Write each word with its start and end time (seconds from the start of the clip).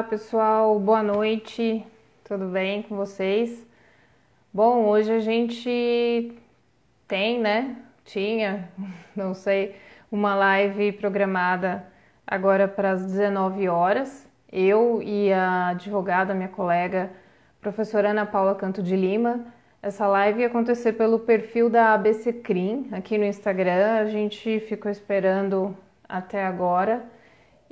Olá, 0.00 0.08
pessoal, 0.08 0.80
boa 0.80 1.02
noite, 1.02 1.84
tudo 2.24 2.46
bem 2.46 2.80
com 2.80 2.96
vocês? 2.96 3.66
Bom, 4.50 4.86
hoje 4.86 5.12
a 5.12 5.20
gente 5.20 6.32
tem, 7.06 7.38
né? 7.38 7.76
Tinha, 8.02 8.70
não 9.14 9.34
sei, 9.34 9.76
uma 10.10 10.34
live 10.34 10.92
programada 10.92 11.84
agora 12.26 12.66
para 12.66 12.92
as 12.92 13.04
19 13.04 13.68
horas. 13.68 14.26
Eu 14.50 15.02
e 15.02 15.30
a 15.34 15.68
advogada, 15.68 16.32
minha 16.32 16.48
colega, 16.48 17.10
professora 17.60 18.08
Ana 18.08 18.24
Paula 18.24 18.54
Canto 18.54 18.82
de 18.82 18.96
Lima. 18.96 19.44
Essa 19.82 20.06
live 20.06 20.40
ia 20.40 20.46
acontecer 20.46 20.94
pelo 20.94 21.18
perfil 21.18 21.68
da 21.68 21.92
ABC 21.92 22.32
Crim 22.32 22.88
aqui 22.92 23.18
no 23.18 23.24
Instagram. 23.26 23.98
A 23.98 24.06
gente 24.06 24.60
ficou 24.60 24.90
esperando 24.90 25.76
até 26.08 26.42
agora 26.42 27.04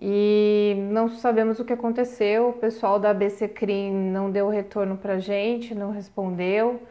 e 0.00 0.76
não 0.90 1.08
sabemos 1.08 1.58
o 1.58 1.64
que 1.64 1.72
aconteceu. 1.72 2.50
O 2.50 2.52
pessoal 2.52 2.98
da 3.00 3.10
ABC 3.10 3.48
Crim 3.48 3.92
não 3.92 4.30
deu 4.30 4.48
retorno 4.48 4.96
para 4.96 5.18
gente, 5.18 5.74
não 5.74 5.90
respondeu. 5.90 6.82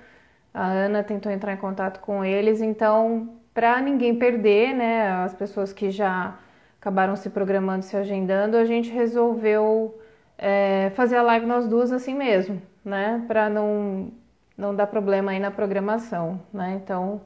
A 0.53 0.65
Ana 0.65 1.03
tentou 1.03 1.31
entrar 1.31 1.53
em 1.53 1.57
contato 1.57 1.99
com 2.01 2.25
eles, 2.25 2.61
então, 2.61 3.29
para 3.53 3.79
ninguém 3.81 4.15
perder, 4.17 4.73
né, 4.73 5.09
as 5.23 5.33
pessoas 5.33 5.71
que 5.71 5.91
já 5.91 6.37
acabaram 6.81 7.15
se 7.15 7.29
programando, 7.29 7.83
se 7.85 7.95
agendando, 7.95 8.57
a 8.57 8.65
gente 8.65 8.89
resolveu 8.89 9.99
é, 10.37 10.91
fazer 10.95 11.17
a 11.17 11.21
live 11.21 11.45
nós 11.45 11.67
duas 11.67 11.91
assim 11.91 12.15
mesmo, 12.15 12.61
né, 12.83 13.23
para 13.27 13.49
não, 13.49 14.11
não 14.57 14.75
dar 14.75 14.87
problema 14.87 15.31
aí 15.31 15.39
na 15.39 15.51
programação, 15.51 16.41
né. 16.51 16.79
Então, 16.83 17.21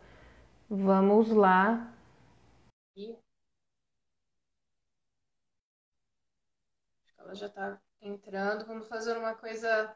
vamos 0.69 1.31
lá. 1.31 1.87
Ela 7.31 7.39
já 7.39 7.47
está 7.47 7.77
entrando. 8.03 8.65
Vamos 8.67 8.89
fazer 8.89 9.15
uma 9.17 9.33
coisa 9.33 9.89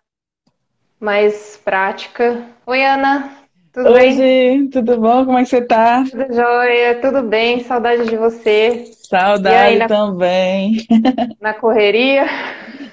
mais 1.02 1.58
prática. 1.58 2.45
Oi, 2.66 2.81
Ana. 2.81 3.30
Tudo 3.73 3.89
Oi, 3.89 4.00
bem? 4.00 4.61
Gi, 4.61 4.69
tudo 4.69 5.02
bom? 5.02 5.25
Como 5.25 5.38
é 5.38 5.44
que 5.44 5.50
você 5.50 5.61
tá? 5.61 6.06
Tudo 6.09 6.33
jóia, 6.33 7.02
tudo 7.02 7.23
bem. 7.23 7.61
Saudade 7.61 8.06
de 8.06 8.16
você. 8.16 8.86
Saudade 9.09 9.53
aí, 9.53 9.78
na... 9.80 9.86
também. 9.86 10.78
Na 11.41 11.53
correria? 11.53 12.25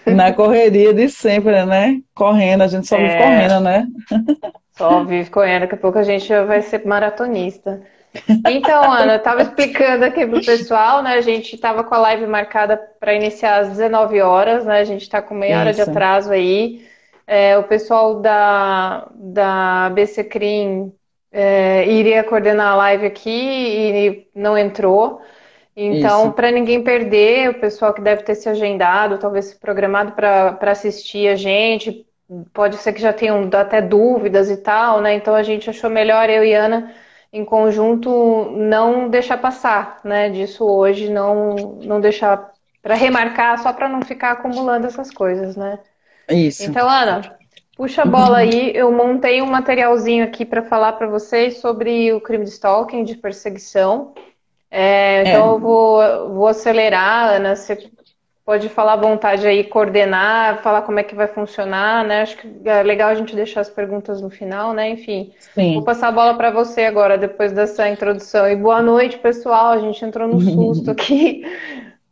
Na 0.07 0.33
correria 0.33 0.93
de 0.93 1.09
sempre, 1.09 1.65
né? 1.65 2.01
Correndo, 2.13 2.63
a 2.63 2.67
gente 2.67 2.89
só 2.89 2.97
vive 2.97 3.11
é... 3.11 3.19
correndo, 3.19 3.61
né? 3.61 3.87
Só 4.73 5.05
vive 5.05 5.31
correndo, 5.31 5.61
daqui 5.61 5.77
a 5.77 5.79
pouco 5.79 5.99
a 5.99 6.03
gente 6.03 6.29
vai 6.47 6.63
ser 6.63 6.85
maratonista. 6.85 7.81
Então, 8.45 8.93
Ana, 8.93 9.15
eu 9.15 9.19
estava 9.19 9.43
explicando 9.43 10.05
aqui 10.05 10.27
pro 10.27 10.45
pessoal, 10.45 11.03
né? 11.03 11.15
A 11.15 11.21
gente 11.21 11.55
estava 11.55 11.83
com 11.85 11.95
a 11.95 11.99
live 11.99 12.27
marcada 12.27 12.77
para 13.01 13.15
iniciar 13.15 13.61
às 13.61 13.69
19 13.71 14.21
horas, 14.21 14.65
né? 14.67 14.81
A 14.81 14.85
gente 14.85 15.03
está 15.03 15.23
com 15.23 15.35
meia 15.35 15.59
hora 15.61 15.73
de 15.73 15.81
atraso 15.81 16.33
aí. 16.33 16.87
É, 17.27 17.57
o 17.57 17.65
pessoal 17.65 18.21
da, 18.21 19.09
da 19.15 19.91
BC 19.91 20.25
Crim 20.25 20.93
é, 21.31 21.87
iria 21.89 22.25
coordenar 22.25 22.73
a 22.73 22.77
live 22.77 23.07
aqui 23.07 23.31
e 23.31 24.29
não 24.35 24.59
entrou. 24.59 25.21
Então, 25.75 26.31
para 26.33 26.51
ninguém 26.51 26.83
perder, 26.85 27.51
o 27.51 27.61
pessoal 27.61 27.95
que 27.95 28.03
deve 28.03 28.23
ter 28.25 28.35
se 28.35 28.49
agendado, 28.49 29.19
talvez 29.19 29.47
se 29.47 29.59
programado 29.59 30.13
para 30.13 30.59
assistir 30.71 31.29
a 31.29 31.37
gente, 31.37 32.07
pode 32.53 32.77
ser 32.77 32.93
que 32.93 33.01
já 33.01 33.13
tenham 33.13 33.49
até 33.55 33.81
dúvidas 33.81 34.51
e 34.51 34.59
tal, 34.59 35.01
né? 35.01 35.15
Então 35.15 35.35
a 35.35 35.43
gente 35.43 35.71
achou 35.71 35.89
melhor 35.89 36.29
eu 36.29 36.45
e 36.45 36.53
Ana 36.53 36.93
em 37.33 37.45
conjunto 37.45 38.51
não 38.51 39.09
deixar 39.09 39.39
passar, 39.39 40.01
né? 40.05 40.29
Disso 40.29 40.65
hoje, 40.65 41.09
não, 41.09 41.55
não 41.83 42.01
deixar 42.01 42.53
para 42.83 42.95
remarcar, 42.95 43.59
só 43.63 43.73
para 43.73 43.89
não 43.89 44.03
ficar 44.03 44.33
acumulando 44.33 44.87
essas 44.87 45.11
coisas, 45.11 45.57
né? 45.57 45.79
Isso. 46.29 46.65
Então, 46.65 46.89
Ana, 46.89 47.39
puxa 47.77 48.03
a 48.03 48.07
bola 48.07 48.39
aí. 48.39 48.73
Eu 48.75 48.93
montei 48.93 49.41
um 49.41 49.47
materialzinho 49.47 50.25
aqui 50.25 50.45
para 50.45 50.63
falar 50.63 50.93
para 50.93 51.07
vocês 51.07 51.59
sobre 51.59 52.13
o 52.13 52.21
crime 52.21 52.45
de 52.45 52.51
stalking, 52.51 53.05
de 53.05 53.17
perseguição. 53.17 54.13
É, 54.71 55.23
então, 55.23 55.51
é. 55.51 55.55
eu 55.55 55.59
vou, 55.59 56.35
vou 56.35 56.49
acelerar, 56.49 57.35
Ana. 57.35 57.57
Você 57.57 57.91
pode 58.45 58.69
falar 58.69 58.95
à 58.95 58.97
vontade 58.97 59.47
aí, 59.47 59.65
coordenar, 59.65 60.63
falar 60.63 60.83
como 60.83 60.99
é 60.99 61.03
que 61.03 61.15
vai 61.15 61.29
funcionar, 61.29 62.05
né? 62.05 62.23
Acho 62.23 62.37
que 62.37 62.69
é 62.69 62.83
legal 62.83 63.11
a 63.11 63.15
gente 63.15 63.35
deixar 63.35 63.61
as 63.61 63.71
perguntas 63.71 64.21
no 64.21 64.31
final, 64.31 64.73
né? 64.73 64.91
Enfim, 64.91 65.33
Sim. 65.55 65.75
vou 65.75 65.85
passar 65.85 66.09
a 66.09 66.13
bola 66.13 66.35
para 66.35 66.51
você 66.51 66.83
agora, 66.83 67.17
depois 67.17 67.53
dessa 67.53 67.89
introdução. 67.89 68.49
E 68.49 68.57
boa 68.57 68.83
noite, 68.83 69.19
pessoal. 69.19 69.73
A 69.73 69.79
gente 69.79 70.05
entrou 70.05 70.29
no 70.29 70.41
susto 70.41 70.91
aqui. 70.93 71.45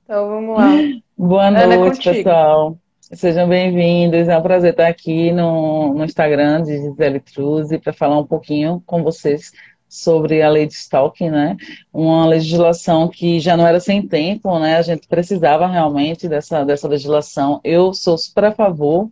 Então, 0.04 0.28
vamos 0.28 0.56
lá. 0.56 0.70
Boa 1.16 1.48
Ana, 1.48 1.66
noite, 1.66 2.02
pessoal. 2.02 2.76
Sejam 3.00 3.48
bem-vindos. 3.48 4.28
É 4.28 4.38
um 4.38 4.42
prazer 4.42 4.70
estar 4.70 4.86
aqui 4.86 5.32
no, 5.32 5.94
no 5.94 6.04
Instagram 6.04 6.62
de 6.62 6.76
Gisele 6.76 7.18
Truzzi 7.18 7.76
para 7.76 7.92
falar 7.92 8.18
um 8.18 8.26
pouquinho 8.26 8.80
com 8.86 9.02
vocês 9.02 9.50
sobre 9.90 10.40
a 10.40 10.48
lei 10.48 10.66
de 10.66 10.74
stalking, 10.74 11.30
né? 11.30 11.56
Uma 11.92 12.24
legislação 12.24 13.08
que 13.08 13.40
já 13.40 13.56
não 13.56 13.66
era 13.66 13.80
sem 13.80 14.06
tempo, 14.06 14.56
né? 14.60 14.76
A 14.76 14.82
gente 14.82 15.08
precisava 15.08 15.66
realmente 15.66 16.28
dessa, 16.28 16.64
dessa 16.64 16.86
legislação. 16.86 17.60
Eu 17.64 17.92
sou 17.92 18.16
super 18.16 18.44
a 18.44 18.52
favor 18.52 19.10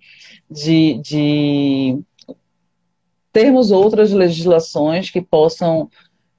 de, 0.48 1.00
de 1.02 1.98
termos 3.32 3.72
outras 3.72 4.12
legislações 4.12 5.10
que 5.10 5.20
possam, 5.20 5.90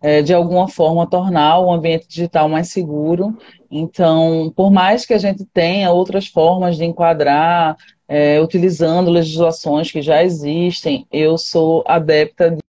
é, 0.02 0.22
de 0.22 0.34
alguma 0.34 0.70
forma, 0.70 1.06
tornar 1.06 1.60
o 1.60 1.72
ambiente 1.72 2.08
digital 2.08 2.48
mais 2.48 2.70
seguro. 2.70 3.38
Então, 3.70 4.54
por 4.56 4.72
mais 4.72 5.06
que 5.06 5.14
a 5.14 5.18
gente 5.18 5.44
tenha 5.54 5.92
outras 5.92 6.28
formas 6.28 6.78
de 6.78 6.86
enquadrar, 6.86 7.76
é, 8.08 8.42
utilizando 8.42 9.12
legislações 9.12 9.92
que 9.92 10.02
já 10.02 10.24
existem, 10.24 11.06
eu 11.12 11.38
sou 11.38 11.84
adepta 11.86 12.52
de 12.52 12.69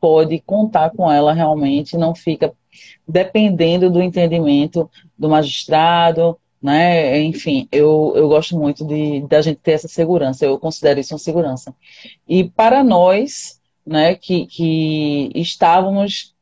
pode 0.00 0.40
contar 0.40 0.90
com 0.90 1.10
ela 1.10 1.32
realmente, 1.32 1.96
não 1.96 2.14
fica 2.14 2.52
dependendo 3.06 3.90
do 3.90 4.02
entendimento 4.02 4.90
do 5.18 5.28
magistrado, 5.28 6.38
né? 6.62 7.20
Enfim, 7.20 7.68
eu, 7.70 8.12
eu 8.16 8.28
gosto 8.28 8.56
muito 8.58 8.84
de 8.84 9.22
da 9.28 9.40
gente 9.40 9.60
ter 9.60 9.72
essa 9.72 9.88
segurança, 9.88 10.44
eu 10.44 10.58
considero 10.58 11.00
isso 11.00 11.14
uma 11.14 11.18
segurança. 11.18 11.74
E 12.28 12.44
para 12.44 12.82
nós, 12.82 13.60
né, 13.86 14.14
que, 14.14 14.46
que 14.46 15.30
estávamos, 15.34 16.34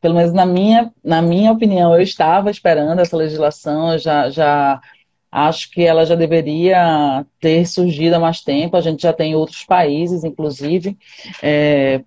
pelo 0.00 0.14
menos 0.14 0.32
na 0.32 0.46
minha, 0.46 0.92
na 1.02 1.20
minha 1.20 1.50
opinião, 1.52 1.94
eu 1.94 2.02
estava 2.02 2.50
esperando 2.50 3.00
essa 3.00 3.16
legislação, 3.16 3.98
já, 3.98 4.30
já 4.30 4.80
acho 5.30 5.70
que 5.70 5.82
ela 5.82 6.06
já 6.06 6.14
deveria 6.14 7.26
ter 7.40 7.66
surgido 7.66 8.16
há 8.16 8.20
mais 8.20 8.40
tempo, 8.40 8.76
a 8.76 8.80
gente 8.80 9.02
já 9.02 9.12
tem 9.12 9.34
outros 9.34 9.64
países, 9.64 10.22
inclusive, 10.22 10.96
é, 11.42 12.02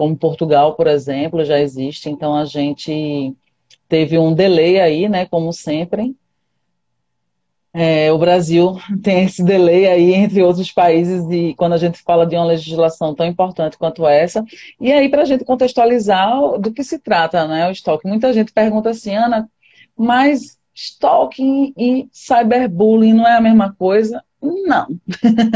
como 0.00 0.16
Portugal, 0.16 0.76
por 0.76 0.86
exemplo, 0.86 1.44
já 1.44 1.60
existe, 1.60 2.08
então 2.08 2.34
a 2.34 2.46
gente 2.46 3.36
teve 3.86 4.18
um 4.18 4.32
delay 4.32 4.80
aí, 4.80 5.10
né, 5.10 5.26
como 5.26 5.52
sempre. 5.52 6.16
É, 7.70 8.10
o 8.10 8.16
Brasil 8.16 8.78
tem 9.04 9.24
esse 9.24 9.44
delay 9.44 9.86
aí 9.86 10.14
entre 10.14 10.42
outros 10.42 10.72
países 10.72 11.22
e 11.30 11.54
quando 11.54 11.74
a 11.74 11.76
gente 11.76 12.02
fala 12.02 12.26
de 12.26 12.34
uma 12.34 12.46
legislação 12.46 13.14
tão 13.14 13.26
importante 13.26 13.76
quanto 13.76 14.06
essa. 14.06 14.42
E 14.80 14.90
aí, 14.90 15.06
para 15.10 15.20
a 15.20 15.26
gente 15.26 15.44
contextualizar 15.44 16.58
do 16.58 16.72
que 16.72 16.82
se 16.82 16.98
trata, 16.98 17.46
né, 17.46 17.68
o 17.68 17.70
stalking. 17.70 18.08
Muita 18.08 18.32
gente 18.32 18.54
pergunta 18.54 18.88
assim, 18.88 19.14
Ana, 19.14 19.50
mas 19.94 20.58
stalking 20.74 21.74
e 21.76 22.08
cyberbullying 22.10 23.12
não 23.12 23.28
é 23.28 23.36
a 23.36 23.40
mesma 23.42 23.74
coisa? 23.74 24.24
Não. 24.42 24.86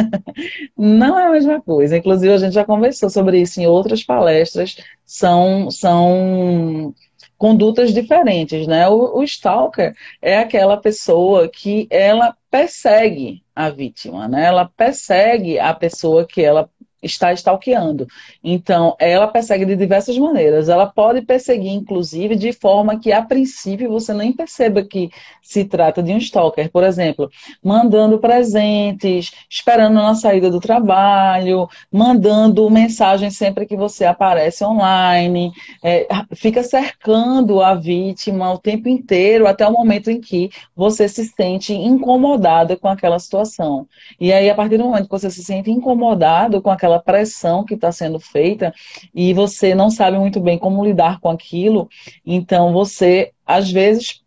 Não 0.77 1.19
é 1.19 1.27
a 1.27 1.31
mesma 1.31 1.61
coisa. 1.61 1.97
Inclusive, 1.97 2.33
a 2.33 2.39
gente 2.39 2.53
já 2.55 2.65
conversou 2.65 3.09
sobre 3.09 3.41
isso 3.41 3.61
em 3.61 3.67
outras 3.67 4.03
palestras. 4.05 4.77
São, 5.05 5.71
são 5.71 6.95
condutas 7.39 7.93
diferentes, 7.93 8.67
né? 8.67 8.89
O, 8.89 9.19
o 9.19 9.23
stalker 9.23 9.95
é 10.21 10.39
aquela 10.39 10.77
pessoa 10.77 11.49
que 11.49 11.87
ela 11.91 12.37
persegue 12.51 13.43
a 13.55 13.71
vítima, 13.71 14.29
né? 14.29 14.47
Ela 14.47 14.71
persegue 14.77 15.59
a 15.59 15.73
pessoa 15.75 16.27
que 16.27 16.43
ela 16.43 16.69
está 17.05 17.33
stalkeando. 17.33 18.07
Então, 18.43 18.97
ela 18.99 19.29
persegue 19.29 19.65
de 19.65 19.77
diversas 19.77 20.17
maneiras. 20.19 20.69
Ela 20.69 20.87
pode 20.87 21.23
perseguir, 21.23 21.73
inclusive, 21.73 22.35
de 22.35 22.53
forma 22.53 22.99
que, 22.99 23.13
a 23.13 23.23
princípio, 23.23 23.91
você 23.91 24.13
nem 24.13 24.33
perceba 24.33 24.83
que 24.83 25.11
se 25.43 25.65
trata 25.65 26.03
de 26.03 26.13
um 26.13 26.19
stalker. 26.19 26.71
Por 26.71 26.83
exemplo, 26.83 27.31
mandando 27.63 28.19
presentes, 28.19 29.33
esperando 29.49 29.95
na 29.95 30.15
saída 30.15 30.51
do 30.51 30.61
trabalho, 30.61 31.69
mandando 31.93 32.69
mensagem 32.71 33.31
sempre 33.31 33.67
que 33.67 33.77
você 33.77 34.05
aparece 34.05 34.65
online, 34.65 35.53
é, 35.83 36.07
fica 36.35 36.63
cercando 36.63 37.63
a 37.63 37.75
vítima 37.75 38.53
o 38.53 38.59
tempo 38.59 38.89
inteiro, 38.89 39.47
até 39.47 39.67
o 39.67 39.73
momento 39.73 40.11
em 40.11 40.21
que 40.21 40.51
você 40.75 41.09
se 41.09 41.27
sente 41.27 41.75
incomodada 41.75 42.77
com 42.77 42.89
aquela 42.89 43.19
situação. 43.19 43.87
E 44.19 44.33
aí, 44.33 44.49
a 44.49 44.55
partir 44.55 44.79
do 44.79 44.85
momento 44.85 45.05
que 45.05 45.11
você 45.11 45.31
se 45.31 45.45
sente 45.45 45.71
incomodado 45.71 46.63
com 46.63 46.71
aquela 46.71 46.94
aquela 46.95 46.99
pressão 47.01 47.65
que 47.65 47.75
está 47.75 47.91
sendo 47.91 48.21
feita 48.21 48.73
e 49.15 49.35
você 49.35 49.75
não 49.75 49.91
sabe 49.91 50.19
muito 50.19 50.41
bem 50.41 50.59
como 50.59 50.85
lidar 50.85 51.21
com 51.21 51.29
aquilo, 51.29 51.89
então 52.25 52.73
você, 52.73 53.33
às 53.45 53.71
vezes, 53.71 54.23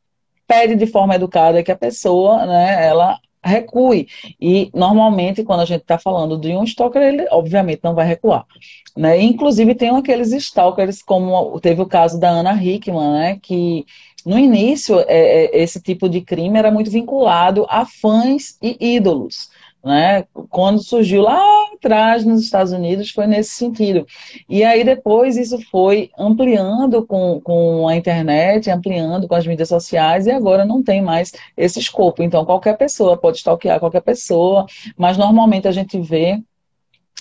pede 0.48 0.76
de 0.76 0.88
forma 0.88 1.16
educada 1.16 1.64
que 1.64 1.72
a 1.72 1.78
pessoa, 1.78 2.46
né, 2.46 2.86
ela 2.86 3.20
recue. 3.44 4.08
E 4.40 4.70
normalmente, 4.74 5.44
quando 5.44 5.62
a 5.62 5.66
gente 5.66 5.82
está 5.82 5.98
falando 5.98 6.38
de 6.38 6.50
um 6.50 6.64
stalker, 6.64 7.02
ele 7.02 7.28
obviamente 7.32 7.82
não 7.84 7.96
vai 7.96 8.06
recuar. 8.06 8.46
Né? 8.96 9.22
Inclusive, 9.22 9.76
tem 9.76 9.90
aqueles 9.90 10.32
stalkers, 10.34 11.02
como 11.02 11.60
teve 11.62 11.82
o 11.82 11.86
caso 11.86 12.20
da 12.20 12.30
Ana 12.30 12.62
Hickman, 12.62 13.12
né? 13.12 13.40
que 13.42 13.86
no 14.26 14.38
início, 14.38 15.00
é, 15.08 15.46
é, 15.46 15.62
esse 15.62 15.82
tipo 15.82 16.10
de 16.10 16.20
crime 16.20 16.60
era 16.60 16.72
muito 16.72 16.92
vinculado 16.92 17.66
a 17.70 17.86
fãs 17.86 18.58
e 18.62 18.96
ídolos. 18.96 19.50
Né? 19.84 20.26
Quando 20.50 20.84
surgiu 20.84 21.22
lá 21.22 21.40
atrás 21.74 22.26
nos 22.26 22.42
Estados 22.42 22.74
Unidos 22.74 23.12
foi 23.12 23.28
nesse 23.28 23.52
sentido. 23.52 24.06
E 24.50 24.64
aí 24.64 24.84
depois 24.84 25.38
isso 25.38 25.60
foi 25.72 26.10
ampliando 26.18 27.06
com, 27.06 27.40
com 27.42 27.88
a 27.88 27.96
internet, 27.96 28.70
ampliando 28.70 29.28
com 29.28 29.36
as 29.36 29.48
mídias 29.48 29.70
sociais 29.70 30.28
e 30.28 30.32
agora 30.32 30.66
não 30.66 30.84
tem 30.84 31.02
mais 31.02 31.32
esse 31.56 31.80
escopo. 31.80 32.22
Então 32.22 32.44
qualquer 32.44 32.78
pessoa 32.78 33.18
pode 33.18 33.38
stalkear 33.38 33.80
qualquer 33.80 34.02
pessoa, 34.02 34.66
mas 34.98 35.18
normalmente 35.18 35.68
a 35.68 35.72
gente 35.72 36.00
vê 36.00 36.42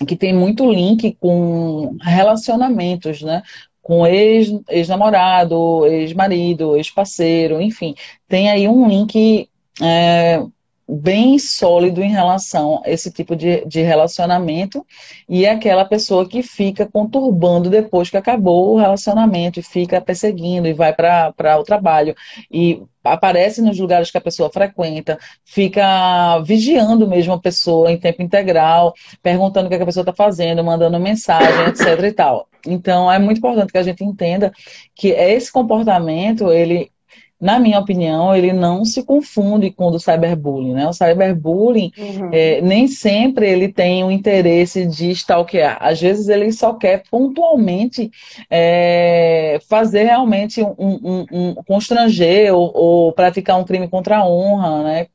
que 0.06 0.16
tem 0.16 0.34
muito 0.34 0.70
link 0.70 1.16
com 1.20 1.96
relacionamentos, 2.02 3.22
né? 3.22 3.42
com 3.86 4.04
ex-namorado, 4.04 5.86
ex 5.86 6.10
ex-marido, 6.10 6.76
ex-parceiro, 6.76 7.60
enfim, 7.62 7.94
tem 8.26 8.50
aí 8.50 8.66
um 8.66 8.88
link 8.88 9.48
é, 9.80 10.42
bem 10.88 11.38
sólido 11.38 12.02
em 12.02 12.10
relação 12.10 12.80
a 12.84 12.90
esse 12.90 13.10
tipo 13.10 13.34
de, 13.34 13.64
de 13.66 13.82
relacionamento 13.82 14.86
e 15.28 15.44
é 15.44 15.50
aquela 15.50 15.84
pessoa 15.84 16.28
que 16.28 16.42
fica 16.42 16.86
conturbando 16.86 17.68
depois 17.68 18.08
que 18.08 18.16
acabou 18.16 18.74
o 18.74 18.78
relacionamento 18.78 19.58
e 19.58 19.62
fica 19.62 20.00
perseguindo 20.00 20.68
e 20.68 20.72
vai 20.72 20.92
para 20.92 21.58
o 21.58 21.64
trabalho 21.64 22.14
e 22.50 22.82
aparece 23.02 23.60
nos 23.62 23.78
lugares 23.78 24.10
que 24.10 24.18
a 24.18 24.20
pessoa 24.20 24.50
frequenta, 24.50 25.18
fica 25.44 26.40
vigiando 26.40 27.06
mesmo 27.06 27.32
a 27.32 27.40
pessoa 27.40 27.90
em 27.90 27.98
tempo 27.98 28.22
integral, 28.22 28.94
perguntando 29.22 29.66
o 29.66 29.68
que, 29.68 29.74
é 29.74 29.78
que 29.78 29.82
a 29.82 29.86
pessoa 29.86 30.02
está 30.02 30.12
fazendo, 30.12 30.64
mandando 30.64 30.98
mensagem, 30.98 31.66
etc 31.66 32.04
e 32.04 32.12
tal. 32.12 32.48
Então 32.66 33.10
é 33.10 33.18
muito 33.18 33.38
importante 33.38 33.72
que 33.72 33.78
a 33.78 33.82
gente 33.82 34.04
entenda 34.04 34.52
que 34.94 35.08
esse 35.08 35.52
comportamento 35.52 36.52
ele 36.52 36.90
na 37.40 37.58
minha 37.58 37.78
opinião, 37.78 38.34
ele 38.34 38.52
não 38.52 38.84
se 38.84 39.02
confunde 39.02 39.70
com 39.70 39.88
o 39.88 39.90
do 39.90 40.00
cyberbullying, 40.00 40.72
né? 40.72 40.88
O 40.88 40.92
cyberbullying, 40.92 41.92
uhum. 41.98 42.30
é, 42.32 42.62
nem 42.62 42.88
sempre 42.88 43.46
ele 43.48 43.68
tem 43.68 44.02
o 44.02 44.10
interesse 44.10 44.86
de 44.86 45.10
stalkear. 45.10 45.76
Às 45.80 46.00
vezes 46.00 46.28
ele 46.28 46.50
só 46.50 46.72
quer 46.72 47.02
pontualmente 47.10 48.10
é, 48.48 49.58
fazer 49.68 50.04
realmente 50.04 50.62
um, 50.62 50.74
um, 50.78 51.26
um 51.30 51.54
constranger 51.66 52.54
ou, 52.54 52.72
ou, 52.74 53.12
praticar 53.12 53.58
um 53.58 53.64
crime 53.64 53.86
contra 53.86 54.18
a 54.18 54.26
honra, 54.26 54.82
né? 54.82 55.06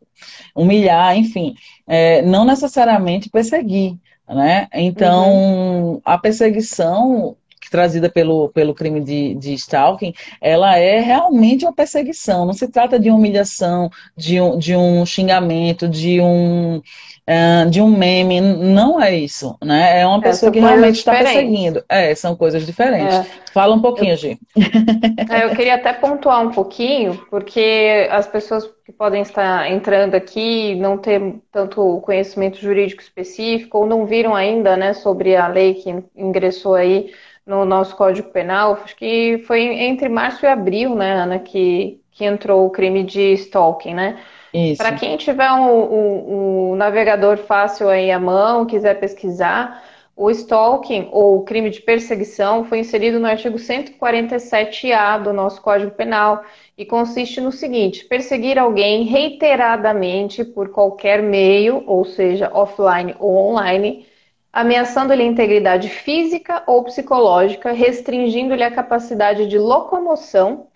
Humilhar, 0.55 1.17
enfim. 1.17 1.55
É, 1.87 2.21
não 2.21 2.45
necessariamente 2.45 3.29
perseguir. 3.29 3.97
Né? 4.29 4.67
Então, 4.73 5.33
uhum. 5.33 6.01
a 6.05 6.17
perseguição 6.17 7.35
trazida 7.71 8.09
pelo, 8.09 8.49
pelo 8.49 8.75
crime 8.75 8.99
de, 8.99 9.33
de 9.35 9.53
stalking, 9.53 10.13
ela 10.41 10.77
é 10.77 10.99
realmente 10.99 11.65
uma 11.65 11.73
perseguição. 11.73 12.45
Não 12.45 12.53
se 12.53 12.67
trata 12.67 12.99
de 12.99 13.09
humilhação, 13.09 13.89
de 14.15 14.41
um, 14.41 14.59
de 14.59 14.75
um 14.75 15.05
xingamento, 15.05 15.87
de 15.87 16.19
um, 16.19 16.77
uh, 16.77 17.69
de 17.69 17.81
um 17.81 17.87
meme. 17.87 18.41
Não 18.41 19.01
é 19.01 19.15
isso, 19.15 19.57
né? 19.63 20.01
É 20.01 20.05
uma 20.05 20.19
pessoa 20.19 20.51
que 20.51 20.59
realmente 20.59 20.97
está 20.97 21.13
perseguindo. 21.13 21.81
É, 21.87 22.13
são 22.13 22.35
coisas 22.35 22.65
diferentes. 22.65 23.15
É. 23.15 23.25
Fala 23.53 23.73
um 23.73 23.81
pouquinho, 23.81 24.17
Gi. 24.17 24.37
É, 25.29 25.45
eu 25.45 25.55
queria 25.55 25.75
até 25.75 25.93
pontuar 25.93 26.45
um 26.45 26.51
pouquinho, 26.51 27.25
porque 27.29 28.07
as 28.11 28.27
pessoas 28.27 28.69
que 28.85 28.91
podem 28.91 29.21
estar 29.21 29.71
entrando 29.71 30.15
aqui 30.15 30.75
não 30.75 30.97
ter 30.97 31.35
tanto 31.51 32.01
conhecimento 32.01 32.59
jurídico 32.59 33.01
específico 33.01 33.77
ou 33.77 33.85
não 33.85 34.05
viram 34.05 34.35
ainda, 34.35 34.75
né, 34.75 34.93
sobre 34.93 35.35
a 35.35 35.47
lei 35.47 35.75
que 35.75 36.03
ingressou 36.15 36.75
aí 36.75 37.11
no 37.51 37.65
nosso 37.65 37.97
Código 37.97 38.29
Penal, 38.29 38.79
acho 38.81 38.95
que 38.95 39.43
foi 39.45 39.61
entre 39.61 40.07
março 40.07 40.45
e 40.45 40.47
abril, 40.47 40.95
né, 40.95 41.11
Ana, 41.11 41.37
que, 41.37 41.99
que 42.11 42.23
entrou 42.23 42.65
o 42.65 42.69
crime 42.69 43.03
de 43.03 43.33
stalking, 43.33 43.93
né? 43.93 44.19
Para 44.77 44.93
quem 44.93 45.17
tiver 45.17 45.51
um, 45.51 45.69
um, 45.69 46.71
um, 46.71 46.75
navegador 46.75 47.37
fácil 47.37 47.89
aí 47.89 48.09
à 48.09 48.19
mão, 48.19 48.65
quiser 48.65 48.99
pesquisar, 48.99 49.83
o 50.15 50.29
stalking 50.29 51.09
ou 51.11 51.43
crime 51.43 51.69
de 51.69 51.81
perseguição 51.81 52.63
foi 52.65 52.79
inserido 52.79 53.19
no 53.19 53.27
artigo 53.27 53.57
147-A 53.57 55.17
do 55.17 55.33
nosso 55.33 55.61
Código 55.61 55.91
Penal 55.91 56.43
e 56.77 56.85
consiste 56.85 57.39
no 57.41 57.51
seguinte: 57.51 58.05
perseguir 58.05 58.57
alguém 58.57 59.03
reiteradamente 59.03 60.43
por 60.43 60.69
qualquer 60.69 61.21
meio, 61.21 61.83
ou 61.85 62.03
seja, 62.05 62.51
offline 62.53 63.15
ou 63.19 63.35
online, 63.35 64.05
ameaçando-lhe 64.51 65.23
a 65.23 65.25
integridade 65.25 65.89
física 65.89 66.63
ou 66.67 66.83
psicológica, 66.83 67.71
restringindo-lhe 67.71 68.63
a 68.63 68.71
capacidade 68.71 69.47
de 69.47 69.57
locomoção 69.57 70.67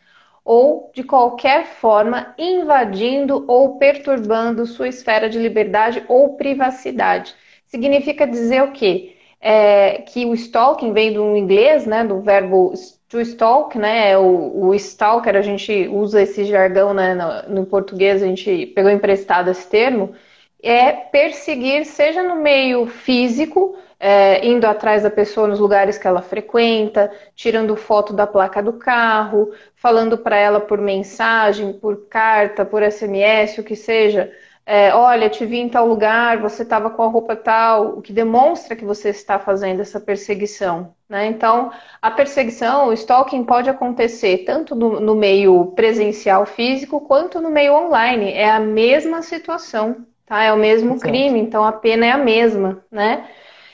ou, 0.43 0.91
de 0.93 1.03
qualquer 1.03 1.65
forma, 1.65 2.33
invadindo 2.37 3.43
ou 3.47 3.77
perturbando 3.77 4.65
sua 4.67 4.87
esfera 4.87 5.27
de 5.27 5.39
liberdade 5.39 6.03
ou 6.07 6.35
privacidade. 6.35 7.33
Significa 7.65 8.27
dizer 8.27 8.61
o 8.61 8.71
quê? 8.71 9.15
É, 9.41 10.03
que 10.03 10.25
o 10.25 10.33
stalking 10.33 10.93
vem 10.93 11.13
do 11.13 11.35
inglês, 11.35 11.85
né, 11.85 12.03
do 12.03 12.21
verbo 12.21 12.73
to 13.09 13.19
stalk, 13.21 13.77
né, 13.77 14.17
o, 14.17 14.67
o 14.67 14.75
stalker, 14.75 15.35
a 15.35 15.41
gente 15.41 15.87
usa 15.87 16.21
esse 16.21 16.45
jargão 16.45 16.93
né, 16.93 17.13
no, 17.13 17.61
no 17.61 17.65
português, 17.65 18.23
a 18.23 18.27
gente 18.27 18.67
pegou 18.67 18.89
emprestado 18.91 19.51
esse 19.51 19.67
termo, 19.69 20.13
é 20.61 20.91
perseguir, 20.91 21.85
seja 21.85 22.23
no 22.23 22.35
meio 22.37 22.87
físico, 22.87 23.77
é, 23.99 24.45
indo 24.45 24.65
atrás 24.65 25.03
da 25.03 25.09
pessoa 25.09 25.47
nos 25.47 25.59
lugares 25.59 25.97
que 25.97 26.07
ela 26.07 26.21
frequenta, 26.21 27.11
tirando 27.35 27.75
foto 27.75 28.13
da 28.13 28.27
placa 28.27 28.61
do 28.61 28.73
carro, 28.73 29.51
falando 29.75 30.17
para 30.17 30.37
ela 30.37 30.59
por 30.59 30.79
mensagem, 30.79 31.73
por 31.73 32.07
carta, 32.07 32.65
por 32.65 32.83
SMS, 32.83 33.59
o 33.59 33.63
que 33.63 33.75
seja. 33.75 34.31
É, 34.65 34.93
olha, 34.95 35.29
te 35.29 35.45
vi 35.45 35.59
em 35.59 35.69
tal 35.69 35.87
lugar, 35.87 36.39
você 36.39 36.63
estava 36.63 36.89
com 36.89 37.03
a 37.03 37.07
roupa 37.07 37.35
tal, 37.35 37.99
o 37.99 38.01
que 38.01 38.11
demonstra 38.11 38.75
que 38.75 38.83
você 38.83 39.09
está 39.09 39.37
fazendo 39.37 39.81
essa 39.81 39.99
perseguição. 39.99 40.95
Né? 41.07 41.27
Então, 41.27 41.71
a 42.01 42.09
perseguição, 42.09 42.87
o 42.87 42.93
stalking 42.93 43.43
pode 43.43 43.69
acontecer 43.69 44.39
tanto 44.39 44.75
no, 44.75 44.99
no 44.99 45.13
meio 45.15 45.67
presencial 45.75 46.47
físico 46.47 46.99
quanto 47.01 47.39
no 47.39 47.51
meio 47.51 47.75
online. 47.75 48.33
É 48.33 48.49
a 48.49 48.59
mesma 48.59 49.21
situação 49.21 50.03
tá? 50.25 50.43
É 50.43 50.51
o 50.51 50.57
mesmo 50.57 50.95
Exato. 50.95 51.11
crime, 51.11 51.39
então 51.39 51.63
a 51.63 51.71
pena 51.71 52.05
é 52.05 52.11
a 52.11 52.17
mesma, 52.17 52.83
né? 52.91 53.25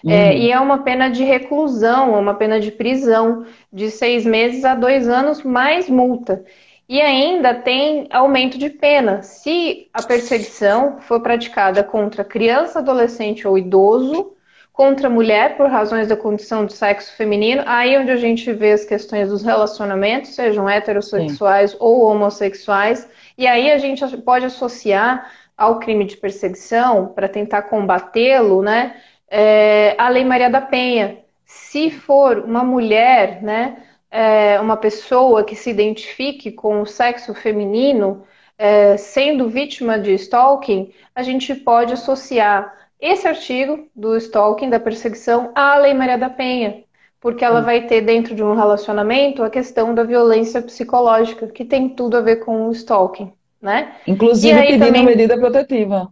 É, 0.05 0.08
uhum. 0.08 0.12
É, 0.12 0.38
e 0.38 0.51
é 0.51 0.60
uma 0.60 0.79
pena 0.79 1.10
de 1.10 1.24
reclusão, 1.24 2.20
uma 2.20 2.34
pena 2.34 2.60
de 2.60 2.72
prisão 2.72 3.46
de 3.72 3.89
seis 3.91 4.25
meses 4.25 4.65
a 4.65 4.75
dois 4.75 5.08
anos 5.08 5.43
mais 5.43 5.89
multa. 5.89 6.43
E 6.89 7.00
ainda 7.00 7.53
tem 7.53 8.08
aumento 8.12 8.58
de 8.58 8.70
pena 8.70 9.22
se 9.22 9.88
a 9.93 10.01
perseguição 10.03 10.98
for 11.00 11.22
praticada 11.22 11.84
contra 11.84 12.24
criança, 12.24 12.79
adolescente 12.79 13.48
ou 13.48 13.58
idoso, 13.58 14.34
contra 14.74 15.10
mulher 15.10 15.58
por 15.58 15.70
razões 15.70 16.08
da 16.08 16.17
condição 16.17 16.65
de 16.65 16.74
sexo 16.74 17.15
feminino, 17.15 17.62
aí 17.65 17.98
onde 17.98 18.12
a 18.12 18.15
gente 18.15 18.51
vê 18.51 18.72
as 18.72 18.84
questões 18.84 19.29
dos 19.29 19.43
relacionamentos, 19.43 20.31
sejam 20.34 20.67
heterossexuais 20.67 21.72
Sim. 21.72 21.77
ou 21.79 22.01
homossexuais, 22.05 23.08
e 23.38 23.46
aí 23.46 23.72
a 23.72 23.77
gente 23.77 24.17
pode 24.17 24.46
associar 24.46 25.31
ao 25.62 25.80
crime 25.80 26.06
de 26.06 26.18
perseguição, 26.18 27.08
para 27.08 27.30
tentar 27.30 27.63
combatê-lo, 27.63 28.63
né, 28.63 28.96
é, 29.30 29.96
a 29.98 30.10
Lei 30.10 30.25
Maria 30.25 30.50
da 30.50 30.60
Penha. 30.60 31.20
Se 31.46 31.91
for 31.91 32.39
uma 32.39 32.63
mulher, 32.63 33.44
né, 33.44 33.84
é, 34.10 34.60
uma 34.60 34.75
pessoa 34.75 35.44
que 35.44 35.56
se 35.56 35.70
identifique 35.70 36.51
com 36.51 36.82
o 36.82 36.86
sexo 36.88 37.34
feminino, 37.36 38.24
é, 38.58 38.98
sendo 38.98 39.50
vítima 39.50 40.00
de 40.00 40.13
stalking, 40.15 40.91
a 41.15 41.22
gente 41.22 41.53
pode 41.53 41.94
associar 41.94 42.74
esse 43.00 43.27
artigo 43.27 43.88
do 43.96 44.18
stalking, 44.18 44.70
da 44.70 44.80
perseguição, 44.80 45.51
à 45.53 45.77
Lei 45.77 45.94
Maria 45.94 46.18
da 46.18 46.30
Penha, 46.30 46.84
porque 47.20 47.46
ela 47.46 47.62
vai 47.62 47.86
ter 47.88 48.01
dentro 48.01 48.34
de 48.34 48.44
um 48.44 48.56
relacionamento 48.56 49.44
a 49.44 49.50
questão 49.50 49.94
da 49.94 50.03
violência 50.03 50.62
psicológica, 50.62 51.48
que 51.48 51.63
tem 51.65 51.89
tudo 51.89 52.18
a 52.18 52.22
ver 52.22 52.38
com 52.38 52.68
o 52.68 52.72
stalking 52.72 53.32
né? 53.62 53.94
Inclusive 54.08 54.60
pedindo 54.60 54.86
também, 54.86 55.06
medida 55.06 55.38
protetiva. 55.38 56.10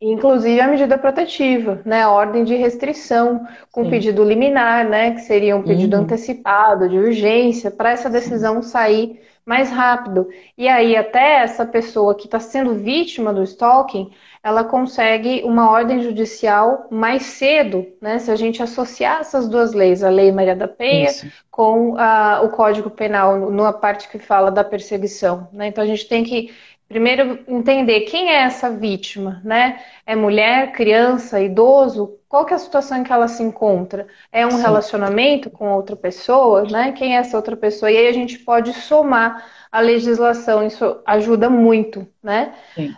Inclusive 0.00 0.60
a 0.60 0.68
medida 0.68 0.98
protetiva, 0.98 1.80
né? 1.84 2.02
A 2.02 2.10
ordem 2.10 2.44
de 2.44 2.54
restrição 2.54 3.46
com 3.72 3.84
Sim. 3.84 3.90
pedido 3.90 4.24
liminar, 4.24 4.88
né? 4.88 5.12
Que 5.12 5.20
seria 5.20 5.56
um 5.56 5.62
pedido 5.62 5.96
uhum. 5.96 6.02
antecipado, 6.02 6.88
de 6.88 6.98
urgência, 6.98 7.70
para 7.70 7.90
essa 7.90 8.10
decisão 8.10 8.62
sair 8.62 9.20
mais 9.44 9.70
rápido. 9.70 10.28
E 10.58 10.68
aí, 10.68 10.96
até 10.96 11.42
essa 11.42 11.64
pessoa 11.64 12.14
que 12.14 12.26
está 12.26 12.40
sendo 12.40 12.74
vítima 12.74 13.32
do 13.32 13.42
stalking, 13.44 14.10
ela 14.42 14.64
consegue 14.64 15.42
uma 15.44 15.70
ordem 15.70 16.00
judicial 16.00 16.86
mais 16.90 17.22
cedo, 17.22 17.86
né? 18.00 18.18
Se 18.18 18.30
a 18.30 18.36
gente 18.36 18.62
associar 18.62 19.20
essas 19.20 19.48
duas 19.48 19.72
leis, 19.72 20.04
a 20.04 20.10
Lei 20.10 20.30
Maria 20.30 20.54
da 20.54 20.68
Penha 20.68 21.10
Isso. 21.10 21.26
com 21.50 21.96
a, 21.96 22.42
o 22.42 22.50
Código 22.50 22.90
Penal, 22.90 23.50
na 23.50 23.72
parte 23.72 24.08
que 24.08 24.18
fala 24.18 24.50
da 24.50 24.62
perseguição. 24.62 25.48
Né? 25.52 25.68
Então 25.68 25.82
a 25.82 25.86
gente 25.86 26.06
tem 26.06 26.22
que 26.22 26.52
primeiro 26.88 27.40
entender 27.48 28.02
quem 28.02 28.30
é 28.30 28.42
essa 28.42 28.70
vítima, 28.70 29.40
né? 29.44 29.80
É 30.06 30.14
mulher, 30.14 30.72
criança, 30.72 31.40
idoso? 31.40 32.18
Qual 32.28 32.44
que 32.44 32.52
é 32.52 32.56
a 32.56 32.58
situação 32.58 32.98
em 32.98 33.04
que 33.04 33.12
ela 33.12 33.28
se 33.28 33.42
encontra? 33.42 34.06
É 34.30 34.46
um 34.46 34.52
Sim. 34.52 34.62
relacionamento 34.62 35.50
com 35.50 35.72
outra 35.72 35.96
pessoa, 35.96 36.64
né? 36.64 36.92
Quem 36.92 37.16
é 37.16 37.20
essa 37.20 37.36
outra 37.36 37.56
pessoa? 37.56 37.90
E 37.90 37.96
aí 37.96 38.06
a 38.08 38.12
gente 38.12 38.38
pode 38.38 38.72
somar 38.72 39.44
a 39.70 39.80
legislação, 39.80 40.66
isso 40.66 41.00
ajuda 41.04 41.50
muito, 41.50 42.06
né? 42.22 42.54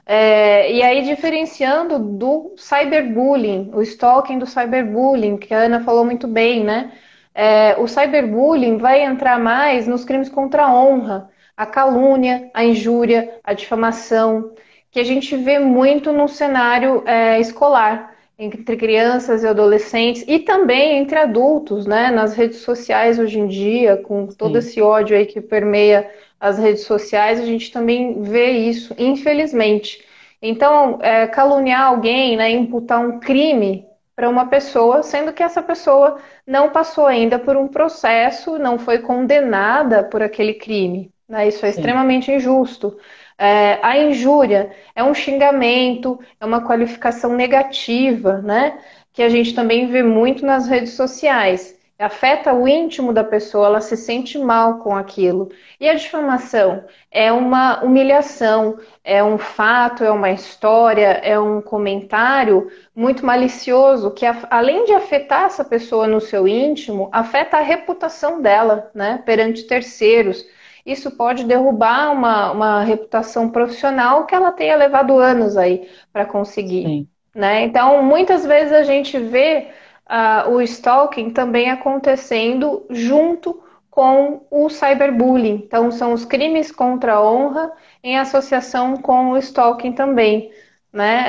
É, 0.07 0.73
e 0.73 0.83
aí 0.83 1.03
diferenciando 1.03 1.99
do 1.99 2.55
cyberbullying, 2.57 3.71
o 3.75 3.83
stalking 3.83 4.39
do 4.39 4.47
cyberbullying, 4.47 5.37
que 5.39 5.53
a 5.55 5.61
Ana 5.61 5.81
falou 5.81 6.05
muito 6.05 6.29
bem, 6.29 6.65
né? 6.65 6.93
É, 7.35 7.77
o 7.79 7.87
cyberbullying 7.87 8.79
vai 8.79 9.03
entrar 9.03 9.39
mais 9.39 9.87
nos 9.87 10.05
crimes 10.05 10.29
contra 10.29 10.65
a 10.67 10.75
honra, 10.75 11.31
a 11.59 11.67
calúnia, 11.67 12.49
a 12.55 12.65
injúria, 12.65 13.41
a 13.43 13.53
difamação, 13.53 14.53
que 14.93 15.01
a 15.01 15.05
gente 15.05 15.37
vê 15.37 15.59
muito 15.59 16.13
no 16.13 16.29
cenário 16.29 17.03
é, 17.05 17.41
escolar, 17.41 18.15
entre 18.39 18.77
crianças 18.77 19.43
e 19.43 19.49
adolescentes, 19.49 20.25
e 20.29 20.39
também 20.39 20.99
entre 20.99 21.19
adultos, 21.19 21.85
né? 21.85 22.13
Nas 22.13 22.35
redes 22.35 22.59
sociais 22.59 23.19
hoje 23.19 23.41
em 23.41 23.49
dia, 23.49 23.97
com 23.97 24.29
todo 24.29 24.53
Sim. 24.53 24.59
esse 24.69 24.81
ódio 24.81 25.17
aí 25.17 25.27
que 25.27 25.41
permeia 25.41 26.09
as 26.39 26.59
redes 26.59 26.85
sociais, 26.85 27.41
a 27.41 27.45
gente 27.45 27.73
também 27.73 28.23
vê 28.23 28.53
isso, 28.53 28.95
infelizmente. 28.97 30.07
Então, 30.41 31.01
é, 31.03 31.27
caluniar 31.27 31.89
alguém, 31.89 32.37
né, 32.37 32.49
imputar 32.51 33.01
um 33.01 33.19
crime 33.19 33.85
para 34.15 34.29
uma 34.29 34.47
pessoa, 34.47 35.03
sendo 35.03 35.33
que 35.33 35.43
essa 35.43 35.61
pessoa 35.61 36.19
não 36.47 36.71
passou 36.71 37.07
ainda 37.07 37.37
por 37.37 37.57
um 37.57 37.67
processo, 37.67 38.57
não 38.61 38.79
foi 38.79 39.01
condenada 39.01 40.05
por 40.05 40.23
aquele 40.23 40.55
crime. 40.55 41.13
Né? 41.29 41.49
Isso 41.49 41.65
é 41.67 41.71
Sim. 41.71 41.79
extremamente 41.79 42.33
injusto. 42.33 42.97
É, 43.37 43.79
a 43.83 43.97
injúria 43.99 44.73
é 44.95 45.05
um 45.05 45.15
xingamento, 45.15 46.19
é 46.41 46.45
uma 46.47 46.65
qualificação 46.67 47.35
negativa, 47.35 48.39
né? 48.39 48.79
Que 49.13 49.23
a 49.23 49.29
gente 49.29 49.55
também 49.55 49.87
vê 49.87 50.03
muito 50.03 50.45
nas 50.45 50.67
redes 50.67 50.95
sociais. 50.95 51.77
Afeta 51.99 52.55
o 52.55 52.69
íntimo 52.69 53.13
da 53.13 53.25
pessoa, 53.25 53.67
ela 53.67 53.81
se 53.81 53.97
sente 53.97 54.39
mal 54.39 54.79
com 54.79 54.95
aquilo. 54.97 55.51
E 55.81 55.89
a 55.89 55.95
difamação 55.95 56.85
é 57.11 57.31
uma 57.33 57.83
humilhação, 57.83 58.79
é 59.03 59.23
um 59.23 59.37
fato, 59.37 60.05
é 60.05 60.11
uma 60.11 60.31
história, 60.31 61.21
é 61.25 61.39
um 61.39 61.61
comentário 61.61 62.71
muito 62.95 63.27
malicioso 63.27 64.13
que, 64.13 64.25
além 64.49 64.85
de 64.85 64.93
afetar 64.93 65.47
essa 65.47 65.65
pessoa 65.65 66.07
no 66.07 66.21
seu 66.21 66.47
íntimo, 66.47 67.09
afeta 67.13 67.57
a 67.59 67.63
reputação 67.63 68.41
dela, 68.41 68.91
né, 68.95 69.21
perante 69.27 69.65
terceiros 69.65 70.45
isso 70.91 71.11
pode 71.11 71.45
derrubar 71.45 72.13
uma, 72.13 72.51
uma 72.53 72.83
reputação 72.83 73.51
profissional 73.51 74.27
que 74.27 74.35
ela 74.35 74.51
tenha 74.53 74.77
levado 74.77 75.19
anos 75.19 75.57
aí 75.57 75.89
para 76.13 76.25
conseguir. 76.25 77.07
Né? 77.35 77.63
Então, 77.65 78.03
muitas 78.03 78.45
vezes 78.45 78.73
a 78.73 78.83
gente 78.83 79.19
vê 79.19 79.69
uh, 80.09 80.51
o 80.51 80.63
stalking 80.63 81.31
também 81.31 81.71
acontecendo 81.71 82.87
junto 82.91 83.63
com 83.91 84.47
o 84.51 84.69
cyberbullying. 84.69 85.63
Então, 85.67 85.91
são 85.91 86.13
os 86.13 86.25
crimes 86.25 86.73
contra 86.73 87.15
a 87.15 87.23
honra 87.23 87.73
em 88.03 88.19
associação 88.19 88.97
com 88.97 89.31
o 89.31 89.37
stalking 89.39 89.93
também. 89.93 90.51
Né? 90.93 91.25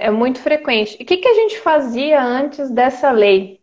É, 0.00 0.06
é 0.06 0.10
muito 0.10 0.40
frequente. 0.40 0.96
E 0.98 1.02
o 1.02 1.06
que, 1.06 1.18
que 1.18 1.28
a 1.28 1.34
gente 1.34 1.60
fazia 1.60 2.22
antes 2.22 2.70
dessa 2.70 3.10
lei? 3.10 3.61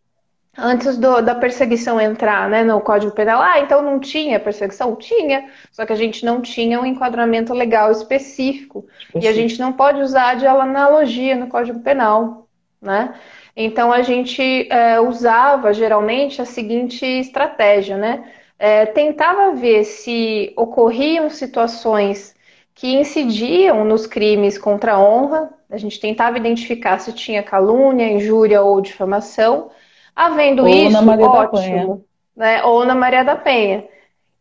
Antes 0.61 0.97
do, 0.97 1.21
da 1.21 1.35
perseguição 1.35 1.99
entrar 1.99 2.49
né, 2.49 2.63
no 2.63 2.81
Código 2.81 3.11
Penal. 3.11 3.41
Ah, 3.41 3.59
então 3.59 3.81
não 3.81 3.99
tinha 3.99 4.39
perseguição? 4.39 4.95
Tinha, 4.95 5.49
só 5.71 5.85
que 5.85 5.93
a 5.93 5.95
gente 5.95 6.25
não 6.25 6.41
tinha 6.41 6.79
um 6.79 6.85
enquadramento 6.85 7.53
legal 7.53 7.91
específico. 7.91 8.85
E 9.15 9.27
a 9.27 9.33
gente 9.33 9.59
não 9.59 9.73
pode 9.73 10.01
usar 10.01 10.35
de 10.35 10.45
analogia 10.45 11.35
no 11.35 11.47
Código 11.47 11.79
Penal. 11.79 12.47
Né? 12.81 13.13
Então 13.55 13.91
a 13.91 14.01
gente 14.01 14.67
é, 14.71 14.99
usava 14.99 15.73
geralmente 15.73 16.41
a 16.41 16.45
seguinte 16.45 17.05
estratégia, 17.05 17.97
né? 17.97 18.31
É, 18.57 18.85
tentava 18.85 19.53
ver 19.53 19.85
se 19.85 20.53
ocorriam 20.55 21.29
situações 21.29 22.35
que 22.73 22.95
incidiam 22.95 23.83
nos 23.83 24.07
crimes 24.07 24.57
contra 24.57 24.93
a 24.93 24.99
honra, 24.99 25.49
a 25.69 25.77
gente 25.77 25.99
tentava 25.99 26.37
identificar 26.37 26.97
se 26.99 27.13
tinha 27.13 27.43
calúnia, 27.43 28.09
injúria 28.09 28.61
ou 28.61 28.79
difamação, 28.79 29.69
Havendo 30.19 30.63
Ou 30.63 30.67
isso, 30.67 30.91
na 30.91 31.01
Maria 31.01 31.29
ótimo. 31.29 32.05
Né? 32.35 32.61
Ou 32.65 32.85
na 32.85 32.93
Maria 32.93 33.23
da 33.23 33.37
Penha. 33.37 33.85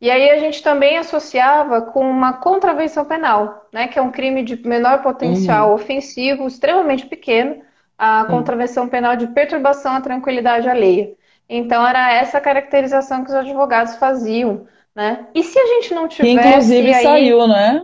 E 0.00 0.11
aí 0.11 0.28
a 0.28 0.38
gente 0.38 0.61
também 0.61 0.99
associava 0.99 1.82
com 1.82 2.00
uma 2.00 2.32
contravenção 2.32 3.04
penal, 3.04 3.68
né? 3.73 3.87
que 3.87 3.97
é 3.97 4.02
um 4.02 4.11
crime 4.11 4.42
de 4.42 4.56
menor 4.66 5.02
potencial 5.02 5.68
uhum. 5.68 5.75
ofensivo, 5.75 6.49
extremamente 6.49 7.06
pequeno, 7.06 7.62
a 7.97 8.25
contravenção 8.25 8.88
penal 8.88 9.14
de 9.14 9.28
perturbação 9.28 9.92
à 9.92 10.00
tranquilidade 10.00 10.68
alheia. 10.68 11.12
Então 11.49 11.87
era 11.87 12.12
essa 12.12 12.40
caracterização 12.40 13.23
que 13.23 13.30
os 13.30 13.37
advogados 13.37 13.94
faziam, 13.97 14.66
né? 14.94 15.28
E 15.32 15.44
se 15.44 15.56
a 15.56 15.66
gente 15.66 15.94
não 15.94 16.08
tivesse... 16.08 16.37
Que 16.37 16.49
inclusive 16.49 16.92
aí... 16.92 17.02
saiu, 17.04 17.47
né? 17.47 17.82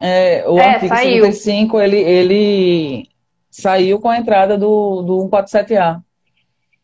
É, 0.00 0.44
o 0.48 0.58
é, 0.58 0.64
artigo 0.64 0.94
saiu. 0.94 1.24
55, 1.26 1.80
ele, 1.80 1.96
ele 1.96 3.08
saiu 3.50 4.00
com 4.00 4.08
a 4.08 4.18
entrada 4.18 4.58
do, 4.58 5.02
do 5.02 5.28
147A. 5.30 6.00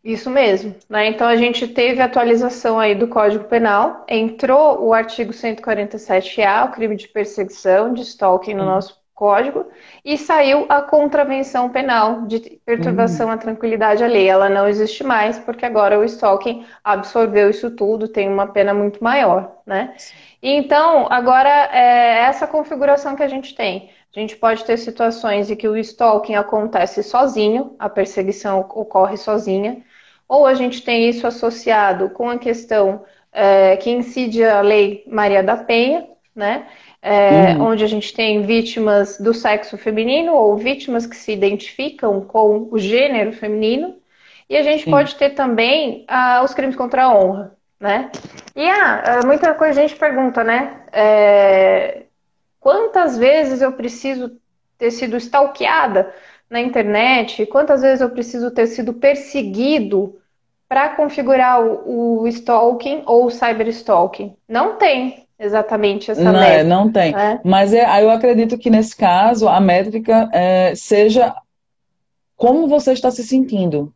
Isso 0.04 0.28
mesmo. 0.28 0.74
Né? 0.88 1.06
Então 1.06 1.28
a 1.28 1.36
gente 1.36 1.68
teve 1.68 2.02
atualização 2.02 2.78
aí 2.78 2.94
do 2.94 3.06
Código 3.06 3.44
Penal, 3.44 4.04
entrou 4.08 4.84
o 4.84 4.92
artigo 4.92 5.32
147A, 5.32 6.68
o 6.68 6.72
crime 6.72 6.96
de 6.96 7.06
perseguição, 7.06 7.92
de 7.92 8.02
stalking 8.02 8.54
no 8.54 8.64
nosso 8.64 9.00
código, 9.14 9.66
e 10.04 10.18
saiu 10.18 10.66
a 10.68 10.82
contravenção 10.82 11.68
penal 11.68 12.22
de 12.22 12.40
perturbação 12.64 13.28
uhum. 13.28 13.34
à 13.34 13.36
tranquilidade 13.36 14.02
alheia. 14.02 14.32
Ela 14.32 14.48
não 14.48 14.66
existe 14.66 15.04
mais, 15.04 15.38
porque 15.38 15.64
agora 15.64 15.96
o 15.96 16.02
stalking 16.02 16.66
absorveu 16.82 17.48
isso 17.48 17.70
tudo, 17.70 18.08
tem 18.08 18.28
uma 18.28 18.48
pena 18.48 18.74
muito 18.74 19.04
maior, 19.04 19.58
né? 19.64 19.94
E 20.42 20.50
então, 20.50 21.06
agora 21.08 21.48
é 21.48 22.24
essa 22.24 22.48
configuração 22.48 23.14
que 23.14 23.22
a 23.22 23.28
gente 23.28 23.54
tem. 23.54 23.90
A 24.14 24.18
gente 24.18 24.34
pode 24.36 24.64
ter 24.64 24.76
situações 24.76 25.48
em 25.48 25.54
que 25.54 25.68
o 25.68 25.76
stalking 25.76 26.34
acontece 26.34 27.02
sozinho, 27.04 27.76
a 27.78 27.88
perseguição 27.88 28.58
ocorre 28.58 29.16
sozinha, 29.16 29.84
ou 30.32 30.46
a 30.46 30.54
gente 30.54 30.80
tem 30.82 31.10
isso 31.10 31.26
associado 31.26 32.08
com 32.08 32.30
a 32.30 32.38
questão 32.38 33.04
é, 33.30 33.76
que 33.76 33.90
incide 33.90 34.42
a 34.42 34.62
lei 34.62 35.04
Maria 35.06 35.42
da 35.42 35.58
Penha, 35.58 36.06
né? 36.34 36.68
É, 37.02 37.52
uhum. 37.52 37.66
Onde 37.66 37.84
a 37.84 37.86
gente 37.86 38.14
tem 38.14 38.40
vítimas 38.40 39.18
do 39.18 39.34
sexo 39.34 39.76
feminino 39.76 40.32
ou 40.32 40.56
vítimas 40.56 41.04
que 41.04 41.16
se 41.16 41.32
identificam 41.32 42.22
com 42.22 42.66
o 42.70 42.78
gênero 42.78 43.34
feminino. 43.34 43.96
E 44.48 44.56
a 44.56 44.62
gente 44.62 44.84
Sim. 44.84 44.90
pode 44.90 45.16
ter 45.16 45.30
também 45.30 46.06
ah, 46.08 46.40
os 46.42 46.54
crimes 46.54 46.76
contra 46.76 47.04
a 47.04 47.14
honra, 47.14 47.54
né? 47.78 48.10
E 48.56 48.66
ah, 48.66 49.20
muita 49.26 49.52
coisa 49.52 49.80
a 49.80 49.86
gente 49.86 49.98
pergunta, 49.98 50.42
né? 50.42 50.80
É, 50.90 52.04
quantas 52.58 53.18
vezes 53.18 53.60
eu 53.60 53.72
preciso 53.72 54.34
ter 54.78 54.92
sido 54.92 55.14
stalkeada 55.18 56.10
na 56.48 56.58
internet? 56.58 57.44
Quantas 57.44 57.82
vezes 57.82 58.00
eu 58.00 58.08
preciso 58.08 58.50
ter 58.50 58.66
sido 58.66 58.94
perseguido 58.94 60.21
para 60.72 60.88
configurar 60.88 61.60
o, 61.60 62.22
o, 62.22 62.28
stalking 62.28 63.02
ou 63.04 63.26
o 63.26 63.30
cyberstalking? 63.30 64.34
Não 64.48 64.76
tem 64.76 65.26
exatamente 65.38 66.10
essa 66.10 66.22
não, 66.22 66.40
métrica. 66.40 66.64
Não 66.64 66.90
tem. 66.90 67.12
Né? 67.12 67.40
Mas 67.44 67.74
é, 67.74 68.02
eu 68.02 68.10
acredito 68.10 68.56
que 68.56 68.70
nesse 68.70 68.96
caso 68.96 69.46
a 69.46 69.60
métrica 69.60 70.30
é, 70.32 70.74
seja 70.74 71.34
como 72.42 72.66
você 72.66 72.92
está 72.92 73.08
se 73.08 73.22
sentindo. 73.22 73.94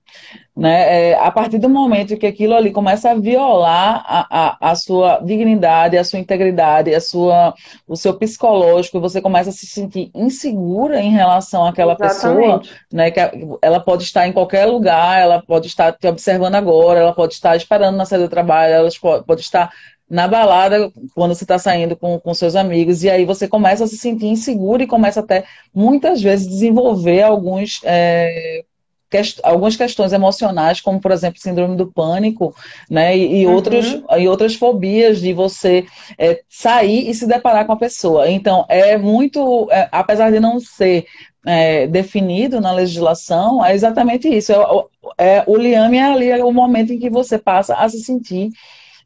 Né? 0.57 1.11
É, 1.11 1.15
a 1.19 1.33
partir 1.33 1.59
do 1.59 1.69
momento 1.69 2.17
que 2.17 2.29
aquilo 2.29 2.55
ali 2.55 2.71
começa 2.71 3.11
a 3.11 3.15
violar 3.15 4.05
a, 4.07 4.27
a, 4.31 4.71
a, 4.71 4.75
sua 4.77 5.19
dignidade, 5.19 5.99
a 5.99 6.05
sua 6.05 6.21
integridade, 6.21 6.95
a 6.95 7.01
sua, 7.01 7.53
o 7.89 7.97
seu 7.97 8.15
psicológico, 8.15 9.01
você 9.01 9.21
começa 9.21 9.51
a 9.51 9.53
se 9.53 9.67
sentir 9.67 10.13
insegura 10.15 11.01
em 11.01 11.11
relação 11.11 11.67
àquela 11.67 11.97
Exatamente. 12.01 12.69
pessoa, 12.69 12.79
né? 12.93 13.11
que 13.11 13.19
ela 13.61 13.81
pode 13.81 14.05
estar 14.05 14.29
em 14.29 14.33
qualquer 14.33 14.67
lugar, 14.67 15.21
ela 15.21 15.43
pode 15.43 15.67
estar 15.67 15.91
te 15.91 16.07
observando 16.07 16.55
agora, 16.55 17.01
ela 17.01 17.13
pode 17.13 17.35
estar 17.35 17.57
esperando 17.57 17.97
na 17.97 18.05
saída 18.05 18.29
do 18.29 18.31
trabalho, 18.31 18.73
ela 18.73 18.89
pode, 19.03 19.25
pode 19.25 19.41
estar 19.41 19.73
na 20.09 20.29
balada, 20.29 20.91
quando 21.15 21.35
você 21.35 21.45
está 21.45 21.59
saindo 21.59 21.97
com, 21.97 22.19
com 22.21 22.35
seus 22.35 22.55
amigos, 22.55 23.03
e 23.03 23.11
aí 23.11 23.25
você 23.25 23.49
começa 23.49 23.85
a 23.85 23.87
se 23.87 23.97
sentir 23.97 24.27
inseguro 24.27 24.83
e 24.83 24.87
começa 24.87 25.21
até, 25.21 25.45
muitas 25.75 26.23
vezes, 26.23 26.47
desenvolver 26.47 27.23
alguns 27.23 27.81
é, 27.83 28.65
quest 29.11 29.41
algumas 29.43 29.77
questões 29.77 30.13
emocionais, 30.13 30.81
como, 30.81 31.01
por 31.01 31.11
exemplo, 31.11 31.41
síndrome 31.41 31.77
do 31.77 31.91
pânico, 31.91 32.55
né? 32.91 33.17
E, 33.17 33.43
e, 33.43 33.47
uhum. 33.47 33.55
outros, 33.55 34.03
e 34.19 34.29
outras 34.29 34.55
fobias 34.55 35.21
de 35.21 35.33
você 35.33 35.87
é, 36.19 36.41
sair 36.49 37.09
e 37.09 37.15
se 37.15 37.27
deparar 37.27 37.67
com 37.67 37.73
a 37.73 37.79
pessoa. 37.79 38.31
Então, 38.31 38.65
é 38.69 38.97
muito, 38.97 39.69
é, 39.71 39.89
apesar 39.91 40.31
de 40.31 40.41
não 40.41 40.61
ser 40.61 41.07
é, 41.45 41.87
definido 41.87 42.61
na 42.61 42.73
legislação, 42.73 43.65
é 43.65 43.75
exatamente 43.75 44.29
isso. 44.29 44.53
É, 44.53 44.59
é, 45.19 45.45
o 45.47 45.57
liame 45.57 45.99
é 45.99 46.05
ali 46.05 46.31
é 46.31 46.45
o 46.45 46.53
momento 46.53 46.93
em 46.93 46.99
que 46.99 47.09
você 47.09 47.39
passa 47.39 47.75
a 47.75 47.89
se 47.89 48.01
sentir 48.01 48.51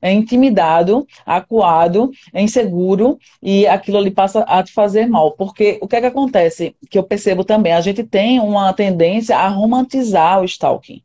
é 0.02 0.12
intimidado, 0.12 1.07
acuado, 1.26 2.11
é 2.33 2.42
inseguro 2.42 3.19
e 3.42 3.66
aquilo 3.66 3.99
ali 3.99 4.11
passa 4.11 4.40
a 4.40 4.62
te 4.62 4.73
fazer 4.73 5.07
mal. 5.07 5.33
Porque 5.33 5.78
o 5.80 5.88
que 5.88 5.97
é 5.97 6.00
que 6.00 6.07
acontece? 6.07 6.75
Que 6.88 6.99
eu 6.99 7.02
percebo 7.02 7.45
também, 7.45 7.73
a 7.73 7.80
gente 7.80 8.02
tem 8.02 8.40
uma 8.40 8.73
tendência 8.73 9.37
a 9.37 9.49
romantizar 9.49 10.40
o 10.40 10.45
stalking. 10.45 11.02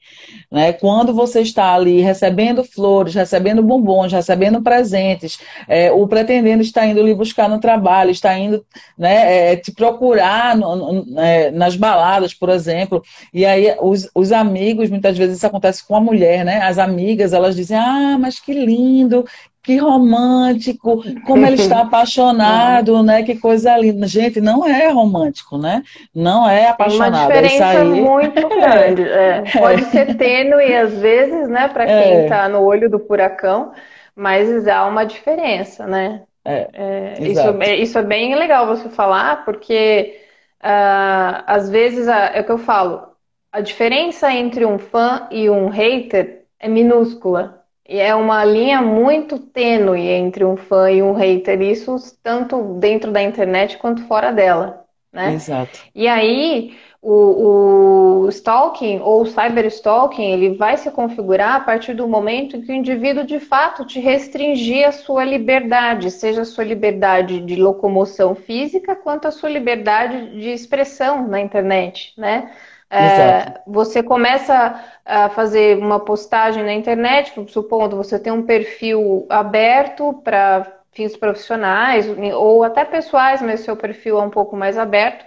Né? 0.51 0.73
Quando 0.73 1.13
você 1.13 1.41
está 1.41 1.73
ali 1.73 2.01
recebendo 2.01 2.63
flores, 2.63 3.13
recebendo 3.13 3.61
bombons, 3.61 4.11
recebendo 4.11 4.61
presentes, 4.61 5.39
é, 5.67 5.91
o 5.91 6.07
pretendendo 6.07 6.61
está 6.61 6.85
indo 6.85 7.03
lhe 7.03 7.13
buscar 7.13 7.49
no 7.49 7.59
trabalho, 7.59 8.11
está 8.11 8.37
indo 8.37 8.65
né, 8.97 9.51
é, 9.51 9.55
te 9.57 9.71
procurar 9.71 10.55
no, 10.55 10.75
no, 10.75 11.19
é, 11.19 11.51
nas 11.51 11.75
baladas, 11.75 12.33
por 12.33 12.49
exemplo, 12.49 13.03
e 13.33 13.45
aí 13.45 13.75
os, 13.81 14.09
os 14.15 14.31
amigos, 14.31 14.89
muitas 14.89 15.17
vezes 15.17 15.37
isso 15.37 15.47
acontece 15.47 15.85
com 15.85 15.95
a 15.95 16.01
mulher, 16.01 16.45
né? 16.45 16.61
As 16.61 16.77
amigas, 16.77 17.33
elas 17.33 17.55
dizem, 17.55 17.77
ah, 17.77 18.17
mas 18.19 18.39
que 18.39 18.53
lindo 18.53 18.84
lindo, 18.85 19.25
que 19.63 19.77
romântico, 19.77 21.03
como 21.25 21.45
ele 21.45 21.55
está 21.55 21.81
apaixonado, 21.83 23.01
né? 23.01 23.23
Que 23.23 23.35
coisa 23.35 23.75
linda. 23.77 24.05
Gente, 24.07 24.39
não 24.39 24.65
é 24.65 24.87
romântico, 24.89 25.57
né? 25.57 25.81
Não 26.13 26.47
é 26.47 26.67
apaixonado. 26.67 27.13
Tem 27.13 27.37
uma 27.39 27.41
diferença 27.41 27.79
aí... 27.81 27.83
muito 28.01 28.47
grande. 28.47 29.01
É. 29.01 29.43
Pode 29.57 29.85
ser 29.85 30.15
tênue 30.15 30.75
às 30.75 30.93
vezes, 30.93 31.49
né? 31.49 31.67
Para 31.67 31.85
quem 31.85 32.23
está 32.23 32.45
é. 32.45 32.47
no 32.47 32.61
olho 32.61 32.89
do 32.89 32.99
furacão, 32.99 33.71
mas 34.15 34.67
há 34.67 34.85
uma 34.85 35.03
diferença, 35.03 35.87
né? 35.87 36.21
É, 36.45 36.69
é 36.73 37.23
isso, 37.23 37.63
é, 37.63 37.75
isso 37.75 37.97
é 37.97 38.03
bem 38.03 38.35
legal 38.35 38.67
você 38.67 38.87
falar, 38.87 39.43
porque 39.45 40.15
uh, 40.61 41.41
às 41.47 41.67
vezes 41.71 42.07
é 42.07 42.39
o 42.39 42.43
que 42.43 42.51
eu 42.51 42.59
falo, 42.59 43.15
a 43.51 43.61
diferença 43.61 44.31
entre 44.31 44.63
um 44.63 44.77
fã 44.77 45.27
e 45.31 45.49
um 45.49 45.69
hater 45.69 46.45
é 46.59 46.67
minúscula. 46.67 47.64
E 47.87 47.99
é 47.99 48.15
uma 48.15 48.43
linha 48.43 48.81
muito 48.81 49.37
tênue 49.39 50.07
entre 50.07 50.43
um 50.43 50.57
fã 50.57 50.91
e 50.91 51.03
um 51.03 51.13
hater, 51.13 51.61
isso 51.61 51.95
tanto 52.23 52.75
dentro 52.79 53.11
da 53.11 53.21
internet 53.21 53.77
quanto 53.77 54.03
fora 54.07 54.31
dela, 54.31 54.85
né? 55.13 55.35
Exato. 55.35 55.79
E 55.93 56.07
aí, 56.07 56.75
o, 57.01 58.23
o 58.25 58.29
stalking 58.29 58.99
ou 59.01 59.25
cyberstalking, 59.25 60.31
ele 60.31 60.55
vai 60.57 60.77
se 60.77 60.89
configurar 60.89 61.55
a 61.55 61.59
partir 61.59 61.93
do 61.93 62.07
momento 62.07 62.57
em 62.57 62.61
que 62.61 62.71
o 62.71 62.75
indivíduo 62.75 63.23
de 63.23 63.39
fato 63.39 63.85
te 63.85 63.99
restringir 63.99 64.87
a 64.87 64.91
sua 64.91 65.23
liberdade, 65.23 66.09
seja 66.09 66.41
a 66.41 66.45
sua 66.45 66.63
liberdade 66.63 67.39
de 67.41 67.55
locomoção 67.55 68.33
física, 68.33 68.95
quanto 68.95 69.27
a 69.27 69.31
sua 69.31 69.49
liberdade 69.49 70.39
de 70.39 70.49
expressão 70.49 71.27
na 71.27 71.39
internet, 71.39 72.13
né? 72.17 72.51
É, 72.89 73.61
você 73.67 74.01
começa 74.03 74.81
a 75.03 75.29
fazer 75.29 75.77
uma 75.77 75.99
postagem 75.99 76.63
na 76.63 76.73
internet, 76.73 77.33
supondo 77.49 77.97
você 77.97 78.19
tem 78.19 78.31
um 78.31 78.43
perfil 78.45 79.25
aberto 79.29 80.13
para 80.23 80.71
fins 80.91 81.17
profissionais 81.17 82.07
ou 82.35 82.63
até 82.63 82.85
pessoais, 82.85 83.41
mas 83.41 83.61
seu 83.61 83.75
perfil 83.75 84.19
é 84.19 84.23
um 84.23 84.29
pouco 84.29 84.55
mais 84.55 84.77
aberto. 84.77 85.25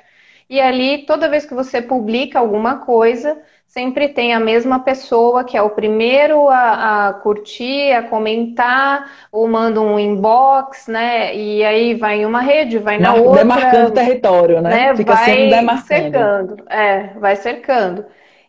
E 0.49 0.61
ali, 0.61 1.05
toda 1.05 1.29
vez 1.29 1.45
que 1.45 1.55
você 1.55 1.83
publica 1.83 2.39
alguma 2.39 2.79
coisa, 2.87 3.39
sempre 3.69 4.09
tem 4.09 4.35
a 4.35 4.41
mesma 4.41 4.81
pessoa 4.81 5.45
que 5.45 5.57
é 5.57 5.63
o 5.63 5.71
primeiro 5.71 6.49
a, 6.49 7.09
a, 7.09 7.13
curtir, 7.15 7.93
a 7.93 8.03
comentar, 8.03 9.11
ou 9.31 9.47
manda 9.47 9.81
um 9.81 9.99
inbox, 9.99 10.89
né? 10.89 11.37
E 11.37 11.63
aí 11.65 11.95
vai 11.95 12.23
em 12.23 12.27
uma 12.27 12.41
rede, 12.41 12.79
vai 12.79 12.99
na 12.99 13.15
outra. 13.15 13.39
Demarcando 13.41 13.93
território, 13.93 14.61
né? 14.63 14.71
né? 14.71 14.97
Fica 14.97 15.15
vai 15.15 15.25
sempre 15.25 15.51
demarcando. 15.51 15.87
cercando. 15.87 16.65
É, 16.71 17.15
vai 17.19 17.37
cercando. 17.37 18.07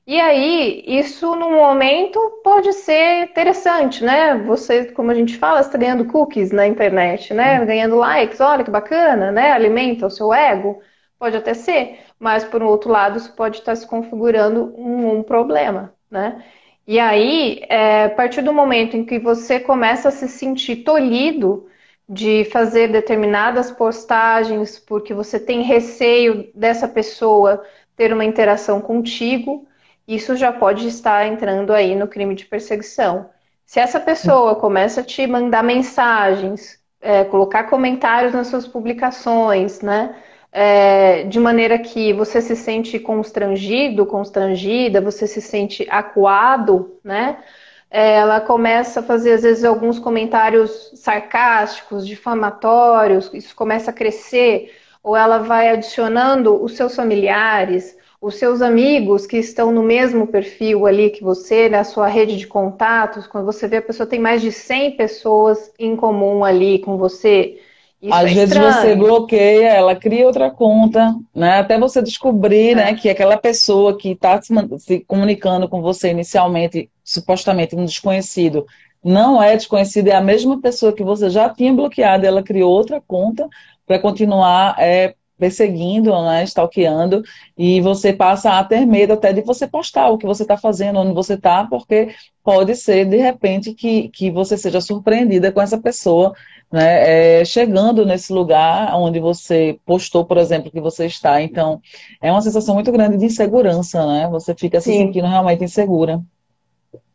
E 0.08 0.20
aí, 0.20 0.84
isso 0.88 1.36
no 1.36 1.52
momento 1.52 2.20
pode 2.44 2.74
ser 2.74 3.26
interessante, 3.26 4.04
né? 4.04 4.36
Você, 4.48 4.86
como 4.92 5.12
a 5.12 5.14
gente 5.14 5.38
fala, 5.38 5.60
está 5.60 5.78
ganhando 5.78 6.06
cookies 6.06 6.52
na 6.52 6.66
internet, 6.66 7.32
né? 7.34 7.64
Ganhando 7.64 7.96
likes, 7.96 8.40
olha 8.40 8.64
que 8.64 8.72
bacana, 8.72 9.32
né? 9.32 9.52
Alimenta 9.52 10.08
o 10.08 10.10
seu 10.10 10.34
ego. 10.34 10.82
Pode 11.20 11.38
até 11.38 11.54
ser, 11.54 12.00
mas 12.20 12.44
por 12.44 12.62
outro 12.62 12.92
lado, 12.92 13.18
isso 13.18 13.34
pode 13.34 13.60
estar 13.60 13.76
se 13.76 13.88
configurando 13.88 14.74
um, 14.78 15.20
um 15.20 15.24
problema, 15.24 15.94
né? 16.12 16.44
E 16.88 17.00
aí, 17.00 17.62
é, 17.70 18.06
a 18.06 18.10
partir 18.10 18.42
do 18.42 18.52
momento 18.54 18.98
em 18.98 19.06
que 19.06 19.20
você 19.20 19.60
começa 19.60 20.10
a 20.10 20.12
se 20.12 20.28
sentir 20.28 20.78
tolhido 20.78 21.68
de 22.08 22.46
fazer 22.46 22.92
determinadas 22.92 23.72
postagens 23.72 24.80
porque 24.80 25.14
você 25.14 25.40
tem 25.40 25.62
receio 25.62 26.52
dessa 26.56 26.88
pessoa 26.88 27.64
ter 27.96 28.12
uma 28.12 28.26
interação 28.26 28.82
contigo, 28.82 29.68
isso 30.08 30.36
já 30.36 30.52
pode 30.52 30.88
estar 30.88 31.28
entrando 31.28 31.72
aí 31.72 31.96
no 31.96 32.08
crime 32.08 32.34
de 32.34 32.46
perseguição. 32.46 33.30
Se 33.66 33.80
essa 33.80 34.00
pessoa 34.00 34.56
começa 34.56 35.02
a 35.02 35.04
te 35.04 35.28
mandar 35.28 35.64
mensagens, 35.64 36.80
é, 37.00 37.24
colocar 37.24 37.66
comentários 37.66 38.34
nas 38.34 38.48
suas 38.48 38.68
publicações, 38.68 39.82
né? 39.82 40.16
É, 40.52 41.24
de 41.24 41.40
maneira 41.40 41.78
que 41.80 42.14
você 42.14 42.42
se 42.42 42.56
sente 42.56 43.00
constrangido, 43.00 44.06
constrangida, 44.06 45.02
você 45.02 45.28
se 45.28 45.42
sente 45.42 45.88
acuado, 45.90 47.00
né? 47.04 47.44
É, 47.92 48.16
ela 48.16 48.40
começa 48.42 49.00
a 49.00 49.04
fazer, 49.04 49.34
às 49.34 49.42
vezes, 49.44 49.64
alguns 49.64 49.98
comentários 50.00 50.92
sarcásticos, 50.96 52.06
difamatórios, 52.06 53.32
isso 53.34 53.56
começa 53.56 53.90
a 53.92 53.94
crescer, 53.94 54.72
ou 55.04 55.16
ela 55.16 55.40
vai 55.40 55.70
adicionando 55.70 56.62
os 56.64 56.76
seus 56.76 56.96
familiares, 56.96 57.98
os 58.22 58.36
seus 58.36 58.62
amigos 58.62 59.26
que 59.26 59.38
estão 59.38 59.72
no 59.72 59.82
mesmo 59.82 60.28
perfil 60.28 60.86
ali 60.86 61.10
que 61.10 61.24
você, 61.24 61.70
na 61.70 61.84
sua 61.84 62.08
rede 62.08 62.38
de 62.38 62.46
contatos, 62.48 63.26
quando 63.26 63.46
você 63.46 63.68
vê 63.68 63.78
a 63.78 63.82
pessoa 63.82 64.06
tem 64.08 64.20
mais 64.20 64.42
de 64.42 64.52
100 64.52 64.98
pessoas 64.98 65.72
em 65.80 65.96
comum 65.96 66.44
ali 66.44 66.80
com 66.80 66.98
você, 66.98 67.60
isso 68.02 68.14
Às 68.14 68.32
é 68.32 68.34
vezes 68.34 68.56
estranho. 68.56 68.74
você 68.74 68.96
bloqueia, 68.96 69.68
ela 69.74 69.96
cria 69.96 70.26
outra 70.26 70.50
conta, 70.50 71.14
né? 71.36 71.60
Até 71.60 71.78
você 71.78 72.02
descobrir, 72.02 72.76
né, 72.76 72.82
é. 72.82 72.86
né, 72.86 72.94
que 72.96 73.10
aquela 73.10 73.38
pessoa 73.38 73.98
que 73.98 74.12
está 74.12 74.42
se, 74.42 74.54
se, 74.78 75.00
comunicando 75.02 75.68
com 75.68 75.82
você 75.82 76.12
inicialmente, 76.12 76.90
supostamente 77.04 77.76
um 77.76 77.84
desconhecido, 77.84 78.66
não 79.04 79.42
é 79.42 79.56
desconhecido, 79.56 80.08
é 80.08 80.16
a 80.16 80.22
mesma 80.22 80.62
pessoa 80.62 80.94
que 80.94 81.04
você 81.04 81.30
já 81.30 81.50
tinha 81.50 81.74
bloqueado, 81.74 82.26
ela 82.26 82.44
criou 82.44 82.72
outra 82.72 83.02
conta 83.06 83.48
para 83.86 84.00
continuar 84.00 84.76
é, 84.78 85.16
perseguindo, 85.40 86.12
né, 86.24 86.44
stalkeando, 86.44 87.24
e 87.58 87.82
você 87.82 88.14
passa 88.14 88.60
a 88.60 88.64
ter 88.64 88.86
medo 88.86 89.14
até 89.14 89.34
de 89.34 89.42
você 89.42 89.66
postar 89.68 90.10
o 90.10 90.18
que 90.18 90.26
você 90.26 90.44
está 90.44 90.58
fazendo, 90.58 91.00
onde 91.00 91.14
você 91.14 91.36
está, 91.36 91.66
porque 91.66 92.10
pode 92.44 92.76
ser, 92.76 93.06
de 93.06 93.18
repente, 93.18 93.74
que, 93.74 94.10
que 94.10 94.30
você 94.30 94.58
seja 94.58 94.82
surpreendida 94.82 95.52
com 95.52 95.62
essa 95.62 95.80
pessoa 95.80 96.34
né, 96.72 97.40
é, 97.42 97.46
chegando 97.46 98.06
nesse 98.06 98.32
lugar 98.32 98.96
onde 98.96 99.20
você 99.20 99.80
postou, 99.86 100.26
por 100.26 100.38
exemplo, 100.38 100.70
que 100.72 100.80
você 100.80 101.06
está. 101.06 101.42
Então, 101.42 101.82
é 102.22 102.32
uma 102.32 102.42
sensação 102.42 102.76
muito 102.76 102.92
grande 102.92 103.18
de 103.18 103.26
insegurança, 103.26 104.06
né? 104.06 104.28
Você 104.30 104.54
fica 104.54 104.80
se 104.80 104.92
sentindo 104.92 105.28
realmente 105.28 105.64
insegura. 105.64 106.22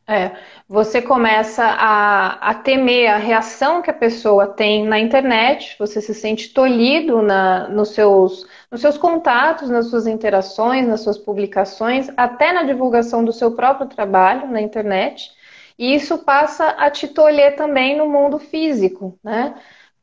É, 0.06 0.32
você 0.68 1.00
começa 1.00 1.64
a, 1.64 2.50
a 2.50 2.54
temer 2.54 3.10
a 3.10 3.16
reação 3.16 3.80
que 3.80 3.90
a 3.90 3.94
pessoa 3.94 4.46
tem 4.46 4.84
na 4.84 4.98
internet, 4.98 5.76
você 5.78 5.98
se 5.98 6.12
sente 6.12 6.52
tolhido 6.52 7.22
na, 7.22 7.68
nos, 7.68 7.90
seus, 7.90 8.46
nos 8.70 8.82
seus 8.82 8.98
contatos, 8.98 9.70
nas 9.70 9.88
suas 9.88 10.06
interações, 10.06 10.86
nas 10.86 11.00
suas 11.00 11.16
publicações, 11.16 12.10
até 12.18 12.52
na 12.52 12.64
divulgação 12.64 13.24
do 13.24 13.32
seu 13.32 13.52
próprio 13.52 13.88
trabalho 13.88 14.46
na 14.46 14.60
internet. 14.60 15.32
E 15.78 15.94
isso 15.94 16.18
passa 16.18 16.68
a 16.70 16.90
te 16.90 17.08
tolher 17.08 17.56
também 17.56 17.96
no 17.96 18.06
mundo 18.08 18.38
físico, 18.38 19.18
né? 19.24 19.54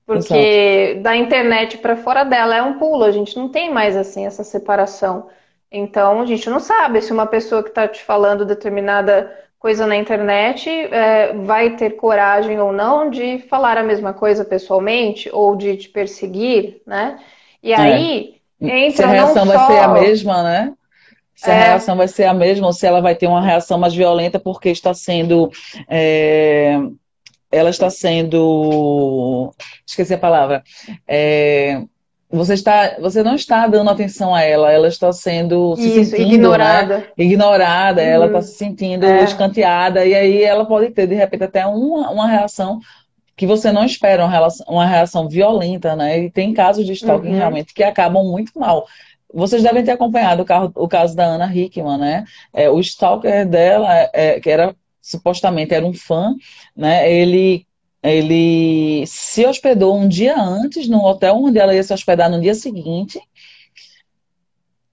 Porque 0.06 0.34
Exato. 0.34 1.04
da 1.04 1.16
internet 1.16 1.78
para 1.78 1.96
fora 1.96 2.24
dela 2.24 2.56
é 2.56 2.62
um 2.62 2.78
pulo, 2.80 3.04
a 3.04 3.12
gente 3.12 3.38
não 3.38 3.50
tem 3.50 3.72
mais 3.72 3.96
assim 3.96 4.26
essa 4.26 4.44
separação. 4.44 5.30
Então 5.72 6.20
a 6.22 6.26
gente 6.26 6.50
não 6.50 6.60
sabe 6.60 7.02
se 7.02 7.14
uma 7.14 7.28
pessoa 7.28 7.64
que 7.64 7.70
está 7.70 7.88
te 7.88 8.04
falando 8.04 8.46
determinada 8.46 9.32
coisa 9.62 9.86
na 9.86 9.95
internet 9.95 10.67
é, 10.67 11.34
vai 11.34 11.76
ter 11.76 11.91
coragem 11.91 12.60
ou 12.60 12.74
não 12.74 13.12
de 13.12 13.38
falar 13.47 13.78
a 13.78 13.84
mesma 13.84 14.12
coisa 14.12 14.43
pessoalmente 14.43 15.30
ou 15.32 15.56
de 15.56 15.78
te 15.78 15.88
perseguir, 15.88 16.82
né? 16.86 17.19
E 17.62 17.71
é. 17.71 17.76
aí 17.76 18.36
é. 18.60 18.88
entra 18.88 18.97
se 18.97 19.04
a 19.04 19.08
reação 19.08 19.45
vai 19.45 19.67
ser 19.67 19.78
a 19.78 19.88
mesma, 19.88 20.43
né? 20.43 20.74
se 21.36 21.50
a 21.50 21.54
é. 21.54 21.63
reação 21.63 21.95
vai 21.95 22.08
ser 22.08 22.26
a 22.26 22.34
mesma 22.34 22.67
ou 22.67 22.74
se 22.74 22.88
ela 22.88 23.02
vai 23.02 23.15
ter 23.15 23.28
uma 23.28 23.41
reação 23.41 23.78
mais 23.78 23.93
violenta 23.93 24.39
porque 24.39 24.69
está 24.69 24.95
sendo. 24.95 25.52
É, 25.88 26.80
ela 27.52 27.69
está 27.69 27.89
sendo. 27.89 29.54
Esqueci 29.86 30.15
a 30.15 30.17
palavra. 30.17 30.63
É, 31.08 31.84
você 32.32 32.54
está, 32.54 32.96
você 33.00 33.22
não 33.24 33.36
está 33.36 33.67
dando 33.67 33.89
atenção 33.89 34.34
a 34.34 34.41
ela, 34.41 34.72
ela 34.72 34.88
está 34.88 35.12
sendo 35.12 35.76
se 35.76 35.88
Isso, 36.02 36.12
sentindo, 36.12 36.34
ignorada. 36.34 36.98
Né? 37.00 37.06
Ignorada, 37.17 38.02
ela 38.02 38.26
está 38.28 38.38
Uhum. 38.38 38.44
se 38.44 38.54
sentindo 38.56 39.06
É. 39.06 39.24
escanteada, 39.24 40.06
e 40.06 40.15
aí 40.15 40.44
ela 40.44 40.65
pode 40.65 40.89
ter, 40.91 41.08
de 41.08 41.15
repente, 41.15 41.44
até 41.44 41.65
uma, 41.65 42.10
uma 42.10 42.28
reação 42.28 42.80
que 43.36 43.46
você 43.48 43.72
não 43.72 43.84
espera, 43.84 44.24
uma, 44.24 44.32
relação- 44.32 44.65
uma 44.70 44.86
reação 44.86 45.28
violenta, 45.28 45.96
né? 45.96 46.20
E 46.20 46.32
tem 46.32 46.54
casos 46.54 46.86
de 46.86 46.94
stalking 46.94 47.30
Uhum. 47.30 47.36
realmente 47.38 47.74
que 47.74 47.84
acabam 47.84 48.24
muito 48.24 48.58
mal. 48.60 48.86
Vocês 49.34 49.63
devem 49.63 49.84
ter 49.84 49.91
acompanhado 49.91 50.44
o, 50.44 50.46
carro- 50.46 50.72
o 50.76 50.88
caso 50.88 51.15
da 51.15 51.24
Ana 51.24 51.52
Hickman, 51.56 51.98
né? 51.98 52.24
É, 52.54 52.70
o 52.70 52.80
stalker 52.80 53.48
dela, 53.48 53.88
é, 54.13 54.39
que 54.39 54.50
era 54.50 54.76
supostamente 55.02 55.74
era 55.74 55.86
um 55.86 55.94
fã, 55.94 56.36
né? 56.76 57.12
Ele 57.12 57.65
ele 58.04 59.06
se 59.08 59.46
hospedou 59.46 59.96
um 59.96 60.08
dia 60.08 60.40
antes 60.40 60.88
no 60.88 61.04
hotel 61.04 61.36
onde 61.36 61.60
ela 61.60 61.74
ia 61.76 61.84
se 61.84 61.94
hospedar 61.94 62.30
no 62.30 62.42
dia 62.42 62.56
seguinte, 62.56 63.20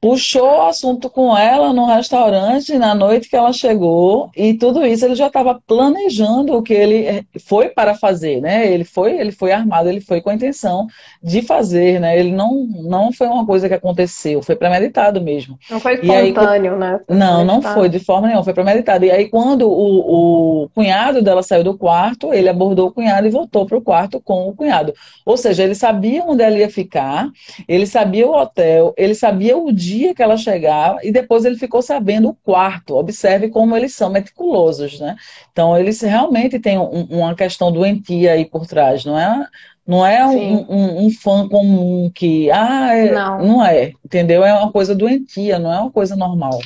puxou 0.01 0.59
o 0.59 0.63
assunto 0.63 1.11
com 1.11 1.37
ela 1.37 1.73
no 1.73 1.85
restaurante 1.85 2.79
na 2.79 2.95
noite 2.95 3.29
que 3.29 3.35
ela 3.35 3.53
chegou 3.53 4.31
e 4.37 4.55
tudo 4.55 4.87
isso 4.87 5.05
ele 5.05 5.17
já 5.17 5.27
estava 5.27 5.61
planejando 5.67 6.55
o 6.55 6.63
que 6.63 6.73
ele 6.73 7.05
eh, 7.05 7.25
foi 7.45 7.69
para 7.69 7.95
fazer, 7.95 8.41
né? 8.41 8.73
Ele 8.73 8.85
foi, 8.85 9.19
ele 9.19 9.33
foi 9.33 9.51
armado, 9.51 9.89
ele 9.89 10.01
foi 10.01 10.21
com 10.21 10.31
a 10.31 10.35
intenção 10.35 10.87
de 11.21 11.43
fazer, 11.43 12.01
né? 12.01 12.19
Ele 12.19 12.31
não, 12.31 12.65
não 12.85 13.13
foi 13.13 13.27
uma 13.27 13.45
coisa 13.45 13.69
que 13.69 13.75
aconteceu, 13.75 14.41
foi 14.41 14.55
premeditado 14.55 15.21
mesmo. 15.21 15.59
Não 15.69 15.81
foi 15.81 15.99
E 16.01 16.15
aí, 16.15 16.29
espontâneo, 16.29 16.77
né? 16.77 17.01
Foi 17.05 17.17
Não, 17.17 17.45
não 17.45 17.61
foi 17.61 17.89
de 17.89 17.99
forma 17.99 18.29
nenhuma, 18.29 18.45
foi 18.45 18.55
premeditado. 18.55 19.05
E 19.05 19.11
aí, 19.11 19.29
quando 19.29 19.69
o, 19.69 20.65
o 20.65 20.69
cunhado 20.71 21.23
dela 21.23 21.43
saiu 21.43 21.65
do 21.65 21.77
quarto, 21.77 22.33
ele 22.33 22.49
abordou 22.49 22.89
o 22.89 22.93
cunhado 22.93 23.27
e 23.27 23.31
voltou 23.31 23.67
para 23.67 23.77
o 23.77 23.83
quarto 23.83 24.21
com 24.21 24.49
o 24.49 24.55
cunhado. 24.55 24.93
Ou 25.27 25.37
seja, 25.37 25.65
ele 25.65 25.75
sabia 25.75 26.25
onde 26.25 26.43
ela 26.43 26.57
ia 26.57 26.71
ficar, 26.71 27.29
ele 27.67 27.87
sabia 27.87 28.29
o 28.29 28.37
hotel, 28.37 28.95
ele 28.97 29.15
sabia 29.15 29.57
o 29.57 29.73
dia 29.73 29.88
que 30.15 30.23
ela 30.23 30.37
chegava, 30.37 30.99
e 31.03 31.11
depois 31.13 31.45
ele 31.45 31.57
ficou 31.57 31.83
sabendo 31.83 32.29
o 32.31 32.35
quarto. 32.35 32.97
Observe 32.97 33.49
como 33.51 33.77
eles 33.77 33.95
são 33.95 34.11
meticulosos, 34.11 34.99
né? 35.01 35.17
Então, 35.53 35.77
eles 35.79 36.01
realmente 36.01 36.59
têm 36.59 36.79
um- 36.79 37.07
uma 37.11 37.35
questão 37.35 37.73
doentia 37.73 38.33
aí 38.33 38.45
por 38.45 38.67
trás, 38.67 39.05
não 39.05 39.19
é? 39.19 39.47
Não 39.87 40.05
é 40.05 40.25
um, 40.27 40.67
um- 40.71 41.07
um 41.07 41.11
fã 41.11 41.49
comum 41.49 42.11
que, 42.15 42.51
ah, 42.51 42.95
é- 42.95 43.13
Não. 43.13 43.43
não 43.43 43.65
é, 43.65 43.93
entendeu? 44.05 44.45
É 44.45 44.53
uma 44.53 44.71
coisa 44.71 44.95
doentia, 44.95 45.59
não 45.59 45.73
é 45.73 45.81
uma 45.81 45.91
coisa 45.91 46.15
normal. 46.15 46.59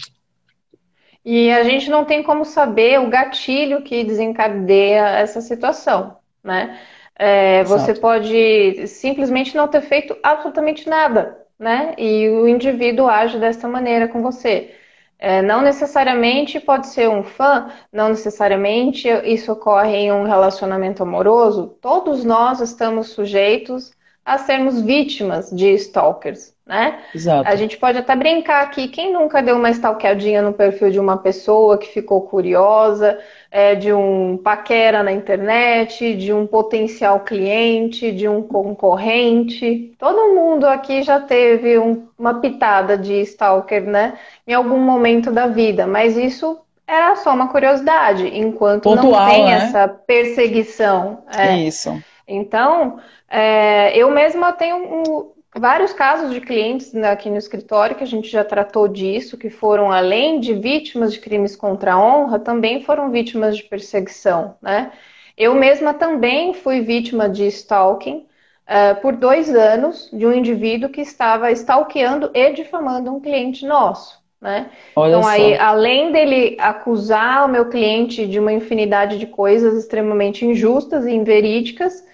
E 1.24 1.50
a 1.52 1.62
gente 1.62 1.88
não 1.88 2.04
tem 2.04 2.22
como 2.22 2.44
saber 2.44 2.98
o 3.00 3.08
gatilho 3.08 3.82
que 3.82 4.02
desencadeia 4.04 5.06
essa 5.18 5.40
situação, 5.40 6.16
né? 6.42 6.80
É, 7.14 7.62
você 7.64 7.94
pode 7.94 8.86
simplesmente 8.88 9.54
não 9.56 9.68
ter 9.68 9.82
feito 9.82 10.16
absolutamente 10.22 10.88
nada, 10.88 11.38
né? 11.58 11.94
E 11.98 12.28
o 12.28 12.48
indivíduo 12.48 13.08
age 13.08 13.38
dessa 13.38 13.68
maneira 13.68 14.08
com 14.08 14.22
você. 14.22 14.74
É, 15.18 15.40
não 15.40 15.62
necessariamente 15.62 16.58
pode 16.58 16.88
ser 16.88 17.08
um 17.08 17.22
fã, 17.22 17.70
não 17.92 18.08
necessariamente 18.08 19.08
isso 19.24 19.52
ocorre 19.52 19.96
em 19.96 20.12
um 20.12 20.24
relacionamento 20.24 21.02
amoroso. 21.02 21.78
Todos 21.80 22.24
nós 22.24 22.60
estamos 22.60 23.10
sujeitos 23.10 23.92
a 24.24 24.38
sermos 24.38 24.80
vítimas 24.80 25.50
de 25.50 25.68
stalkers, 25.74 26.54
né? 26.66 27.00
Exato. 27.14 27.48
A 27.48 27.54
gente 27.54 27.76
pode 27.76 27.98
até 27.98 28.16
brincar 28.16 28.62
aqui, 28.62 28.88
quem 28.88 29.12
nunca 29.12 29.40
deu 29.40 29.56
uma 29.56 29.70
stalkeadinha 29.70 30.42
no 30.42 30.52
perfil 30.52 30.90
de 30.90 30.98
uma 30.98 31.16
pessoa 31.16 31.78
que 31.78 31.88
ficou 31.88 32.22
curiosa, 32.22 33.18
é, 33.54 33.74
de 33.74 33.92
um 33.92 34.38
paquera 34.38 35.02
na 35.02 35.12
internet, 35.12 36.14
de 36.16 36.32
um 36.32 36.46
potencial 36.46 37.20
cliente, 37.20 38.10
de 38.10 38.26
um 38.26 38.42
concorrente? 38.42 39.94
Todo 39.98 40.34
mundo 40.34 40.64
aqui 40.66 41.02
já 41.02 41.20
teve 41.20 41.78
um- 41.78 42.08
uma 42.18 42.40
pitada 42.40 42.96
de 42.96 43.12
stalker, 43.20 43.84
né? 43.84 44.14
Em 44.46 44.54
algum 44.54 44.78
momento 44.78 45.30
da 45.30 45.46
vida, 45.46 45.86
mas 45.86 46.16
isso 46.16 46.58
era 46.86 47.14
só 47.16 47.32
uma 47.34 47.48
curiosidade, 47.48 48.26
enquanto 48.26 48.88
não 48.88 49.02
Pontual, 49.02 49.30
tem 49.30 49.44
né? 49.44 49.52
essa 49.52 49.86
perseguição. 49.86 51.22
É. 51.36 51.56
Isso. 51.58 52.02
Então, 52.26 52.98
é, 53.28 53.96
eu 53.96 54.10
mesma 54.10 54.52
tenho 54.52 54.76
um- 54.76 55.32
vários 55.54 55.92
casos 55.92 56.32
de 56.32 56.40
clientes 56.40 56.94
aqui 56.94 57.28
no 57.28 57.36
escritório 57.36 57.96
que 57.96 58.04
a 58.04 58.06
gente 58.06 58.28
já 58.28 58.44
tratou 58.44 58.88
disso, 58.88 59.36
que 59.36 59.50
foram, 59.50 59.90
além 59.92 60.40
de 60.40 60.54
vítimas 60.54 61.12
de 61.12 61.20
crimes 61.20 61.54
contra 61.54 61.94
a 61.94 62.00
honra, 62.00 62.38
também 62.38 62.82
foram 62.82 63.10
vítimas 63.10 63.56
de 63.56 63.64
perseguição, 63.64 64.56
né? 64.62 64.92
Eu 65.36 65.54
mesma 65.54 65.94
também 65.94 66.54
fui 66.54 66.80
vítima 66.80 67.28
de 67.28 67.46
stalking, 67.46 68.26
é, 68.66 68.94
por 68.94 69.16
dois 69.16 69.54
anos 69.54 70.08
de 70.12 70.26
um 70.26 70.32
indivíduo 70.32 70.88
que 70.88 71.00
estava 71.00 71.50
stalkeando 71.50 72.30
e 72.32 72.52
difamando 72.52 73.12
um 73.12 73.20
cliente 73.20 73.66
nosso, 73.66 74.22
né? 74.40 74.70
Então, 74.92 75.22
só. 75.22 75.28
aí, 75.28 75.56
além 75.56 76.12
dele 76.12 76.56
acusar 76.60 77.44
o 77.44 77.48
meu 77.48 77.68
cliente 77.68 78.26
de 78.26 78.38
uma 78.38 78.52
infinidade 78.52 79.18
de 79.18 79.26
coisas 79.26 79.74
extremamente 79.74 80.46
injustas 80.46 81.06
e 81.06 81.10
inverídicas, 81.10 82.04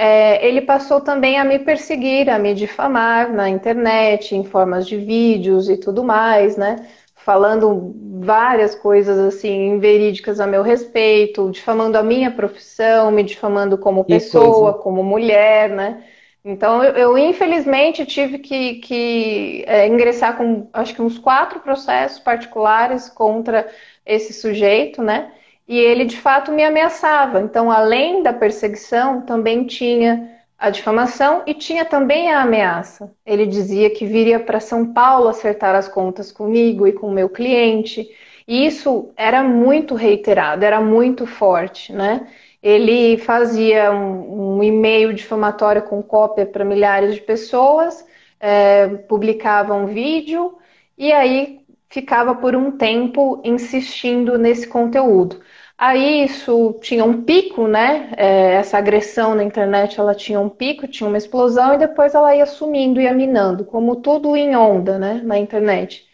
é, 0.00 0.46
ele 0.46 0.60
passou 0.60 1.00
também 1.00 1.40
a 1.40 1.44
me 1.44 1.58
perseguir, 1.58 2.30
a 2.30 2.38
me 2.38 2.54
difamar 2.54 3.32
na 3.32 3.48
internet, 3.48 4.36
em 4.36 4.44
formas 4.44 4.86
de 4.86 4.96
vídeos 4.96 5.68
e 5.68 5.76
tudo 5.76 6.04
mais, 6.04 6.56
né? 6.56 6.86
Falando 7.16 7.96
várias 8.20 8.76
coisas 8.76 9.18
assim 9.18 9.70
inverídicas 9.74 10.38
a 10.38 10.46
meu 10.46 10.62
respeito, 10.62 11.50
difamando 11.50 11.98
a 11.98 12.02
minha 12.04 12.30
profissão, 12.30 13.10
me 13.10 13.24
difamando 13.24 13.76
como 13.76 14.04
Que 14.04 14.14
pessoa, 14.14 14.72
coisa. 14.72 14.78
como 14.84 15.02
mulher, 15.02 15.70
né? 15.70 16.04
Então, 16.44 16.82
eu, 16.84 16.92
eu, 16.92 17.18
infelizmente 17.18 18.06
tive 18.06 18.38
que, 18.38 18.76
que 18.76 19.64
é, 19.66 19.88
ingressar 19.88 20.36
com 20.36 20.68
acho 20.72 20.94
que 20.94 21.02
uns 21.02 21.18
quatro 21.18 21.58
processos 21.58 22.20
particulares 22.20 23.08
contra 23.08 23.68
esse 24.06 24.32
sujeito, 24.32 25.02
né? 25.02 25.32
E 25.68 25.78
ele 25.78 26.04
de 26.06 26.16
fato 26.16 26.50
me 26.50 26.64
ameaçava. 26.64 27.40
Então, 27.40 27.70
além 27.70 28.22
da 28.22 28.32
perseguição, 28.32 29.20
também 29.22 29.66
tinha 29.66 30.30
a 30.58 30.70
difamação 30.70 31.42
e 31.46 31.54
tinha 31.54 31.84
também 31.84 32.32
a 32.32 32.42
ameaça. 32.42 33.14
Ele 33.24 33.46
dizia 33.46 33.90
que 33.90 34.06
viria 34.06 34.40
para 34.40 34.60
São 34.60 34.92
Paulo 34.92 35.28
acertar 35.28 35.74
as 35.74 35.86
contas 35.88 36.32
comigo 36.32 36.86
e 36.86 36.92
com 36.92 37.08
o 37.08 37.12
meu 37.12 37.28
cliente. 37.28 38.08
E 38.46 38.66
isso 38.66 39.10
era 39.16 39.42
muito 39.44 39.94
reiterado, 39.94 40.64
era 40.64 40.80
muito 40.80 41.26
forte, 41.26 41.92
né? 41.92 42.26
Ele 42.62 43.18
fazia 43.18 43.92
um, 43.92 44.56
um 44.58 44.62
e-mail 44.64 45.12
difamatório 45.12 45.82
com 45.82 46.02
cópia 46.02 46.46
para 46.46 46.64
milhares 46.64 47.14
de 47.14 47.20
pessoas, 47.20 48.04
é, 48.40 48.88
publicava 49.08 49.74
um 49.74 49.86
vídeo 49.86 50.58
e 50.96 51.12
aí 51.12 51.60
ficava 51.88 52.34
por 52.34 52.56
um 52.56 52.72
tempo 52.76 53.40
insistindo 53.44 54.36
nesse 54.38 54.66
conteúdo. 54.66 55.40
Aí 55.78 56.24
isso 56.24 56.78
tinha 56.82 57.04
um 57.04 57.22
pico, 57.22 57.68
né? 57.68 58.12
É, 58.16 58.54
essa 58.54 58.78
agressão 58.78 59.34
na 59.34 59.44
internet 59.44 59.98
ela 60.00 60.14
tinha 60.14 60.40
um 60.40 60.48
pico, 60.48 60.88
tinha 60.88 61.08
uma 61.08 61.16
explosão 61.18 61.74
e 61.74 61.78
depois 61.78 62.14
ela 62.14 62.34
ia 62.34 62.46
sumindo, 62.46 63.00
ia 63.00 63.14
minando, 63.14 63.64
como 63.64 63.96
tudo 63.96 64.36
em 64.36 64.56
onda, 64.56 64.98
né? 64.98 65.20
Na 65.24 65.38
internet. 65.38 66.06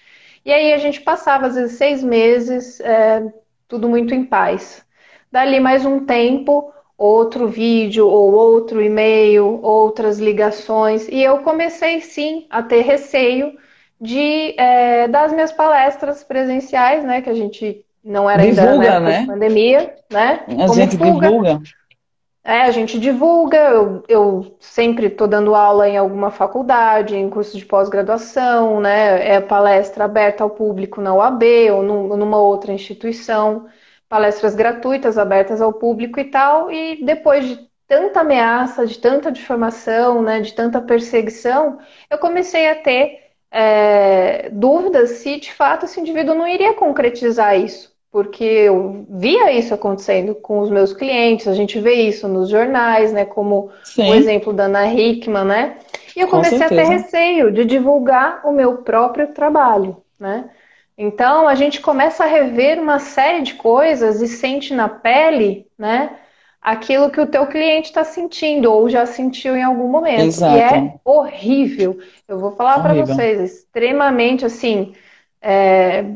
E 0.45 0.53
aí 0.53 0.73
a 0.73 0.79
gente 0.79 1.01
passava 1.01 1.47
às 1.47 1.55
vezes 1.55 1.79
seis 1.79 2.03
meses, 2.03 2.79
é, 2.81 3.23
tudo 3.69 3.89
muito 3.89 4.15
em 4.15 4.25
paz. 4.25 4.85
Dali 5.33 5.59
mais 5.61 5.85
um 5.87 6.05
tempo, 6.05 6.73
outro 6.99 7.49
vídeo 7.49 8.07
ou 8.09 8.33
outro 8.35 8.83
e-mail, 8.83 9.61
outras 9.63 10.19
ligações, 10.19 11.09
e 11.09 11.23
eu 11.23 11.39
comecei 11.43 12.01
sim 12.03 12.47
a 12.51 12.63
ter 12.63 12.83
receio 12.83 13.59
de 14.01 14.55
é, 14.59 15.09
das 15.09 15.33
minhas 15.33 15.53
palestras 15.53 16.23
presenciais, 16.25 17.03
né? 17.05 17.23
Que 17.23 17.31
a 17.31 17.35
gente 17.35 17.85
não 18.05 18.29
era 18.31 18.43
ainda 18.45 18.67
Divulga, 18.67 18.77
na 18.77 18.87
época 18.87 19.13
né? 19.13 19.13
de 19.13 19.23
pandemia, 19.23 19.97
né? 20.11 20.47
A 20.59 20.67
Como 20.67 20.69
gente 20.69 20.97
fuga. 20.97 21.29
divulga. 21.29 21.61
É, 22.47 22.63
a 22.63 22.71
gente 22.71 22.99
divulga, 23.01 23.57
eu, 23.57 24.03
eu 24.07 24.57
sempre 24.61 25.07
estou 25.07 25.27
dando 25.27 25.55
aula 25.55 25.89
em 25.89 25.97
alguma 25.97 26.31
faculdade, 26.31 27.17
em 27.17 27.31
curso 27.31 27.57
de 27.57 27.65
pós-graduação, 27.65 28.81
né? 28.83 29.27
É 29.37 29.41
palestra 29.41 30.05
aberta 30.05 30.45
ao 30.45 30.51
público 30.51 31.01
na 31.01 31.15
UAB 31.15 31.71
ou 31.71 31.83
num- 31.83 32.17
numa 32.17 32.39
outra 32.39 32.71
instituição, 32.73 33.67
palestras 34.11 34.55
gratuitas 34.55 35.17
abertas 35.17 35.63
ao 35.63 35.73
público 35.73 36.21
e 36.21 36.25
tal. 36.25 36.71
E 36.71 37.03
depois 37.05 37.47
de 37.49 37.71
tanta 37.87 38.21
ameaça, 38.21 38.87
de 38.87 38.99
tanta 38.99 39.33
difamação, 39.33 40.21
né? 40.23 40.41
De 40.43 40.53
tanta 40.55 40.83
perseguição, 40.83 41.79
eu 42.11 42.19
comecei 42.19 42.69
a 42.69 42.75
ter 42.75 43.23
é, 43.51 44.51
dúvidas 44.51 45.11
se 45.13 45.39
de 45.41 45.53
fato 45.53 45.85
esse 45.87 45.99
indivíduo 46.01 46.35
não 46.35 46.47
iria 46.49 46.75
concretizar 46.75 47.59
isso, 47.59 47.94
porque 48.15 48.45
eu 48.45 49.05
via 49.11 49.51
isso 49.51 49.75
acontecendo 49.75 50.37
com 50.37 50.61
os 50.61 50.71
meus 50.71 50.93
clientes, 50.93 51.49
a 51.49 51.53
gente 51.53 51.81
vê 51.81 51.95
isso 51.95 52.29
nos 52.29 52.49
jornais, 52.49 53.13
né, 53.13 53.25
como 53.25 53.57
o 53.65 53.71
Sim, 53.83 54.09
exemplo 54.15 54.53
da 54.53 54.67
Ana 54.67 54.87
Hickman, 54.87 55.45
né? 55.45 55.79
E 56.15 56.21
eu 56.21 56.29
com 56.29 56.37
comecei 56.37 56.63
a 56.63 56.69
ter 56.69 56.85
receio 56.85 57.51
de 57.51 57.65
divulgar 57.65 58.43
o 58.45 58.53
meu 58.53 58.77
próprio 58.85 59.35
trabalho, 59.35 59.97
né? 60.17 60.49
Então 60.97 61.49
a 61.49 61.57
gente 61.57 61.81
começa 61.81 62.23
a 62.23 62.29
rever 62.29 62.81
uma 62.81 63.01
série 63.01 63.43
de 63.43 63.55
coisas 63.55 64.23
e 64.23 64.29
sente 64.29 64.73
na 64.73 64.89
pele, 64.89 65.67
né? 65.77 66.11
aquilo 66.63 67.11
que 67.11 67.21
o 67.21 67.27
teu 67.27 67.47
cliente 67.49 67.89
está 67.89 68.05
sentindo 68.05 68.73
ou 68.73 68.89
já 68.89 69.05
sentiu 69.05 69.57
em 69.57 69.63
algum 69.63 69.89
momento. 69.89 70.23
Exato. 70.23 70.57
E 70.57 70.61
é 70.61 70.95
horrível. 71.05 71.99
Eu 72.29 72.39
vou 72.39 72.53
falar 72.53 72.81
para 72.81 72.95
vocês, 72.95 73.41
é 73.41 73.45
extremamente 73.45 74.47
assim, 74.47 74.95
é, 75.43 76.07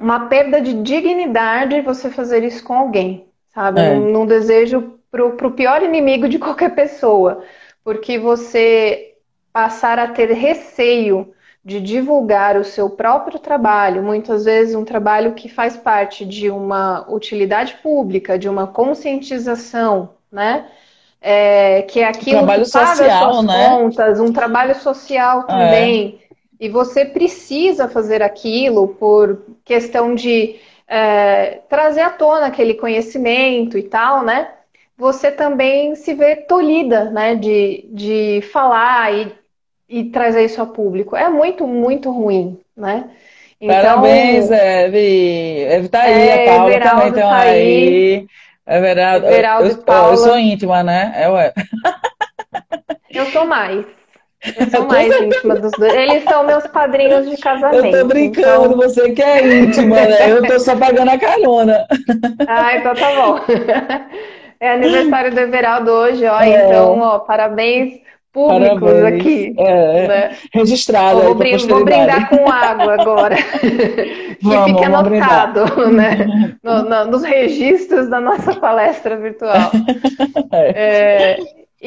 uma 0.00 0.28
perda 0.28 0.60
de 0.60 0.74
dignidade 0.82 1.80
você 1.80 2.10
fazer 2.10 2.42
isso 2.44 2.64
com 2.64 2.74
alguém, 2.74 3.26
sabe? 3.54 3.80
É. 3.80 4.26
Desejo 4.26 4.98
pro, 5.10 5.32
pro 5.32 5.50
pior 5.50 5.82
inimigo 5.82 6.28
de 6.28 6.38
qualquer 6.38 6.74
pessoa, 6.74 7.42
porque 7.84 8.18
você 8.18 9.14
passar 9.52 9.98
a 9.98 10.08
ter 10.08 10.32
receio 10.32 11.32
de 11.64 11.80
divulgar 11.80 12.56
o 12.56 12.64
seu 12.64 12.90
próprio 12.90 13.38
trabalho, 13.38 14.02
muitas 14.02 14.44
vezes 14.44 14.74
um 14.74 14.84
trabalho 14.84 15.34
que 15.34 15.48
faz 15.48 15.76
parte 15.76 16.24
de 16.24 16.50
uma 16.50 17.06
utilidade 17.08 17.74
pública, 17.82 18.38
de 18.38 18.48
uma 18.48 18.66
conscientização, 18.66 20.10
né? 20.30 20.66
É, 21.20 21.82
que 21.82 22.00
é 22.00 22.08
aquilo 22.08 22.38
um 22.38 22.40
trabalho 22.40 22.64
que 22.64 22.72
paga 22.72 22.96
social, 22.96 23.32
suas 23.34 23.46
né? 23.46 23.68
contas, 23.68 24.18
um 24.18 24.32
trabalho 24.32 24.74
social 24.74 25.44
também. 25.44 26.18
É. 26.28 26.31
E 26.62 26.68
você 26.68 27.04
precisa 27.04 27.88
fazer 27.88 28.22
aquilo 28.22 28.88
por 28.88 29.42
questão 29.64 30.14
de 30.14 30.60
é, 30.86 31.60
trazer 31.68 32.02
à 32.02 32.10
tona 32.10 32.46
aquele 32.46 32.74
conhecimento 32.74 33.76
e 33.76 33.82
tal, 33.82 34.22
né? 34.22 34.48
Você 34.96 35.32
também 35.32 35.96
se 35.96 36.14
vê 36.14 36.36
tolhida, 36.36 37.10
né? 37.10 37.34
De, 37.34 37.84
de 37.90 38.40
falar 38.52 39.12
e 39.12 39.32
e 39.92 40.04
trazer 40.04 40.44
isso 40.46 40.58
ao 40.58 40.68
público. 40.68 41.14
É 41.14 41.28
muito, 41.28 41.66
muito 41.66 42.10
ruim, 42.10 42.58
né? 42.74 43.10
Então, 43.60 43.76
Parabéns, 43.76 44.50
Eve. 44.50 45.64
Eve 45.64 45.88
tá 45.88 46.02
aí, 46.02 46.28
é, 46.28 46.48
a 46.48 46.56
Paula 46.56 46.72
Everaldo 46.72 46.98
também 46.98 47.22
tá 47.22 47.38
aí. 47.38 48.26
Everaldo, 48.66 49.26
Everaldo 49.26 49.68
eu, 49.68 49.94
eu, 49.94 50.10
eu, 50.10 50.16
sou 50.16 50.38
íntima, 50.38 50.82
né? 50.82 51.12
É, 51.14 51.28
ué. 51.28 51.52
Eu 53.10 53.26
sou 53.26 53.44
mais. 53.44 53.84
Eu 54.58 54.70
sou 54.70 54.86
mais 54.86 55.20
íntima 55.20 55.54
dos 55.56 55.70
dois. 55.78 55.94
Eles 55.94 56.24
são 56.24 56.44
meus 56.44 56.66
padrinhos 56.66 57.30
de 57.30 57.36
casamento. 57.36 57.86
Eu 57.86 58.00
tô 58.00 58.06
brincando, 58.08 58.66
então... 58.66 58.76
você 58.76 59.10
que 59.12 59.22
é 59.22 59.58
íntima, 59.58 59.96
né? 59.96 60.30
Eu 60.30 60.46
tô 60.46 60.58
só 60.58 60.76
pagando 60.76 61.10
a 61.10 61.18
carona. 61.18 61.86
Ah, 62.48 62.76
então 62.76 62.94
tá 62.94 63.12
bom. 63.14 63.40
É 64.60 64.74
aniversário 64.74 65.34
do 65.34 65.40
Everaldo 65.40 65.90
hoje, 65.90 66.24
ó. 66.24 66.40
É. 66.40 66.66
Então, 66.66 67.00
ó, 67.00 67.18
parabéns 67.18 68.00
públicos 68.32 68.80
Parabéns. 68.80 69.20
aqui. 69.20 69.54
É, 69.58 70.08
né? 70.08 70.36
Registrado. 70.54 71.20
Vou, 71.20 71.34
brin 71.34 71.56
vou, 71.58 71.84
brindar 71.84 72.28
com 72.28 72.50
água 72.50 72.94
agora. 72.94 73.36
que 73.60 74.38
vamos, 74.40 74.70
fique 74.70 74.84
anotado 74.84 75.90
né? 75.90 76.56
No, 76.62 76.82
no, 76.82 77.04
nos 77.06 77.22
registros 77.22 78.08
da 78.08 78.20
nossa 78.20 78.54
palestra 78.54 79.16
virtual. 79.16 79.70
É. 80.54 80.72
É, 80.74 81.36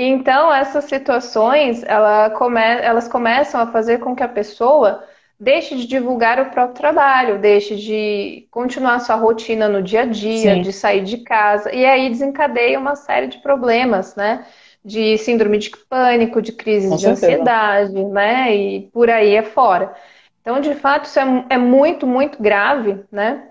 então, 0.04 0.54
essas 0.54 0.86
situações, 0.86 1.84
ela 1.84 2.30
come 2.32 2.60
elas 2.60 3.08
começam 3.08 3.62
a 3.62 3.68
fazer 3.68 4.00
com 4.00 4.16
que 4.16 4.24
a 4.24 4.28
pessoa 4.28 5.04
deixe 5.40 5.76
de 5.76 5.88
divulgar 5.88 6.40
o 6.40 6.52
próprio 6.52 6.76
trabalho, 6.76 7.40
deixe 7.40 7.76
de 7.76 8.48
continuar 8.52 9.00
sua 9.00 9.16
rotina 9.16 9.68
no 9.68 9.82
dia 9.82 10.02
a 10.02 10.06
dia, 10.06 10.56
Sim. 10.56 10.62
de 10.62 10.74
sair 10.74 11.04
de 11.04 11.18
casa, 11.20 11.74
e 11.74 11.86
aí 11.86 12.10
desencadeia 12.10 12.80
uma 12.80 12.96
série 12.96 13.28
de 13.28 13.40
problemas, 13.40 14.16
né? 14.16 14.46
de 14.86 15.18
síndrome 15.18 15.58
de 15.58 15.72
pânico, 15.90 16.40
de 16.40 16.52
crise 16.52 16.88
Com 16.88 16.96
de 16.96 17.02
certeza. 17.02 17.26
ansiedade, 17.26 18.06
né? 18.06 18.56
E 18.56 18.82
por 18.94 19.10
aí 19.10 19.34
é 19.36 19.42
fora. 19.42 19.96
Então, 20.42 20.62
de 20.62 20.76
fato, 20.76 21.06
isso 21.06 21.20
é, 21.20 21.46
é 21.50 21.58
muito, 21.58 22.06
muito 22.06 22.42
grave, 22.42 23.04
né? 23.12 23.50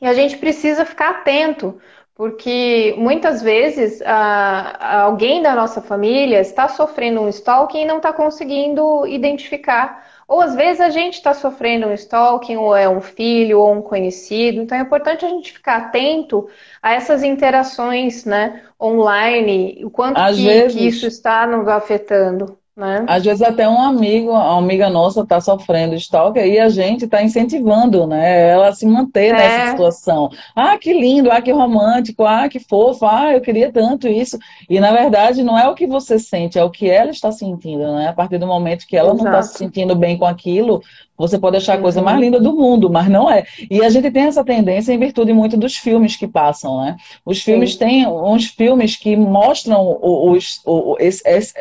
E 0.00 0.06
a 0.06 0.14
gente 0.14 0.38
precisa 0.38 0.86
ficar 0.86 1.10
atento, 1.10 1.78
porque 2.22 2.94
muitas 2.98 3.42
vezes 3.42 4.00
a, 4.02 5.02
alguém 5.02 5.42
da 5.42 5.56
nossa 5.56 5.82
família 5.82 6.40
está 6.40 6.68
sofrendo 6.68 7.20
um 7.20 7.28
stalking 7.28 7.82
e 7.82 7.84
não 7.84 7.96
está 7.96 8.12
conseguindo 8.12 9.04
identificar 9.08 10.06
ou 10.28 10.40
às 10.40 10.54
vezes 10.54 10.80
a 10.80 10.88
gente 10.88 11.14
está 11.14 11.34
sofrendo 11.34 11.88
um 11.88 11.92
stalking, 11.92 12.56
ou 12.56 12.76
é 12.76 12.88
um 12.88 13.00
filho, 13.00 13.58
ou 13.58 13.72
um 13.74 13.82
conhecido. 13.82 14.62
Então 14.62 14.78
é 14.78 14.80
importante 14.80 15.26
a 15.26 15.28
gente 15.28 15.52
ficar 15.52 15.76
atento 15.76 16.48
a 16.80 16.94
essas 16.94 17.24
interações 17.24 18.24
né, 18.24 18.62
online, 18.80 19.84
o 19.84 19.90
quanto 19.90 20.24
que, 20.34 20.44
vezes... 20.46 20.74
que 20.74 20.86
isso 20.86 21.06
está 21.06 21.44
nos 21.44 21.66
afetando. 21.66 22.56
Né? 22.74 23.04
Às 23.06 23.22
vezes 23.22 23.42
até 23.42 23.68
um 23.68 23.82
amigo, 23.82 24.30
uma 24.30 24.56
amiga 24.56 24.88
nossa 24.88 25.20
está 25.20 25.38
sofrendo 25.42 25.94
stalker 25.94 26.46
e 26.46 26.58
a 26.58 26.70
gente 26.70 27.04
está 27.04 27.22
incentivando, 27.22 28.06
né? 28.06 28.48
Ela 28.48 28.68
a 28.68 28.72
se 28.72 28.86
manter 28.86 29.26
é. 29.26 29.32
nessa 29.34 29.70
situação. 29.72 30.30
Ah, 30.56 30.78
que 30.78 30.90
lindo, 30.90 31.30
ah, 31.30 31.42
que 31.42 31.52
romântico, 31.52 32.24
ah, 32.24 32.48
que 32.48 32.58
fofo, 32.58 33.04
ah, 33.04 33.30
eu 33.34 33.42
queria 33.42 33.70
tanto 33.70 34.08
isso. 34.08 34.38
E 34.70 34.80
na 34.80 34.90
verdade 34.90 35.42
não 35.42 35.58
é 35.58 35.68
o 35.68 35.74
que 35.74 35.86
você 35.86 36.18
sente, 36.18 36.58
é 36.58 36.64
o 36.64 36.70
que 36.70 36.88
ela 36.88 37.10
está 37.10 37.30
sentindo, 37.30 37.94
né? 37.94 38.08
A 38.08 38.12
partir 38.14 38.38
do 38.38 38.46
momento 38.46 38.86
que 38.86 38.96
ela 38.96 39.10
Exato. 39.10 39.22
não 39.22 39.30
está 39.30 39.42
se 39.42 39.58
sentindo 39.58 39.94
bem 39.94 40.16
com 40.16 40.24
aquilo, 40.24 40.82
você 41.14 41.38
pode 41.38 41.58
achar 41.58 41.74
a 41.74 41.80
coisa 41.80 42.00
mais 42.00 42.16
uhum. 42.16 42.22
linda 42.22 42.40
do 42.40 42.54
mundo, 42.56 42.88
mas 42.88 43.06
não 43.06 43.30
é. 43.30 43.44
E 43.70 43.84
a 43.84 43.90
gente 43.90 44.10
tem 44.10 44.22
essa 44.22 44.42
tendência 44.42 44.94
em 44.94 44.98
virtude 44.98 45.34
muito 45.34 45.58
dos 45.58 45.76
filmes 45.76 46.16
que 46.16 46.26
passam, 46.26 46.80
né? 46.80 46.96
Os 47.22 47.42
filmes 47.42 47.72
Sim. 47.72 47.78
têm 47.78 48.08
uns 48.08 48.46
filmes 48.46 48.96
que 48.96 49.14
mostram 49.14 49.98
os, 50.00 50.62
os, 50.64 50.96
esse, 50.98 51.22
esse 51.28 51.54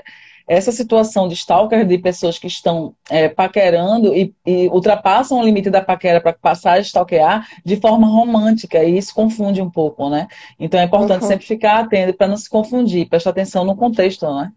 essa 0.48 0.72
situação 0.72 1.28
de 1.28 1.34
stalker, 1.36 1.86
de 1.86 1.98
pessoas 1.98 2.38
que 2.38 2.48
estão 2.48 2.94
é, 3.10 3.30
paquerando 3.30 4.14
e, 4.16 4.34
e, 4.46 4.68
ultrapassam 4.70 5.40
o 5.40 5.44
limite 5.44 5.70
da 5.70 5.82
paquera 5.82 6.20
para 6.20 6.34
passar 6.34 6.74
a 6.74 6.80
stalkear 6.80 7.48
de 7.64 7.76
forma 7.78 8.08
romântica, 8.08 8.84
e 8.84 8.98
isso 8.98 9.14
confunde 9.14 9.62
um 9.62 9.70
pouco, 9.70 10.10
né? 10.10 10.28
Então 10.60 10.80
é 10.80 10.84
importante 10.84 11.24
uhum. 11.24 11.28
sempre 11.28 11.46
ficar 11.46 11.80
atento 11.80 12.14
para 12.14 12.28
não 12.28 12.38
se 12.38 12.50
confundir, 12.50 13.10
prestar 13.10 13.32
atenção 13.32 13.64
no 13.64 13.76
contexto, 13.76 14.26
né? 14.34 14.52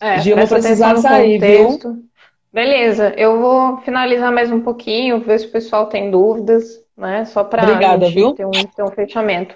É, 0.00 0.20
Gil, 0.20 0.36
vou 0.36 0.46
precisar 0.46 0.96
sair, 0.96 1.40
contexto. 1.40 1.92
viu? 1.92 2.04
Beleza, 2.52 3.14
eu 3.16 3.40
vou 3.40 3.78
finalizar 3.78 4.32
mais 4.32 4.50
um 4.50 4.60
pouquinho, 4.60 5.20
ver 5.20 5.38
se 5.38 5.46
o 5.46 5.52
pessoal 5.52 5.86
tem 5.86 6.10
dúvidas, 6.10 6.64
né? 6.96 7.24
Só 7.24 7.44
para 7.44 7.78
ter 8.34 8.44
um, 8.44 8.50
ter 8.52 8.82
um 8.82 8.90
fechamento. 8.90 9.54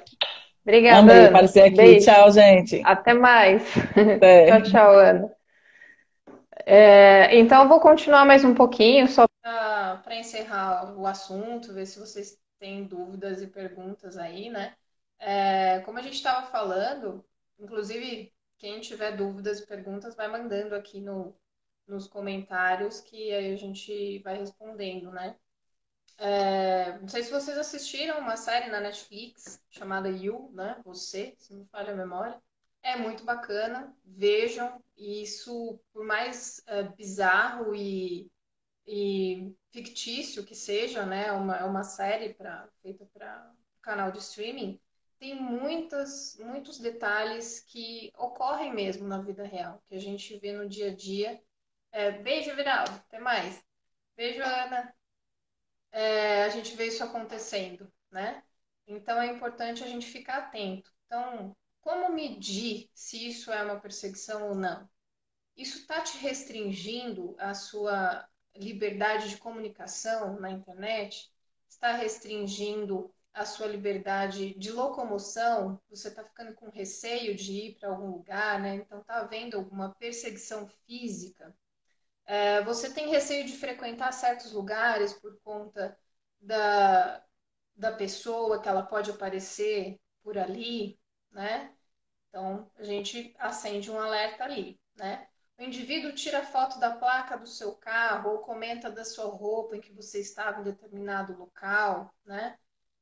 Obrigada. 0.64 0.98
Amei 1.00 1.26
aparecer 1.26 1.62
aqui. 1.62 1.76
Beijo. 1.76 2.06
Tchau, 2.06 2.32
gente. 2.32 2.82
Até 2.84 3.12
mais. 3.12 3.62
Tchau, 4.48 4.62
tchau, 4.62 4.98
Ana. 4.98 5.30
É, 6.66 7.36
então, 7.36 7.62
eu 7.62 7.68
vou 7.68 7.78
continuar 7.80 8.24
mais 8.24 8.42
um 8.42 8.54
pouquinho, 8.54 9.06
só 9.06 9.26
para 9.42 10.16
encerrar 10.16 10.96
o 10.96 11.06
assunto, 11.06 11.72
ver 11.72 11.86
se 11.86 11.98
vocês 11.98 12.38
têm 12.58 12.84
dúvidas 12.84 13.42
e 13.42 13.46
perguntas 13.46 14.16
aí, 14.16 14.48
né? 14.48 14.74
É, 15.18 15.80
como 15.80 15.98
a 15.98 16.02
gente 16.02 16.14
estava 16.14 16.46
falando, 16.46 17.24
inclusive, 17.58 18.32
quem 18.58 18.80
tiver 18.80 19.12
dúvidas 19.12 19.60
e 19.60 19.66
perguntas, 19.66 20.14
vai 20.14 20.28
mandando 20.28 20.74
aqui 20.74 21.00
no, 21.00 21.36
nos 21.86 22.08
comentários 22.08 23.00
que 23.00 23.32
aí 23.32 23.52
a 23.52 23.56
gente 23.56 24.18
vai 24.20 24.38
respondendo, 24.38 25.10
né? 25.10 25.36
É, 26.16 26.98
não 26.98 27.08
sei 27.08 27.22
se 27.22 27.30
vocês 27.30 27.58
assistiram 27.58 28.20
uma 28.20 28.36
série 28.36 28.70
na 28.70 28.80
Netflix 28.80 29.60
chamada 29.70 30.08
You, 30.08 30.50
né? 30.52 30.80
Você, 30.84 31.34
se 31.38 31.54
não 31.54 31.66
falha 31.66 31.92
a 31.92 31.96
memória. 31.96 32.40
É 32.82 32.96
muito 32.96 33.24
bacana, 33.24 33.96
vejam. 34.04 34.82
E 34.96 35.22
isso, 35.22 35.80
por 35.92 36.04
mais 36.04 36.62
uh, 36.68 36.94
bizarro 36.94 37.74
e, 37.74 38.30
e, 38.86 39.52
fictício 39.70 40.44
que 40.44 40.54
seja, 40.54 41.04
né, 41.04 41.32
uma, 41.32 41.56
é 41.56 41.64
uma 41.64 41.82
série 41.82 42.34
pra, 42.34 42.68
feita 42.82 43.06
para 43.12 43.52
canal 43.82 44.12
de 44.12 44.18
streaming, 44.18 44.80
tem 45.18 45.34
muitas, 45.34 46.36
muitos 46.38 46.78
detalhes 46.78 47.60
que 47.60 48.12
ocorrem 48.16 48.72
mesmo 48.74 49.08
na 49.08 49.20
vida 49.20 49.44
real, 49.44 49.82
que 49.88 49.94
a 49.94 50.00
gente 50.00 50.38
vê 50.38 50.52
no 50.52 50.68
dia 50.68 50.90
a 50.90 50.94
dia. 50.94 51.42
É, 51.90 52.10
beijo, 52.10 52.54
Viraldo, 52.54 52.90
até 52.90 53.18
mais. 53.18 53.64
Beijo, 54.16 54.42
Ana. 54.42 54.94
É, 55.94 56.42
a 56.42 56.48
gente 56.48 56.74
vê 56.74 56.88
isso 56.88 57.04
acontecendo, 57.04 57.88
né? 58.10 58.42
Então 58.86 59.20
é 59.22 59.26
importante 59.26 59.84
a 59.84 59.86
gente 59.86 60.06
ficar 60.06 60.38
atento. 60.38 60.90
Então, 61.06 61.56
como 61.80 62.12
medir 62.12 62.90
se 62.92 63.28
isso 63.28 63.52
é 63.52 63.62
uma 63.62 63.78
perseguição 63.80 64.48
ou 64.48 64.54
não? 64.56 64.88
Isso 65.56 65.78
está 65.78 66.00
te 66.02 66.18
restringindo 66.18 67.36
a 67.38 67.54
sua 67.54 68.28
liberdade 68.56 69.30
de 69.30 69.36
comunicação 69.36 70.40
na 70.40 70.50
internet? 70.50 71.32
Está 71.68 71.92
restringindo 71.92 73.14
a 73.32 73.44
sua 73.44 73.68
liberdade 73.68 74.52
de 74.58 74.72
locomoção? 74.72 75.80
Você 75.88 76.08
está 76.08 76.24
ficando 76.24 76.54
com 76.54 76.70
receio 76.70 77.36
de 77.36 77.52
ir 77.52 77.74
para 77.78 77.90
algum 77.90 78.10
lugar, 78.10 78.60
né? 78.60 78.74
Então 78.74 79.00
está 79.00 79.18
havendo 79.18 79.56
alguma 79.56 79.94
perseguição 79.94 80.68
física? 80.86 81.54
É, 82.26 82.62
você 82.62 82.92
tem 82.92 83.08
receio 83.10 83.46
de 83.46 83.56
frequentar 83.56 84.12
certos 84.12 84.52
lugares 84.52 85.12
por 85.12 85.38
conta 85.42 85.96
da, 86.40 87.22
da 87.76 87.92
pessoa 87.92 88.60
que 88.62 88.68
ela 88.68 88.82
pode 88.82 89.10
aparecer 89.10 90.00
por 90.22 90.38
ali? 90.38 90.98
né? 91.32 91.74
Então, 92.28 92.70
a 92.76 92.84
gente 92.84 93.34
acende 93.38 93.90
um 93.90 93.98
alerta 94.00 94.44
ali, 94.44 94.80
né? 94.96 95.28
O 95.58 95.62
indivíduo 95.62 96.12
tira 96.14 96.44
foto 96.44 96.78
da 96.80 96.96
placa 96.96 97.36
do 97.38 97.46
seu 97.46 97.74
carro 97.76 98.30
ou 98.32 98.38
comenta 98.40 98.90
da 98.90 99.04
sua 99.04 99.26
roupa 99.26 99.76
em 99.76 99.80
que 99.80 99.92
você 99.92 100.20
estava 100.20 100.60
em 100.60 100.64
determinado 100.64 101.36
local, 101.38 102.14
né? 102.24 102.58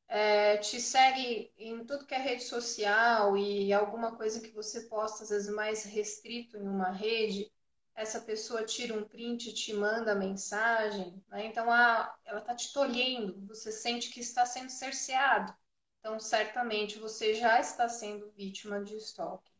é, 0.09 0.59
te 0.59 0.81
segue 0.81 1.53
em 1.57 1.85
tudo 1.87 2.07
que 2.07 2.15
é 2.15 2.19
rede 2.19 2.45
social 2.45 3.37
e 3.37 3.73
alguma 3.73 4.15
coisa 4.17 4.41
que 4.41 4.51
você 4.51 4.83
posta, 4.83 5.25
às 5.25 5.31
vezes 5.31 5.53
mais 5.55 5.85
restrito 5.85 6.57
em 6.57 6.69
uma 6.69 6.91
rede, 6.91 7.51
essa 7.95 8.21
pessoa 8.21 8.65
tira 8.65 8.95
um 8.95 9.05
print 9.05 9.53
te 9.53 9.73
manda 9.75 10.13
a 10.13 10.17
mensagem, 10.17 11.23
né? 11.29 11.47
então 11.47 11.71
ah, 11.71 12.15
ela 12.25 12.41
está 12.41 12.55
te 12.55 12.73
tolhendo, 12.73 13.47
você 13.47 13.71
sente 13.71 14.11
que 14.11 14.21
está 14.21 14.47
sendo 14.47 14.71
cerceado. 14.71 15.55
Então, 16.01 16.19
certamente 16.19 16.99
você 16.99 17.33
já 17.35 17.61
está 17.61 17.89
sendo 17.89 18.29
vítima 18.33 18.83
de 18.83 18.97
stalking. 18.97 19.53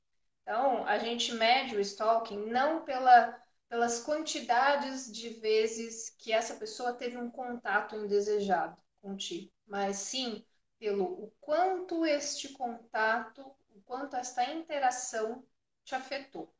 Então, 0.43 0.85
a 0.89 0.99
gente 0.99 1.33
mede 1.35 1.77
o 1.77 1.81
stalking 1.81 2.47
não 2.47 2.85
pela, 2.85 3.41
pelas 3.69 4.03
quantidades 4.03 5.11
de 5.13 5.29
vezes 5.29 6.11
que 6.19 6.33
essa 6.33 6.57
pessoa 6.57 6.95
teve 6.95 7.17
um 7.17 7.31
contato 7.31 7.95
indesejado 7.95 8.77
contigo, 9.01 9.53
mas 9.65 9.99
sim 9.99 10.45
pelo 10.81 11.05
o 11.05 11.33
quanto 11.41 12.05
este 12.05 12.49
contato, 12.49 13.41
o 13.71 13.81
quanto 13.83 14.17
esta 14.17 14.45
interação 14.51 15.47
te 15.85 15.95
afetou, 15.95 16.53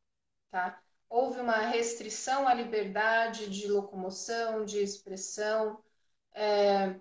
tá? 0.49 0.81
Houve 1.13 1.39
uma 1.39 1.59
restrição 1.67 2.47
à 2.47 2.55
liberdade 2.55 3.47
de 3.47 3.67
locomoção, 3.67 4.65
de 4.65 4.79
expressão, 4.79 5.79
é, 6.33 6.99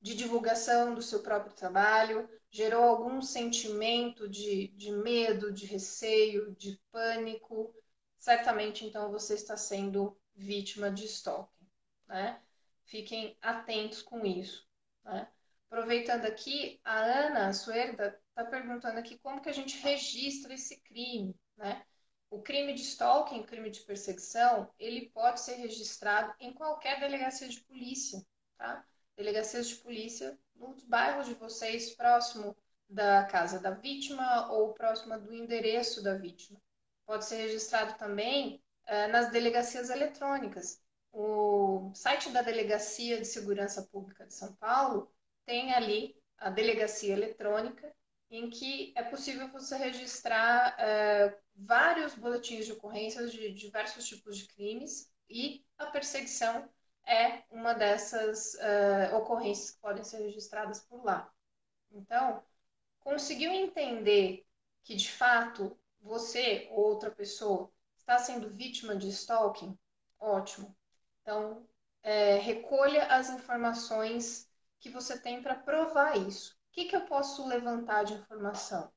de 0.00 0.14
divulgação 0.14 0.94
do 0.94 1.02
seu 1.02 1.22
próprio 1.22 1.54
trabalho, 1.54 2.26
gerou 2.50 2.82
algum 2.84 3.20
sentimento 3.20 4.26
de, 4.26 4.68
de 4.68 4.90
medo, 4.90 5.52
de 5.52 5.66
receio, 5.66 6.56
de 6.56 6.80
pânico, 6.90 7.74
certamente 8.18 8.86
então 8.86 9.12
você 9.12 9.34
está 9.34 9.58
sendo 9.58 10.18
vítima 10.34 10.90
de 10.90 11.04
stalking. 11.04 11.68
Né? 12.06 12.40
Fiquem 12.86 13.36
atentos 13.42 14.00
com 14.00 14.24
isso. 14.24 14.66
Né? 15.04 15.28
Aproveitando 15.70 16.24
aqui, 16.24 16.80
a 16.82 16.96
Ana 16.98 17.52
Suerda 17.52 18.18
está 18.30 18.46
perguntando 18.46 18.98
aqui 18.98 19.18
como 19.18 19.42
que 19.42 19.50
a 19.50 19.54
gente 19.54 19.76
registra 19.82 20.54
esse 20.54 20.80
crime. 20.80 21.38
Né? 21.58 21.84
O 22.30 22.42
crime 22.42 22.74
de 22.74 22.82
stalking, 22.82 23.42
crime 23.42 23.70
de 23.70 23.80
perseguição, 23.80 24.70
ele 24.78 25.10
pode 25.10 25.40
ser 25.40 25.54
registrado 25.54 26.34
em 26.38 26.52
qualquer 26.52 27.00
delegacia 27.00 27.48
de 27.48 27.60
polícia, 27.60 28.24
tá? 28.56 28.84
Delegacias 29.16 29.68
de 29.68 29.76
polícia 29.76 30.38
nos 30.54 30.82
bairros 30.84 31.26
de 31.26 31.34
vocês, 31.34 31.94
próximo 31.94 32.56
da 32.88 33.24
casa 33.24 33.58
da 33.58 33.70
vítima 33.70 34.50
ou 34.52 34.72
próximo 34.72 35.18
do 35.18 35.34
endereço 35.34 36.02
da 36.02 36.14
vítima. 36.14 36.60
Pode 37.06 37.24
ser 37.24 37.36
registrado 37.36 37.98
também 37.98 38.62
eh, 38.86 39.06
nas 39.08 39.30
delegacias 39.30 39.90
eletrônicas. 39.90 40.80
O 41.12 41.90
site 41.94 42.30
da 42.30 42.42
Delegacia 42.42 43.18
de 43.18 43.24
Segurança 43.24 43.82
Pública 43.90 44.26
de 44.26 44.34
São 44.34 44.54
Paulo 44.56 45.10
tem 45.46 45.72
ali 45.72 46.14
a 46.36 46.50
delegacia 46.50 47.12
eletrônica 47.12 47.92
em 48.30 48.50
que 48.50 48.92
é 48.94 49.02
possível 49.02 49.48
você 49.48 49.76
registrar 49.76 50.76
é, 50.78 51.36
vários 51.58 52.14
boletins 52.14 52.66
de 52.66 52.72
ocorrências 52.72 53.32
de 53.32 53.52
diversos 53.52 54.06
tipos 54.06 54.38
de 54.38 54.46
crimes 54.46 55.10
e 55.28 55.64
a 55.76 55.86
perseguição 55.86 56.68
é 57.06 57.42
uma 57.50 57.74
dessas 57.74 58.54
é, 58.56 59.14
ocorrências 59.14 59.72
que 59.72 59.80
podem 59.80 60.04
ser 60.04 60.18
registradas 60.18 60.80
por 60.80 61.04
lá. 61.04 61.30
Então, 61.90 62.42
conseguiu 63.00 63.50
entender 63.50 64.46
que 64.84 64.94
de 64.94 65.10
fato 65.10 65.76
você 66.00 66.68
ou 66.70 66.84
outra 66.84 67.10
pessoa 67.10 67.70
está 67.96 68.18
sendo 68.18 68.50
vítima 68.50 68.94
de 68.94 69.08
stalking? 69.08 69.76
Ótimo. 70.18 70.76
Então, 71.22 71.66
é, 72.02 72.36
recolha 72.36 73.06
as 73.06 73.30
informações 73.30 74.48
que 74.78 74.88
você 74.88 75.18
tem 75.18 75.42
para 75.42 75.54
provar 75.54 76.16
isso 76.16 76.58
que, 76.78 76.84
que 76.84 76.94
eu 76.94 77.00
posso 77.06 77.44
levantar 77.44 78.04
de 78.04 78.14
informação? 78.14 78.88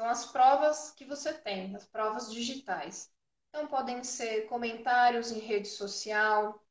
São 0.00 0.08
as 0.08 0.24
provas 0.24 0.92
que 0.92 1.04
você 1.04 1.30
tem, 1.30 1.76
as 1.76 1.84
provas 1.84 2.32
digitais. 2.32 3.12
Então, 3.50 3.66
podem 3.66 4.02
ser 4.02 4.46
comentários 4.46 5.30
em 5.30 5.38
rede 5.38 5.68
social, 5.68 6.64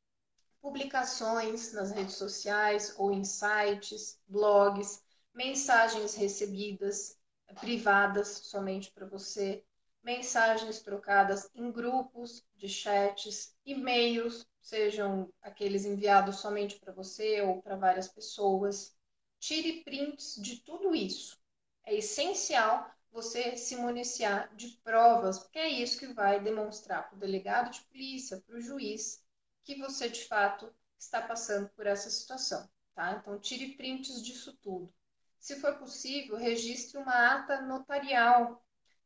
publicações 0.60 1.72
nas 1.72 1.92
redes 1.92 2.16
sociais 2.16 2.92
ou 2.98 3.12
em 3.12 3.22
sites, 3.22 4.20
blogs, 4.26 5.04
mensagens 5.32 6.16
recebidas 6.16 7.16
privadas 7.60 8.26
somente 8.26 8.90
para 8.90 9.06
você, 9.06 9.64
mensagens 10.02 10.80
trocadas 10.80 11.48
em 11.54 11.70
grupos 11.70 12.44
de 12.56 12.68
chats, 12.68 13.54
e-mails, 13.64 14.44
sejam 14.60 15.32
aqueles 15.40 15.84
enviados 15.84 16.40
somente 16.40 16.80
para 16.80 16.92
você 16.92 17.42
ou 17.42 17.62
para 17.62 17.76
várias 17.76 18.08
pessoas, 18.08 18.92
Tire 19.38 19.84
prints 19.84 20.34
de 20.34 20.56
tudo 20.56 20.92
isso. 20.96 21.38
É 21.86 21.94
essencial 21.94 22.90
você 23.10 23.56
se 23.56 23.76
municiar 23.76 24.54
de 24.54 24.68
provas, 24.84 25.38
porque 25.38 25.58
é 25.58 25.68
isso 25.68 25.98
que 25.98 26.12
vai 26.12 26.40
demonstrar 26.40 27.08
para 27.08 27.16
o 27.16 27.18
delegado 27.18 27.70
de 27.70 27.80
polícia, 27.82 28.40
para 28.46 28.56
o 28.56 28.60
juiz, 28.60 29.24
que 29.64 29.76
você 29.76 30.08
de 30.08 30.24
fato 30.24 30.72
está 30.98 31.20
passando 31.20 31.68
por 31.70 31.86
essa 31.86 32.08
situação. 32.08 32.68
Tá? 32.94 33.12
Então, 33.12 33.38
tire 33.38 33.76
prints 33.76 34.22
disso 34.22 34.56
tudo. 34.62 34.92
Se 35.38 35.58
for 35.60 35.78
possível, 35.78 36.36
registre 36.36 36.98
uma 36.98 37.34
ata 37.34 37.62
notarial 37.62 38.62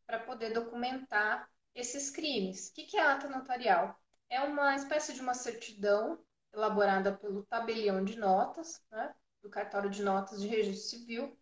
para 0.07 0.19
poder 0.19 0.53
documentar 0.53 1.49
esses 1.75 2.11
crimes. 2.11 2.69
O 2.69 2.73
que 2.75 2.97
é 2.97 3.03
ata 3.03 3.29
notarial? 3.29 3.99
É 4.29 4.41
uma 4.41 4.75
espécie 4.75 5.13
de 5.13 5.21
uma 5.21 5.35
certidão 5.35 6.19
elaborada 6.53 7.13
pelo 7.17 7.45
tabelião 7.45 8.05
de 8.05 8.17
notas, 8.17 8.83
né? 8.91 9.15
do 9.43 9.51
cartório 9.51 9.91
de 9.91 10.03
notas 10.03 10.41
de 10.41 10.49
registro 10.49 10.89
civil. 10.89 11.39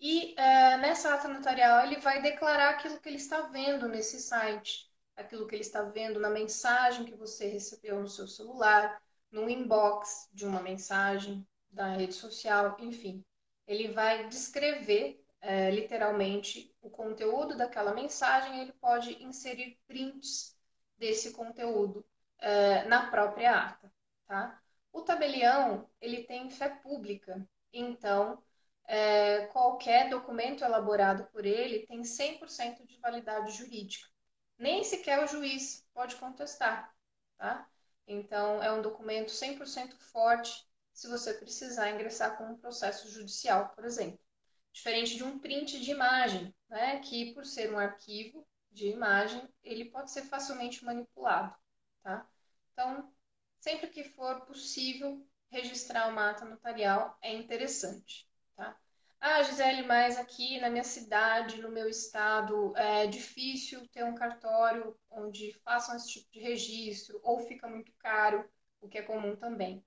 E 0.00 0.34
é, 0.38 0.76
nessa 0.78 1.14
ata 1.14 1.28
notarial 1.28 1.84
ele 1.84 1.98
vai 2.00 2.22
declarar 2.22 2.70
aquilo 2.70 3.00
que 3.00 3.08
ele 3.08 3.16
está 3.16 3.42
vendo 3.42 3.88
nesse 3.88 4.20
site, 4.20 4.88
aquilo 5.16 5.46
que 5.46 5.54
ele 5.54 5.62
está 5.62 5.82
vendo 5.82 6.20
na 6.20 6.30
mensagem 6.30 7.04
que 7.04 7.16
você 7.16 7.48
recebeu 7.48 8.00
no 8.00 8.08
seu 8.08 8.26
celular, 8.28 9.02
no 9.30 9.50
inbox 9.50 10.28
de 10.32 10.46
uma 10.46 10.62
mensagem 10.62 11.46
da 11.70 11.94
rede 11.94 12.14
social, 12.14 12.76
enfim. 12.78 13.24
Ele 13.66 13.88
vai 13.88 14.28
descrever 14.28 15.22
é, 15.40 15.70
literalmente 15.70 16.74
o 16.80 16.88
conteúdo 16.88 17.56
daquela 17.56 17.92
mensagem, 17.92 18.60
ele 18.60 18.72
pode 18.72 19.22
inserir 19.22 19.78
prints 19.86 20.56
desse 20.96 21.32
conteúdo 21.32 22.04
é, 22.38 22.84
na 22.84 23.10
própria 23.10 23.52
ata, 23.52 23.92
tá? 24.26 24.60
O 24.92 25.02
tabelião, 25.02 25.88
ele 26.00 26.24
tem 26.24 26.50
fé 26.50 26.68
pública, 26.68 27.46
então 27.72 28.42
é, 28.88 29.46
qualquer 29.48 30.08
documento 30.08 30.64
elaborado 30.64 31.24
por 31.30 31.44
ele 31.44 31.86
tem 31.86 32.02
100% 32.02 32.86
de 32.86 32.98
validade 32.98 33.52
jurídica. 33.52 34.08
Nem 34.58 34.82
sequer 34.82 35.22
o 35.22 35.26
juiz 35.28 35.86
pode 35.94 36.16
contestar, 36.16 36.92
tá? 37.36 37.68
Então, 38.06 38.62
é 38.62 38.72
um 38.72 38.82
documento 38.82 39.30
100% 39.30 39.96
forte 39.98 40.66
se 40.92 41.06
você 41.06 41.34
precisar 41.34 41.90
ingressar 41.90 42.36
com 42.38 42.44
um 42.44 42.56
processo 42.56 43.10
judicial, 43.10 43.68
por 43.74 43.84
exemplo. 43.84 44.18
Diferente 44.72 45.16
de 45.16 45.24
um 45.24 45.38
print 45.38 45.80
de 45.80 45.90
imagem, 45.90 46.54
né, 46.68 47.00
que 47.00 47.34
por 47.34 47.44
ser 47.44 47.72
um 47.72 47.78
arquivo 47.78 48.46
de 48.70 48.88
imagem, 48.88 49.46
ele 49.62 49.86
pode 49.86 50.10
ser 50.10 50.22
facilmente 50.22 50.84
manipulado, 50.84 51.54
tá? 52.02 52.26
Então, 52.72 53.12
sempre 53.60 53.88
que 53.88 54.04
for 54.04 54.42
possível 54.46 55.26
registrar 55.50 56.08
uma 56.08 56.30
ata 56.30 56.44
notarial 56.44 57.16
é 57.22 57.32
interessante, 57.32 58.27
tá? 58.58 58.76
Ah, 59.20 59.42
Gisele, 59.42 59.82
mas 59.82 60.18
aqui 60.18 60.60
na 60.60 60.68
minha 60.68 60.84
cidade, 60.84 61.62
no 61.62 61.70
meu 61.70 61.88
estado, 61.88 62.76
é 62.76 63.06
difícil 63.06 63.86
ter 63.88 64.04
um 64.04 64.14
cartório 64.14 64.96
onde 65.10 65.52
façam 65.64 65.96
esse 65.96 66.12
tipo 66.12 66.30
de 66.30 66.40
registro, 66.40 67.18
ou 67.22 67.40
fica 67.40 67.68
muito 67.68 67.92
caro, 67.98 68.48
o 68.80 68.88
que 68.88 68.98
é 68.98 69.02
comum 69.02 69.36
também. 69.36 69.84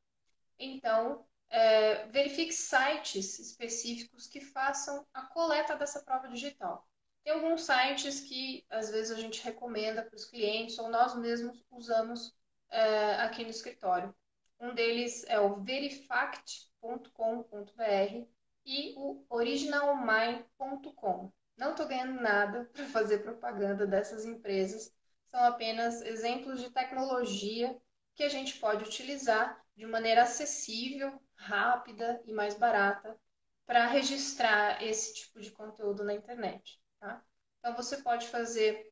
Então, 0.60 1.26
é, 1.50 2.08
verifique 2.08 2.54
sites 2.54 3.40
específicos 3.40 4.28
que 4.28 4.42
façam 4.42 5.06
a 5.14 5.24
coleta 5.28 5.76
dessa 5.76 6.04
prova 6.04 6.28
digital. 6.28 6.88
Tem 7.24 7.34
alguns 7.34 7.64
sites 7.64 8.22
que 8.22 8.66
às 8.70 8.90
vezes 8.90 9.12
a 9.12 9.20
gente 9.20 9.44
recomenda 9.44 10.04
para 10.04 10.16
os 10.16 10.26
clientes 10.26 10.78
ou 10.80 10.90
nós 10.90 11.16
mesmos 11.16 11.64
usamos 11.70 12.28
uh, 12.28 13.20
aqui 13.20 13.44
no 13.44 13.50
escritório. 13.50 14.16
Um 14.60 14.74
deles 14.74 15.24
é 15.28 15.40
o 15.40 15.62
verifact.com.br 15.62 18.41
e 18.66 18.94
o 18.98 19.24
originalmine.com. 19.30 21.32
Não 21.58 21.72
estou 21.72 21.88
ganhando 21.88 22.22
nada 22.22 22.70
para 22.74 22.86
fazer 22.86 23.20
propaganda 23.20 23.86
dessas 23.86 24.26
empresas, 24.26 24.94
são 25.28 25.44
apenas 25.44 26.02
exemplos 26.02 26.60
de 26.60 26.70
tecnologia 26.70 27.80
que 28.16 28.24
a 28.24 28.30
gente 28.30 28.60
pode 28.60 28.84
utilizar 28.84 29.64
de 29.76 29.86
maneira 29.86 30.24
acessível, 30.24 31.22
rápida 31.36 32.22
e 32.26 32.34
mais 32.34 32.56
barata 32.56 33.18
para 33.66 33.88
registrar 33.88 34.84
esse 34.84 35.14
tipo 35.14 35.40
de 35.40 35.52
conteúdo 35.52 36.04
na 36.04 36.14
internet. 36.14 36.80
Tá? 37.00 37.24
Então 37.60 37.76
você 37.76 37.98
pode 37.98 38.28
fazer 38.28 38.92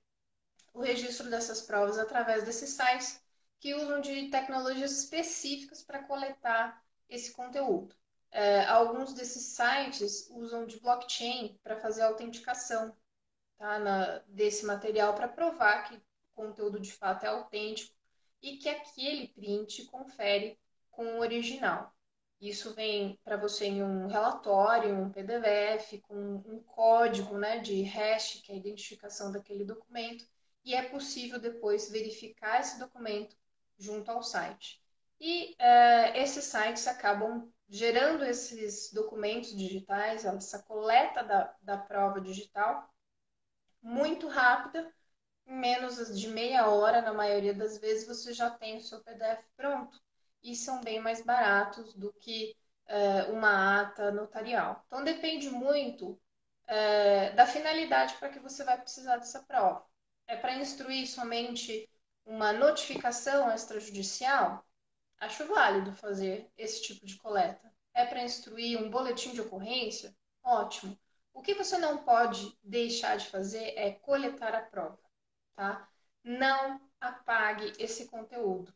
o 0.74 0.82
registro 0.82 1.30
dessas 1.30 1.62
provas 1.62 2.00
através 2.00 2.44
desses 2.44 2.70
sites 2.70 3.22
que 3.60 3.76
usam 3.76 4.00
de 4.00 4.30
tecnologias 4.30 4.92
específicas 4.92 5.84
para 5.84 6.04
coletar 6.04 6.82
esse 7.10 7.34
conteúdo. 7.34 7.94
É, 8.32 8.66
alguns 8.66 9.14
desses 9.14 9.56
sites 9.56 10.30
usam 10.30 10.66
de 10.66 10.80
blockchain 10.80 11.58
para 11.64 11.80
fazer 11.80 12.02
a 12.02 12.08
autenticação 12.08 12.96
tá, 13.58 13.80
na, 13.80 14.20
desse 14.28 14.66
material 14.66 15.16
para 15.16 15.28
provar 15.28 15.84
que 15.84 15.96
o 15.96 16.02
conteúdo 16.34 16.80
de 16.80 16.92
fato 16.92 17.26
é 17.26 17.30
autêntico 17.30 17.94
e 18.42 18.58
que 18.58 18.70
aquele 18.70 19.28
print 19.30 19.86
confere 19.86 20.58
com 20.92 21.06
o 21.06 21.20
original. 21.20 21.94
Isso 22.40 22.74
vem 22.74 23.20
para 23.24 23.36
você 23.36 23.66
em 23.66 23.84
um 23.84 24.08
relatório, 24.08 24.96
um 24.96 25.12
PDF, 25.12 26.00
com 26.04 26.16
um 26.16 26.64
código 26.64 27.38
né, 27.38 27.60
de 27.60 27.82
hash, 27.82 28.42
que 28.42 28.52
é 28.52 28.56
a 28.56 28.58
identificação 28.58 29.30
daquele 29.30 29.66
documento, 29.66 30.26
e 30.64 30.74
é 30.74 30.84
possível 30.84 31.38
depois 31.38 31.90
verificar 31.90 32.62
esse 32.62 32.80
documento 32.80 33.36
junto 33.78 34.10
ao 34.10 34.24
site. 34.24 34.82
E 35.20 35.56
uh, 35.60 36.16
esses 36.18 36.46
sites 36.46 36.88
acabam 36.88 37.52
gerando 37.70 38.26
esses 38.26 38.92
documentos 38.92 39.56
digitais, 39.56 40.26
essa 40.26 40.64
coleta 40.64 41.24
da, 41.24 41.56
da 41.62 41.78
prova 41.78 42.20
digital, 42.20 42.90
muito 43.82 44.28
rápida, 44.28 44.92
em 45.46 45.56
menos 45.56 46.20
de 46.20 46.28
meia 46.28 46.68
hora, 46.68 47.02
na 47.02 47.14
maioria 47.14 47.54
das 47.54 47.78
vezes, 47.78 48.08
você 48.08 48.34
já 48.34 48.50
tem 48.50 48.78
o 48.78 48.82
seu 48.82 49.02
PDF 49.02 49.44
pronto. 49.56 50.00
E 50.44 50.56
são 50.56 50.82
bem 50.82 51.00
mais 51.00 51.24
baratos 51.24 51.94
do 51.94 52.14
que 52.14 52.56
uh, 52.88 53.34
uma 53.34 53.82
ata 53.82 54.12
notarial. 54.12 54.84
Então, 54.88 55.04
depende 55.04 55.50
muito 55.50 56.12
uh, 56.12 57.36
da 57.36 57.46
finalidade 57.46 58.16
para 58.16 58.30
que 58.30 58.40
você 58.40 58.64
vai 58.64 58.80
precisar 58.80 59.18
dessa 59.18 59.44
prova. 59.44 59.86
É 60.28 60.36
para 60.36 60.56
instruir 60.56 61.08
somente 61.08 61.90
uma 62.26 62.54
notificação 62.54 63.54
extrajudicial? 63.54 64.64
Acho 65.20 65.46
válido 65.48 65.92
fazer 65.94 66.50
esse 66.58 66.82
tipo 66.82 67.06
de 67.06 67.18
coleta. 67.18 67.72
É 67.94 68.06
para 68.06 68.24
instruir 68.24 68.82
um 68.82 68.90
boletim 68.90 69.34
de 69.34 69.42
ocorrência? 69.42 70.16
Ótimo. 70.44 70.98
O 71.34 71.42
que 71.42 71.54
você 71.54 71.78
não 71.78 72.00
pode 72.04 72.58
deixar 72.64 73.18
de 73.18 73.28
fazer 73.28 73.74
é 73.78 73.92
coletar 73.92 74.56
a 74.56 74.62
prova, 74.62 75.00
tá? 75.56 75.88
Não 76.24 76.82
apague 77.00 77.74
esse 77.78 78.08
conteúdo, 78.08 78.74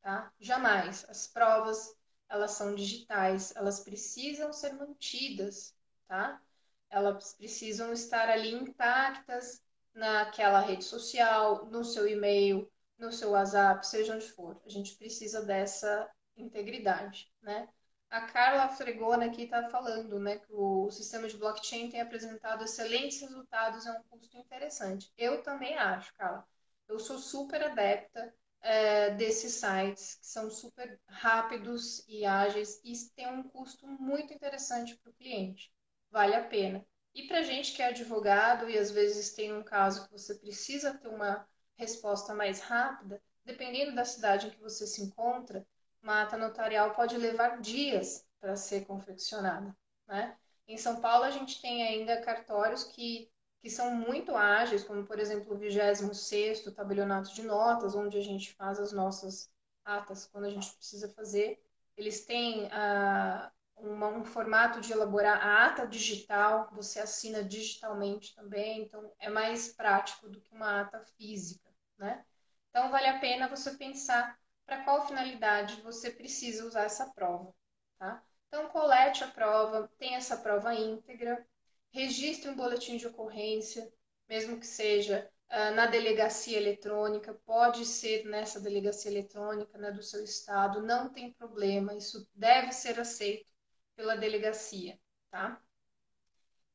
tá? 0.00 0.32
Jamais. 0.38 1.04
As 1.08 1.26
provas, 1.26 1.94
elas 2.28 2.52
são 2.52 2.74
digitais, 2.74 3.54
elas 3.56 3.80
precisam 3.80 4.52
ser 4.52 4.72
mantidas, 4.74 5.74
tá? 6.06 6.40
Elas 6.88 7.34
precisam 7.34 7.92
estar 7.92 8.28
ali 8.28 8.52
intactas 8.52 9.62
naquela 9.94 10.60
rede 10.60 10.84
social, 10.84 11.66
no 11.66 11.84
seu 11.84 12.08
e-mail, 12.08 12.70
no 13.00 13.12
seu 13.12 13.30
WhatsApp, 13.30 13.86
seja 13.86 14.14
onde 14.14 14.30
for. 14.30 14.60
A 14.64 14.68
gente 14.68 14.94
precisa 14.96 15.42
dessa 15.42 16.08
integridade, 16.36 17.32
né? 17.42 17.68
A 18.10 18.22
Carla 18.22 18.68
Fregona 18.68 19.26
aqui 19.26 19.44
está 19.44 19.68
falando, 19.70 20.18
né, 20.18 20.38
que 20.38 20.52
o 20.52 20.90
sistema 20.90 21.28
de 21.28 21.36
blockchain 21.36 21.90
tem 21.90 22.00
apresentado 22.00 22.64
excelentes 22.64 23.20
resultados 23.20 23.86
a 23.86 23.92
um 23.92 24.02
custo 24.02 24.36
interessante. 24.36 25.12
Eu 25.16 25.42
também 25.44 25.76
acho, 25.76 26.12
Carla. 26.16 26.44
Eu 26.88 26.98
sou 26.98 27.18
super 27.18 27.62
adepta 27.62 28.34
é, 28.60 29.10
desses 29.10 29.54
sites 29.54 30.16
que 30.16 30.26
são 30.26 30.50
super 30.50 31.00
rápidos 31.06 32.04
e 32.08 32.24
ágeis 32.26 32.80
e 32.84 32.92
tem 33.14 33.28
um 33.28 33.44
custo 33.44 33.86
muito 33.86 34.34
interessante 34.34 34.96
para 34.96 35.10
o 35.10 35.14
cliente. 35.14 35.72
Vale 36.10 36.34
a 36.34 36.42
pena. 36.42 36.84
E 37.14 37.28
para 37.28 37.42
gente 37.42 37.72
que 37.72 37.82
é 37.82 37.86
advogado 37.86 38.68
e 38.68 38.76
às 38.76 38.90
vezes 38.90 39.32
tem 39.34 39.52
um 39.52 39.62
caso 39.62 40.06
que 40.06 40.12
você 40.12 40.34
precisa 40.34 40.94
ter 40.94 41.08
uma 41.08 41.46
resposta 41.80 42.34
mais 42.34 42.60
rápida, 42.60 43.20
dependendo 43.42 43.94
da 43.94 44.04
cidade 44.04 44.46
em 44.46 44.50
que 44.50 44.60
você 44.60 44.86
se 44.86 45.02
encontra, 45.02 45.66
uma 46.02 46.22
ata 46.22 46.36
notarial 46.36 46.94
pode 46.94 47.16
levar 47.16 47.60
dias 47.60 48.24
para 48.38 48.54
ser 48.54 48.84
confeccionada. 48.84 49.74
Né? 50.06 50.36
Em 50.68 50.76
São 50.76 51.00
Paulo, 51.00 51.24
a 51.24 51.30
gente 51.30 51.60
tem 51.60 51.82
ainda 51.82 52.20
cartórios 52.20 52.84
que, 52.84 53.30
que 53.60 53.70
são 53.70 53.94
muito 53.94 54.36
ágeis, 54.36 54.84
como, 54.84 55.04
por 55.06 55.18
exemplo, 55.18 55.54
o 55.54 55.58
26 55.58 56.62
tabelionato 56.74 57.34
de 57.34 57.42
notas, 57.42 57.94
onde 57.94 58.18
a 58.18 58.22
gente 58.22 58.52
faz 58.54 58.78
as 58.78 58.92
nossas 58.92 59.50
atas 59.84 60.26
quando 60.26 60.44
a 60.44 60.50
gente 60.50 60.70
precisa 60.72 61.08
fazer. 61.08 61.62
Eles 61.96 62.24
têm 62.26 62.68
ah, 62.72 63.50
uma, 63.76 64.08
um 64.08 64.24
formato 64.24 64.80
de 64.80 64.92
elaborar 64.92 65.42
a 65.42 65.66
ata 65.66 65.86
digital, 65.86 66.68
você 66.72 67.00
assina 67.00 67.42
digitalmente 67.42 68.34
também, 68.34 68.82
então 68.82 69.12
é 69.18 69.30
mais 69.30 69.68
prático 69.68 70.28
do 70.28 70.40
que 70.40 70.54
uma 70.54 70.82
ata 70.82 71.00
física 71.16 71.69
né? 72.00 72.24
Então, 72.70 72.90
vale 72.90 73.06
a 73.06 73.18
pena 73.18 73.48
você 73.48 73.72
pensar 73.72 74.38
para 74.66 74.82
qual 74.84 75.06
finalidade 75.06 75.80
você 75.82 76.10
precisa 76.10 76.66
usar 76.66 76.84
essa 76.84 77.06
prova, 77.10 77.54
tá? 77.98 78.22
Então, 78.48 78.68
colete 78.68 79.22
a 79.22 79.28
prova, 79.28 79.90
tenha 79.98 80.16
essa 80.18 80.36
prova 80.36 80.74
íntegra, 80.74 81.46
registre 81.92 82.48
um 82.48 82.56
boletim 82.56 82.96
de 82.96 83.06
ocorrência, 83.06 83.92
mesmo 84.28 84.58
que 84.58 84.66
seja 84.66 85.30
uh, 85.50 85.74
na 85.74 85.86
delegacia 85.86 86.56
eletrônica, 86.56 87.34
pode 87.44 87.84
ser 87.84 88.24
nessa 88.24 88.60
delegacia 88.60 89.10
eletrônica 89.10 89.76
né, 89.78 89.90
do 89.90 90.02
seu 90.02 90.24
estado, 90.24 90.82
não 90.82 91.12
tem 91.12 91.32
problema, 91.32 91.94
isso 91.94 92.28
deve 92.34 92.72
ser 92.72 92.98
aceito 92.98 93.52
pela 93.94 94.16
delegacia, 94.16 94.98
tá? 95.30 95.60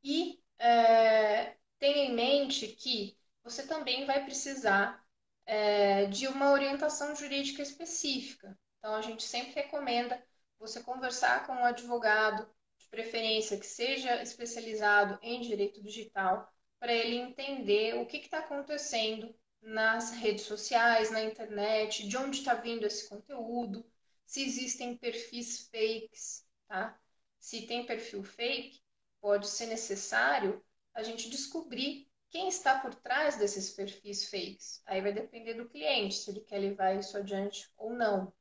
E 0.04 0.42
é, 0.60 1.56
tenha 1.80 2.06
em 2.06 2.14
mente 2.14 2.68
que 2.68 3.18
você 3.44 3.66
também 3.68 4.06
vai 4.06 4.24
precisar 4.24 5.05
é, 5.46 6.06
de 6.06 6.28
uma 6.28 6.52
orientação 6.52 7.16
jurídica 7.16 7.62
específica. 7.62 8.58
Então, 8.80 8.96
a 8.96 9.02
gente 9.02 9.24
sempre 9.24 9.54
recomenda 9.54 10.22
você 10.60 10.82
conversar 10.82 11.46
com 11.46 11.54
um 11.54 11.66
advogado, 11.66 12.48
de 12.78 12.88
preferência 12.88 13.58
que 13.58 13.66
seja 13.66 14.22
especializado 14.22 15.18
em 15.22 15.42
direito 15.42 15.82
digital, 15.82 16.52
para 16.80 16.94
ele 16.94 17.16
entender 17.16 17.96
o 17.96 18.06
que 18.06 18.18
está 18.18 18.40
acontecendo 18.40 19.36
nas 19.62 20.12
redes 20.12 20.46
sociais, 20.46 21.10
na 21.10 21.24
internet, 21.24 22.08
de 22.08 22.18
onde 22.18 22.40
está 22.40 22.54
vindo 22.54 22.86
esse 22.86 23.10
conteúdo, 23.10 23.86
se 24.26 24.44
existem 24.44 24.96
perfis 24.98 25.68
fakes, 25.72 26.46
tá? 26.68 27.00
Se 27.40 27.64
tem 27.64 27.86
perfil 27.86 28.24
fake, 28.24 28.82
pode 29.20 29.48
ser 29.48 29.68
necessário 29.68 30.64
a 30.94 31.04
gente 31.04 31.30
descobrir 31.30 32.08
quem 32.36 32.50
está 32.50 32.78
por 32.78 32.94
trás 32.94 33.38
desses 33.38 33.70
perfis 33.70 34.30
fakes? 34.30 34.82
Aí 34.86 35.00
vai 35.00 35.14
depender 35.14 35.54
do 35.54 35.70
cliente, 35.70 36.16
se 36.16 36.30
ele 36.30 36.42
quer 36.42 36.58
levar 36.58 36.94
isso 36.94 37.16
adiante 37.16 37.72
ou 37.78 37.92
não, 37.92 38.34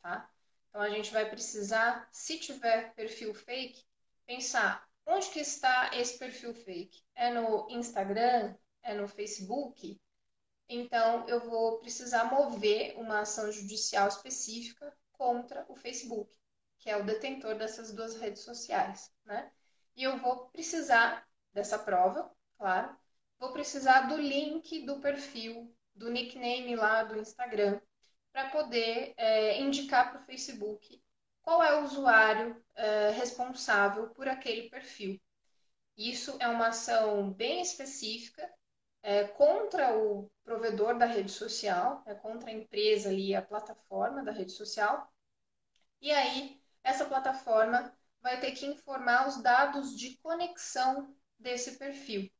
tá? 0.00 0.30
Então 0.68 0.80
a 0.80 0.88
gente 0.88 1.12
vai 1.12 1.28
precisar, 1.28 2.08
se 2.12 2.38
tiver 2.38 2.94
perfil 2.94 3.34
fake, 3.34 3.84
pensar 4.24 4.88
onde 5.04 5.28
que 5.30 5.40
está 5.40 5.90
esse 5.92 6.16
perfil 6.20 6.54
fake? 6.54 7.02
É 7.16 7.30
no 7.30 7.68
Instagram? 7.68 8.54
É 8.80 8.94
no 8.94 9.08
Facebook? 9.08 10.00
Então 10.68 11.28
eu 11.28 11.40
vou 11.40 11.80
precisar 11.80 12.26
mover 12.26 12.96
uma 12.96 13.22
ação 13.22 13.50
judicial 13.50 14.06
específica 14.06 14.96
contra 15.14 15.66
o 15.68 15.74
Facebook, 15.74 16.32
que 16.78 16.88
é 16.88 16.96
o 16.96 17.04
detentor 17.04 17.56
dessas 17.56 17.92
duas 17.92 18.14
redes 18.14 18.42
sociais, 18.42 19.12
né? 19.24 19.50
E 19.96 20.04
eu 20.04 20.16
vou 20.18 20.46
precisar 20.50 21.28
dessa 21.52 21.76
prova, 21.76 22.30
claro, 22.56 23.01
vou 23.42 23.52
precisar 23.52 24.02
do 24.02 24.16
link 24.16 24.86
do 24.86 25.00
perfil, 25.00 25.74
do 25.96 26.08
nickname 26.08 26.76
lá 26.76 27.02
do 27.02 27.18
Instagram, 27.18 27.80
para 28.32 28.50
poder 28.50 29.14
é, 29.16 29.60
indicar 29.60 30.12
para 30.12 30.20
o 30.20 30.24
Facebook 30.24 31.02
qual 31.42 31.60
é 31.60 31.76
o 31.76 31.82
usuário 31.82 32.64
é, 32.76 33.10
responsável 33.10 34.10
por 34.10 34.28
aquele 34.28 34.70
perfil. 34.70 35.20
Isso 35.96 36.36
é 36.38 36.46
uma 36.46 36.68
ação 36.68 37.32
bem 37.32 37.60
específica 37.60 38.48
é, 39.02 39.24
contra 39.24 39.98
o 39.98 40.30
provedor 40.44 40.96
da 40.96 41.06
rede 41.06 41.32
social, 41.32 42.00
é 42.06 42.14
contra 42.14 42.48
a 42.48 42.54
empresa 42.54 43.08
ali, 43.08 43.34
a 43.34 43.42
plataforma 43.42 44.22
da 44.22 44.30
rede 44.30 44.52
social. 44.52 45.12
E 46.00 46.12
aí, 46.12 46.62
essa 46.84 47.06
plataforma 47.06 47.92
vai 48.20 48.38
ter 48.38 48.52
que 48.52 48.66
informar 48.66 49.26
os 49.26 49.42
dados 49.42 49.98
de 49.98 50.16
conexão 50.18 51.12
desse 51.40 51.76
perfil 51.76 52.30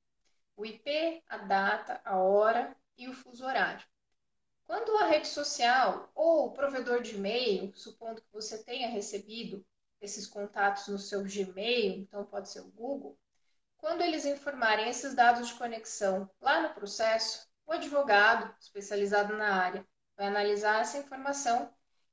o 0.57 0.65
IP, 0.65 1.23
a 1.29 1.39
data, 1.39 2.01
a 2.05 2.17
hora 2.17 2.77
e 2.97 3.09
o 3.09 3.15
fuso 3.15 3.45
horário. 3.45 3.85
Quando 4.65 4.97
a 4.99 5.07
rede 5.07 5.29
social 5.29 6.11
ou 6.15 6.47
o 6.47 6.53
provedor 6.53 7.03
de 7.03 7.17
e-mail, 7.17 7.75
supondo 7.75 8.23
que 8.23 8.33
você 8.33 8.63
tenha 8.63 8.89
recebido 8.89 9.65
esses 10.01 10.27
contatos 10.27 10.89
no 10.89 10.99
seu 10.99 11.23
Gmail, 11.23 12.01
então 12.01 12.25
pode 12.25 12.49
ser 12.49 12.61
o 12.61 12.71
Google, 12.71 13.19
quando 13.79 14.03
eles 14.03 14.25
informarem 14.25 14.89
esses 14.89 15.15
dados 15.15 15.49
de 15.49 15.55
conexão 15.55 16.31
lá 16.41 16.61
no 16.61 16.75
processo, 16.75 17.49
o 17.67 17.73
advogado 17.73 18.55
especializado 18.61 19.37
na 19.37 19.55
área 19.55 19.87
vai 20.17 20.27
analisar 20.27 20.81
essa 20.81 20.99
informação 20.99 21.73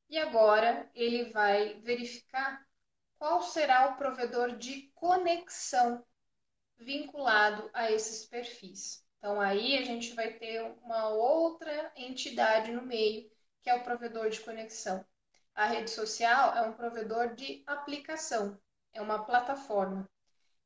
e 0.09 0.17
agora 0.17 0.89
ele 0.95 1.31
vai 1.31 1.79
verificar 1.81 2.65
qual 3.17 3.41
será 3.43 3.89
o 3.89 3.97
provedor 3.97 4.57
de 4.57 4.91
conexão 4.95 6.03
vinculado 6.79 7.69
a 7.73 7.91
esses 7.91 8.25
perfis. 8.25 9.03
Então, 9.17 9.39
aí 9.39 9.77
a 9.77 9.83
gente 9.83 10.13
vai 10.13 10.33
ter 10.33 10.61
uma 10.83 11.09
outra 11.09 11.91
entidade 11.95 12.71
no 12.71 12.81
meio, 12.81 13.29
que 13.61 13.69
é 13.69 13.75
o 13.75 13.83
provedor 13.83 14.29
de 14.29 14.39
conexão. 14.39 15.05
A 15.53 15.65
rede 15.65 15.89
social 15.91 16.55
é 16.55 16.61
um 16.61 16.73
provedor 16.73 17.35
de 17.35 17.63
aplicação. 17.67 18.59
é 18.93 19.01
uma 19.01 19.23
plataforma. 19.25 20.09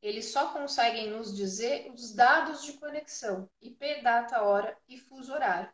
Eles 0.01 0.31
só 0.31 0.53
conseguem 0.53 1.09
nos 1.09 1.35
dizer 1.35 1.91
os 1.91 2.13
dados 2.13 2.63
de 2.63 2.73
conexão, 2.73 3.49
IP, 3.61 4.01
data, 4.01 4.41
hora 4.43 4.77
e 4.87 4.97
fuso 4.97 5.33
horário. 5.33 5.71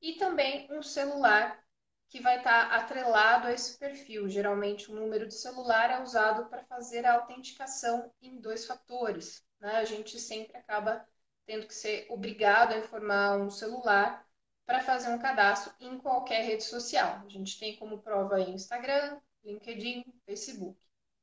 E 0.00 0.14
também 0.14 0.68
um 0.70 0.82
celular 0.82 1.64
que 2.08 2.20
vai 2.20 2.38
estar 2.38 2.72
atrelado 2.72 3.48
a 3.48 3.52
esse 3.52 3.78
perfil. 3.78 4.28
Geralmente, 4.28 4.90
o 4.90 4.94
número 4.94 5.26
de 5.26 5.34
celular 5.34 5.90
é 5.90 6.02
usado 6.02 6.46
para 6.50 6.64
fazer 6.64 7.06
a 7.06 7.14
autenticação 7.14 8.12
em 8.20 8.40
dois 8.40 8.66
fatores. 8.66 9.47
Né? 9.60 9.76
A 9.76 9.84
gente 9.84 10.18
sempre 10.18 10.56
acaba 10.56 11.06
tendo 11.46 11.66
que 11.66 11.74
ser 11.74 12.06
obrigado 12.10 12.72
a 12.72 12.78
informar 12.78 13.38
um 13.38 13.50
celular 13.50 14.26
para 14.66 14.82
fazer 14.82 15.08
um 15.08 15.18
cadastro 15.18 15.72
em 15.80 15.98
qualquer 15.98 16.44
rede 16.44 16.64
social. 16.64 17.22
A 17.24 17.28
gente 17.28 17.58
tem 17.58 17.76
como 17.76 18.02
prova 18.02 18.36
aí 18.36 18.50
Instagram, 18.50 19.18
LinkedIn, 19.42 20.04
Facebook, 20.26 20.78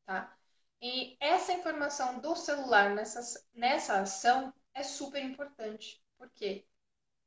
tá? 0.06 0.36
E 0.82 1.16
essa 1.20 1.54
informação 1.54 2.20
do 2.20 2.36
celular 2.36 2.94
nessa, 2.96 3.44
nessa 3.54 4.02
ação 4.02 4.54
é 4.74 4.84
super 4.84 5.24
importante, 5.24 6.02
porque 6.18 6.66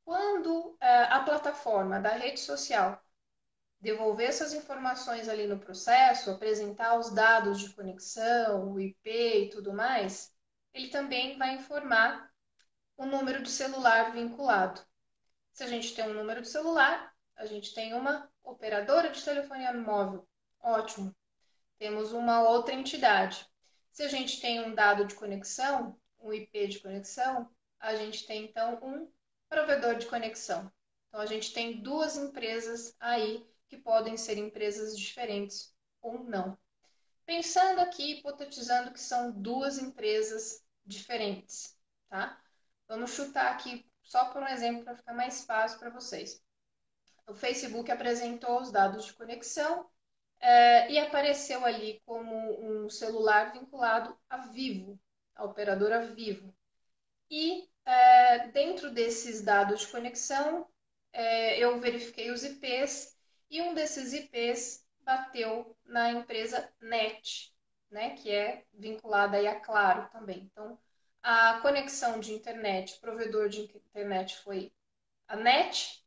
quando 0.03 0.77
é, 0.79 1.03
a 1.03 1.21
plataforma 1.21 1.99
da 1.99 2.09
rede 2.09 2.39
social 2.39 3.01
devolver 3.81 4.27
essas 4.27 4.53
informações 4.53 5.29
ali 5.29 5.47
no 5.47 5.59
processo, 5.59 6.31
apresentar 6.31 6.97
os 6.99 7.11
dados 7.11 7.59
de 7.59 7.73
conexão, 7.73 8.73
o 8.73 8.79
IP 8.79 9.09
e 9.09 9.49
tudo 9.49 9.73
mais, 9.73 10.33
ele 10.73 10.89
também 10.89 11.37
vai 11.37 11.55
informar 11.55 12.31
o 12.97 13.05
número 13.05 13.41
de 13.41 13.49
celular 13.49 14.11
vinculado. 14.11 14.81
Se 15.53 15.63
a 15.63 15.67
gente 15.67 15.93
tem 15.95 16.05
um 16.05 16.13
número 16.13 16.41
de 16.41 16.49
celular, 16.49 17.13
a 17.35 17.45
gente 17.45 17.73
tem 17.73 17.93
uma 17.93 18.29
operadora 18.43 19.09
de 19.09 19.23
telefonia 19.23 19.73
móvel. 19.73 20.27
Ótimo. 20.59 21.15
Temos 21.77 22.11
uma 22.11 22.47
outra 22.49 22.73
entidade. 22.73 23.45
Se 23.91 24.03
a 24.03 24.07
gente 24.07 24.41
tem 24.41 24.59
um 24.59 24.75
dado 24.75 25.05
de 25.05 25.15
conexão, 25.15 25.97
um 26.19 26.33
IP 26.33 26.67
de 26.67 26.79
conexão, 26.79 27.49
a 27.79 27.95
gente 27.95 28.27
tem 28.27 28.45
então 28.45 28.79
um 28.83 29.09
provedor 29.47 29.95
de 29.95 30.05
conexão. 30.05 30.71
Então 31.07 31.21
a 31.21 31.25
gente 31.25 31.53
tem 31.53 31.81
duas 31.81 32.17
empresas 32.17 32.95
aí 32.99 33.45
que 33.67 33.77
podem 33.77 34.17
ser 34.17 34.37
empresas 34.37 34.97
diferentes 34.97 35.73
ou 36.01 36.23
não. 36.23 36.57
Pensando 37.29 37.79
aqui, 37.79 38.13
hipotetizando 38.13 38.91
que 38.91 38.99
são 38.99 39.29
duas 39.31 39.77
empresas 39.77 40.65
diferentes, 40.83 41.77
tá? 42.09 42.41
Vamos 42.87 43.11
chutar 43.11 43.51
aqui 43.51 43.87
só 44.01 44.31
por 44.31 44.41
um 44.41 44.47
exemplo 44.47 44.83
para 44.83 44.95
ficar 44.95 45.13
mais 45.13 45.45
fácil 45.45 45.77
para 45.77 45.91
vocês. 45.91 46.43
O 47.27 47.35
Facebook 47.35 47.91
apresentou 47.91 48.59
os 48.59 48.71
dados 48.71 49.05
de 49.05 49.13
conexão 49.13 49.87
é, 50.39 50.91
e 50.91 50.97
apareceu 50.97 51.63
ali 51.63 52.01
como 52.03 52.33
um 52.65 52.89
celular 52.89 53.53
vinculado 53.53 54.17
à 54.27 54.37
Vivo, 54.47 54.99
a 55.35 55.43
operadora 55.43 56.07
Vivo. 56.07 56.51
E 57.29 57.69
é, 57.85 58.47
dentro 58.47 58.89
desses 58.89 59.43
dados 59.43 59.81
de 59.81 59.87
conexão, 59.89 60.67
é, 61.13 61.59
eu 61.59 61.79
verifiquei 61.79 62.31
os 62.31 62.43
IPs 62.43 63.15
e 63.51 63.61
um 63.61 63.75
desses 63.75 64.13
IPs 64.13 64.83
bateu 65.09 65.75
na 65.85 66.11
empresa 66.11 66.71
NET, 66.79 67.51
né, 67.89 68.11
que 68.11 68.29
é 68.29 68.63
vinculada 68.71 69.37
aí 69.37 69.47
a 69.47 69.59
Claro 69.59 70.07
também. 70.11 70.47
Então, 70.51 70.77
a 71.23 71.59
conexão 71.61 72.19
de 72.19 72.31
internet, 72.31 72.93
o 72.93 73.01
provedor 73.01 73.49
de 73.49 73.61
internet 73.61 74.37
foi 74.43 74.71
a 75.27 75.35
NET 75.35 76.05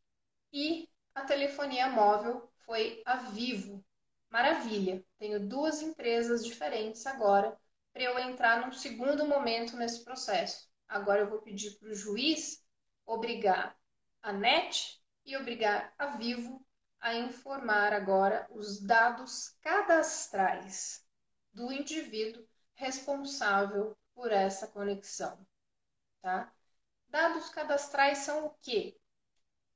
e 0.53 0.89
a 1.17 1.25
telefonia 1.25 1.89
móvel 1.89 2.49
foi 2.65 3.03
a 3.05 3.17
Vivo. 3.17 3.85
Maravilha, 4.31 5.05
tenho 5.19 5.49
duas 5.49 5.83
empresas 5.83 6.45
diferentes 6.45 7.05
agora 7.05 7.59
para 7.93 8.05
eu 8.05 8.17
entrar 8.21 8.65
num 8.65 8.73
segundo 8.73 9.27
momento 9.27 9.77
nesse 9.77 10.05
processo. 10.05 10.71
Agora 10.89 11.23
eu 11.23 11.29
vou 11.29 11.43
pedir 11.43 11.77
para 11.77 11.89
o 11.89 11.95
juiz 11.95 12.65
obrigar 13.05 13.77
a 14.23 14.33
NET 14.33 15.03
e 15.27 15.37
obrigar 15.37 15.93
a 15.99 16.17
Vivo 16.17 16.62
a 17.03 17.17
informar 17.17 17.93
agora 17.93 18.47
os 18.51 18.81
dados 18.81 19.49
cadastrais 19.61 21.05
do 21.53 21.73
indivíduo 21.73 22.47
responsável 22.75 23.99
por 24.15 24.31
essa 24.31 24.69
conexão, 24.69 25.45
tá? 26.23 26.55
Dados 27.09 27.49
cadastrais 27.51 28.19
são 28.19 28.47
o 28.47 28.51
quê? 28.63 28.97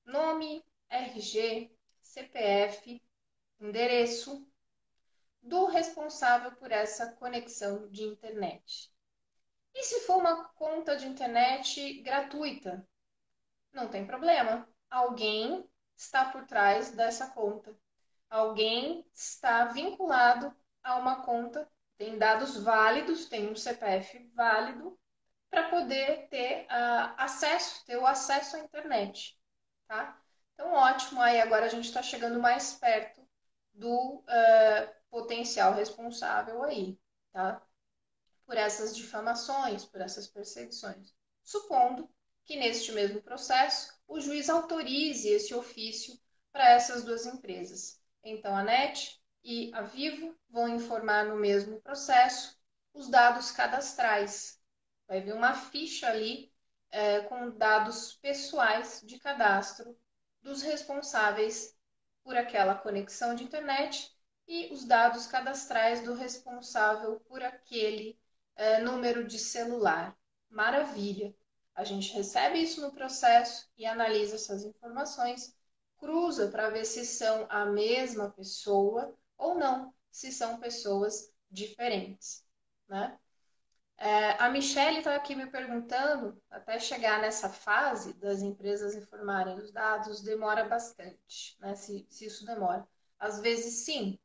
Nome, 0.05 0.65
RG, 0.89 1.77
CPF, 2.01 3.03
endereço 3.61 4.47
do 5.43 5.67
responsável 5.67 6.53
por 6.53 6.71
essa 6.71 7.13
conexão 7.15 7.89
de 7.89 8.05
internet. 8.05 8.95
E 9.75 9.83
se 9.83 10.01
for 10.03 10.19
uma 10.19 10.49
conta 10.51 10.97
de 10.97 11.07
internet 11.07 12.01
gratuita? 12.03 12.87
Não 13.73 13.89
tem 13.89 14.07
problema. 14.07 14.67
Alguém 14.89 15.69
está 15.97 16.27
por 16.27 16.47
trás 16.47 16.91
dessa 16.93 17.29
conta. 17.29 17.75
Alguém 18.29 19.07
está 19.13 19.65
vinculado 19.67 20.55
a 20.83 20.97
uma 20.97 21.25
conta, 21.25 21.69
tem 21.97 22.19
dados 22.19 22.57
válidos, 22.63 23.27
tem 23.27 23.51
um 23.51 23.57
CPF 23.57 24.31
válido 24.35 24.99
para 25.49 25.69
poder 25.69 26.29
ter 26.29 26.65
uh, 26.65 27.15
acesso, 27.17 27.85
ter 27.87 27.97
o 27.97 28.07
acesso 28.07 28.57
à 28.57 28.61
internet, 28.61 29.41
tá? 29.87 30.21
Então, 30.55 30.73
ótimo, 30.73 31.21
aí 31.21 31.41
agora 31.41 31.67
a 31.67 31.69
gente 31.69 31.85
está 31.85 32.03
chegando 32.03 32.41
mais 32.41 32.75
perto 32.75 33.27
do 33.73 34.17
uh, 34.19 34.95
potencial 35.11 35.73
responsável 35.75 36.63
aí, 36.63 36.99
tá? 37.33 37.63
Por 38.45 38.57
essas 38.57 38.97
difamações, 38.97 39.85
por 39.85 40.01
essas 40.01 40.27
perseguições. 40.27 41.15
Supondo 41.43 42.11
que 42.47 42.57
neste 42.57 42.93
mesmo 42.93 43.21
processo 43.21 43.93
o 44.07 44.21
juiz 44.21 44.49
autorize 44.49 45.29
esse 45.29 45.53
ofício 45.53 46.17
para 46.53 46.71
essas 46.71 47.05
duas 47.05 47.27
empresas. 47.27 48.01
Então, 48.25 48.57
a 48.57 48.63
NET 48.63 49.21
e 49.45 49.71
a 49.75 49.83
Vivo 49.83 50.35
vão 50.49 50.69
informar 50.69 51.27
no 51.27 51.37
mesmo 51.37 51.81
processo 51.81 52.57
os 52.95 53.09
dados 53.09 53.51
cadastrais. 53.51 54.59
Vai 55.07 55.21
vir 55.21 55.35
uma 55.35 55.55
ficha 55.55 56.09
ali 56.09 56.53
é, 56.91 57.21
com 57.23 57.51
dados 57.51 58.15
pessoais 58.15 59.03
de 59.05 59.19
cadastro 59.19 59.97
dos 60.41 60.63
responsáveis 60.63 61.77
por 62.23 62.37
aquela 62.37 62.75
conexão 62.75 63.35
de 63.35 63.45
internet 63.45 64.17
e 64.47 64.73
os 64.73 64.85
dados 64.85 65.27
cadastrais 65.27 66.01
do 66.03 66.15
responsável 66.15 67.21
por 67.29 67.43
aquele 67.43 68.19
é, 68.55 68.81
número 68.81 69.27
de 69.27 69.39
celular. 69.39 70.17
Maravilha! 70.49 71.35
A 71.77 71.85
gente 71.85 72.15
recebe 72.15 72.59
isso 72.59 72.81
no 72.81 72.91
processo 72.91 73.69
e 73.77 73.85
analisa 73.85 74.37
essas 74.37 74.65
informações, 74.65 75.55
cruza 75.99 76.49
para 76.49 76.71
ver 76.71 76.87
se 76.87 77.05
são 77.05 77.47
a 77.51 77.67
mesma 77.67 78.31
pessoa 78.31 79.15
ou 79.37 79.59
não, 79.59 79.95
se 80.11 80.33
são 80.33 80.59
pessoas 80.59 81.31
diferentes. 81.51 82.43
Né? 82.89 83.19
É, 83.99 84.43
a 84.43 84.49
Michelle 84.49 84.99
está 84.99 85.15
aqui 85.15 85.35
me 85.35 85.47
perguntando, 85.47 86.41
até 86.51 86.79
chegar 86.79 87.21
nessa 87.21 87.51
fase 87.51 88.15
das 88.15 88.41
empresas 88.41 88.95
informarem 88.95 89.59
os 89.59 89.71
dados, 89.71 90.23
demora 90.23 90.65
bastante, 90.65 91.59
né? 91.61 91.75
Se, 91.75 92.07
se 92.09 92.25
isso 92.25 92.47
demora. 92.47 92.89
Às 93.19 93.41
vezes 93.41 93.85
sim, 93.85 94.19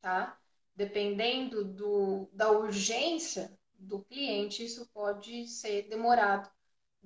tá? 0.00 0.36
Dependendo 0.74 1.64
do, 1.64 2.28
da 2.32 2.50
urgência 2.50 3.56
do 3.74 4.02
cliente, 4.04 4.64
isso 4.64 4.86
pode 4.92 5.46
ser 5.46 5.88
demorado 5.88 6.50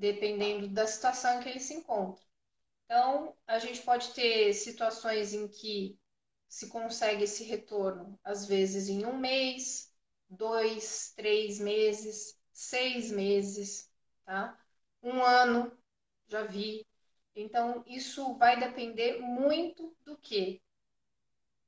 dependendo 0.00 0.66
da 0.66 0.86
situação 0.86 1.38
em 1.38 1.42
que 1.42 1.48
ele 1.50 1.60
se 1.60 1.74
encontra. 1.74 2.24
Então, 2.86 3.36
a 3.46 3.58
gente 3.58 3.82
pode 3.82 4.14
ter 4.14 4.54
situações 4.54 5.34
em 5.34 5.46
que 5.46 5.98
se 6.48 6.68
consegue 6.68 7.24
esse 7.24 7.44
retorno, 7.44 8.18
às 8.24 8.46
vezes 8.46 8.88
em 8.88 9.04
um 9.04 9.18
mês, 9.18 9.92
dois, 10.28 11.12
três 11.14 11.60
meses, 11.60 12.34
seis 12.50 13.12
meses, 13.12 13.90
tá? 14.24 14.58
Um 15.02 15.22
ano, 15.22 15.70
já 16.26 16.44
vi. 16.44 16.86
Então, 17.36 17.84
isso 17.86 18.34
vai 18.38 18.58
depender 18.58 19.18
muito 19.20 19.94
do 20.02 20.16
que? 20.16 20.62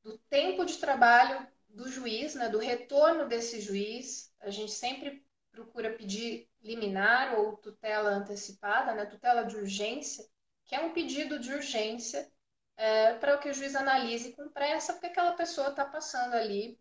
Do 0.02 0.16
tempo 0.30 0.64
de 0.64 0.78
trabalho 0.78 1.46
do 1.68 1.86
juiz, 1.86 2.34
né? 2.34 2.48
do 2.48 2.58
retorno 2.58 3.28
desse 3.28 3.60
juiz. 3.60 4.32
A 4.40 4.50
gente 4.50 4.72
sempre 4.72 5.24
procura 5.52 5.92
pedir 5.92 6.48
liminar 6.62 7.38
ou 7.38 7.56
tutela 7.56 8.10
antecipada, 8.10 8.94
né, 8.94 9.06
tutela 9.06 9.44
de 9.44 9.56
urgência, 9.56 10.24
que 10.64 10.74
é 10.74 10.80
um 10.80 10.92
pedido 10.92 11.38
de 11.38 11.52
urgência 11.52 12.30
é, 12.76 13.14
para 13.14 13.38
que 13.38 13.48
o 13.48 13.54
juiz 13.54 13.74
analise 13.74 14.32
com 14.32 14.48
pressa, 14.48 14.92
porque 14.92 15.06
aquela 15.06 15.32
pessoa 15.32 15.68
está 15.68 15.84
passando 15.84 16.34
ali 16.34 16.78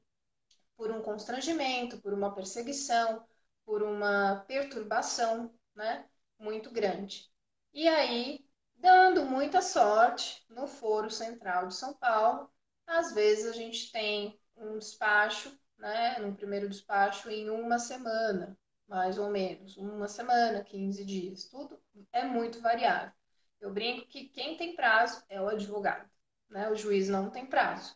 por 0.75 0.91
um 0.91 1.01
constrangimento, 1.01 2.01
por 2.01 2.13
uma 2.13 2.33
perseguição, 2.33 3.25
por 3.65 3.83
uma 3.83 4.43
perturbação 4.47 5.53
né, 5.75 6.05
muito 6.39 6.71
grande. 6.71 7.29
E 7.73 7.87
aí, 7.87 8.45
dando 8.75 9.25
muita 9.25 9.61
sorte, 9.61 10.43
no 10.49 10.67
Foro 10.67 11.09
Central 11.09 11.67
de 11.67 11.75
São 11.75 11.93
Paulo, 11.93 12.51
às 12.87 13.13
vezes 13.13 13.45
a 13.45 13.53
gente 13.53 13.91
tem 13.91 14.39
um 14.55 14.77
despacho 14.77 15.57
né, 15.77 16.19
no 16.19 16.35
primeiro 16.35 16.69
despacho 16.69 17.29
em 17.29 17.49
uma 17.49 17.79
semana, 17.79 18.57
mais 18.91 19.17
ou 19.17 19.29
menos, 19.29 19.77
uma 19.77 20.09
semana, 20.09 20.65
15 20.65 21.05
dias, 21.05 21.45
tudo 21.45 21.81
é 22.11 22.25
muito 22.25 22.59
variável. 22.59 23.13
Eu 23.61 23.71
brinco 23.71 24.05
que 24.05 24.27
quem 24.27 24.57
tem 24.57 24.75
prazo 24.75 25.23
é 25.29 25.39
o 25.41 25.47
advogado, 25.47 26.09
né? 26.49 26.69
O 26.69 26.75
juiz 26.75 27.07
não 27.07 27.29
tem 27.29 27.45
prazo. 27.45 27.95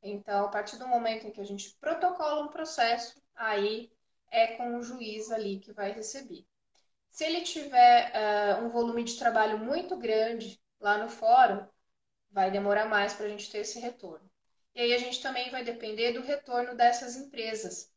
Então, 0.00 0.44
a 0.44 0.48
partir 0.48 0.78
do 0.78 0.86
momento 0.86 1.26
em 1.26 1.32
que 1.32 1.40
a 1.40 1.44
gente 1.44 1.76
protocola 1.80 2.44
um 2.44 2.48
processo, 2.48 3.20
aí 3.34 3.90
é 4.30 4.56
com 4.56 4.76
o 4.76 4.82
juiz 4.84 5.32
ali 5.32 5.58
que 5.58 5.72
vai 5.72 5.90
receber. 5.90 6.46
Se 7.10 7.24
ele 7.24 7.40
tiver 7.40 8.12
uh, 8.14 8.64
um 8.64 8.68
volume 8.68 9.02
de 9.02 9.18
trabalho 9.18 9.58
muito 9.58 9.96
grande 9.96 10.62
lá 10.78 10.96
no 10.96 11.08
fórum, 11.08 11.66
vai 12.30 12.52
demorar 12.52 12.86
mais 12.86 13.14
para 13.14 13.26
a 13.26 13.28
gente 13.28 13.50
ter 13.50 13.58
esse 13.58 13.80
retorno. 13.80 14.30
E 14.76 14.80
aí 14.80 14.94
a 14.94 14.98
gente 14.98 15.20
também 15.20 15.50
vai 15.50 15.64
depender 15.64 16.12
do 16.12 16.20
retorno 16.20 16.76
dessas 16.76 17.16
empresas. 17.16 17.90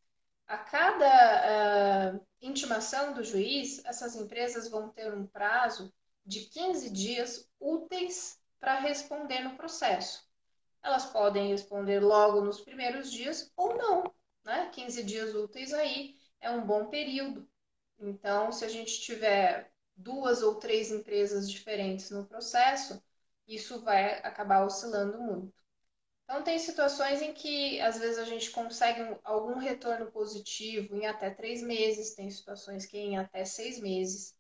A 0.50 0.58
cada 0.58 2.16
uh, 2.16 2.28
intimação 2.42 3.14
do 3.14 3.24
juiz, 3.24 3.86
essas 3.86 4.16
empresas 4.16 4.68
vão 4.68 4.90
ter 4.90 5.14
um 5.14 5.28
prazo 5.28 5.94
de 6.26 6.40
15 6.46 6.90
dias 6.90 7.48
úteis 7.60 8.42
para 8.60 8.80
responder 8.80 9.42
no 9.42 9.56
processo. 9.56 10.28
Elas 10.82 11.06
podem 11.06 11.50
responder 11.50 12.00
logo 12.00 12.42
nos 12.42 12.62
primeiros 12.62 13.12
dias 13.12 13.52
ou 13.56 13.78
não. 13.78 14.12
Né? 14.44 14.72
15 14.74 15.04
dias 15.04 15.36
úteis 15.36 15.72
aí 15.72 16.16
é 16.42 16.50
um 16.50 16.66
bom 16.66 16.88
período. 16.88 17.48
Então, 18.00 18.52
se 18.52 18.66
a 18.66 18.70
gente 18.70 19.02
tiver 19.02 19.72
duas 19.96 20.42
ou 20.42 20.56
três 20.56 20.90
empresas 20.90 21.48
diferentes 21.48 22.10
no 22.10 22.26
processo, 22.26 23.00
isso 23.48 23.84
vai 23.84 24.16
acabar 24.24 24.66
oscilando 24.66 25.20
muito. 25.20 25.54
Então, 26.30 26.44
tem 26.44 26.60
situações 26.60 27.24
em 27.24 27.34
que 27.34 27.82
às 27.82 27.98
vezes 27.98 28.20
a 28.20 28.24
gente 28.24 28.52
consegue 28.52 29.18
algum 29.24 29.58
retorno 29.58 30.12
positivo 30.12 30.96
em 30.96 31.08
até 31.08 31.32
três 31.32 31.64
meses, 31.64 32.14
tem 32.14 32.30
situações 32.30 32.86
que 32.86 33.00
em 33.00 33.18
até 33.18 33.44
seis 33.44 33.80
meses. 33.80 34.38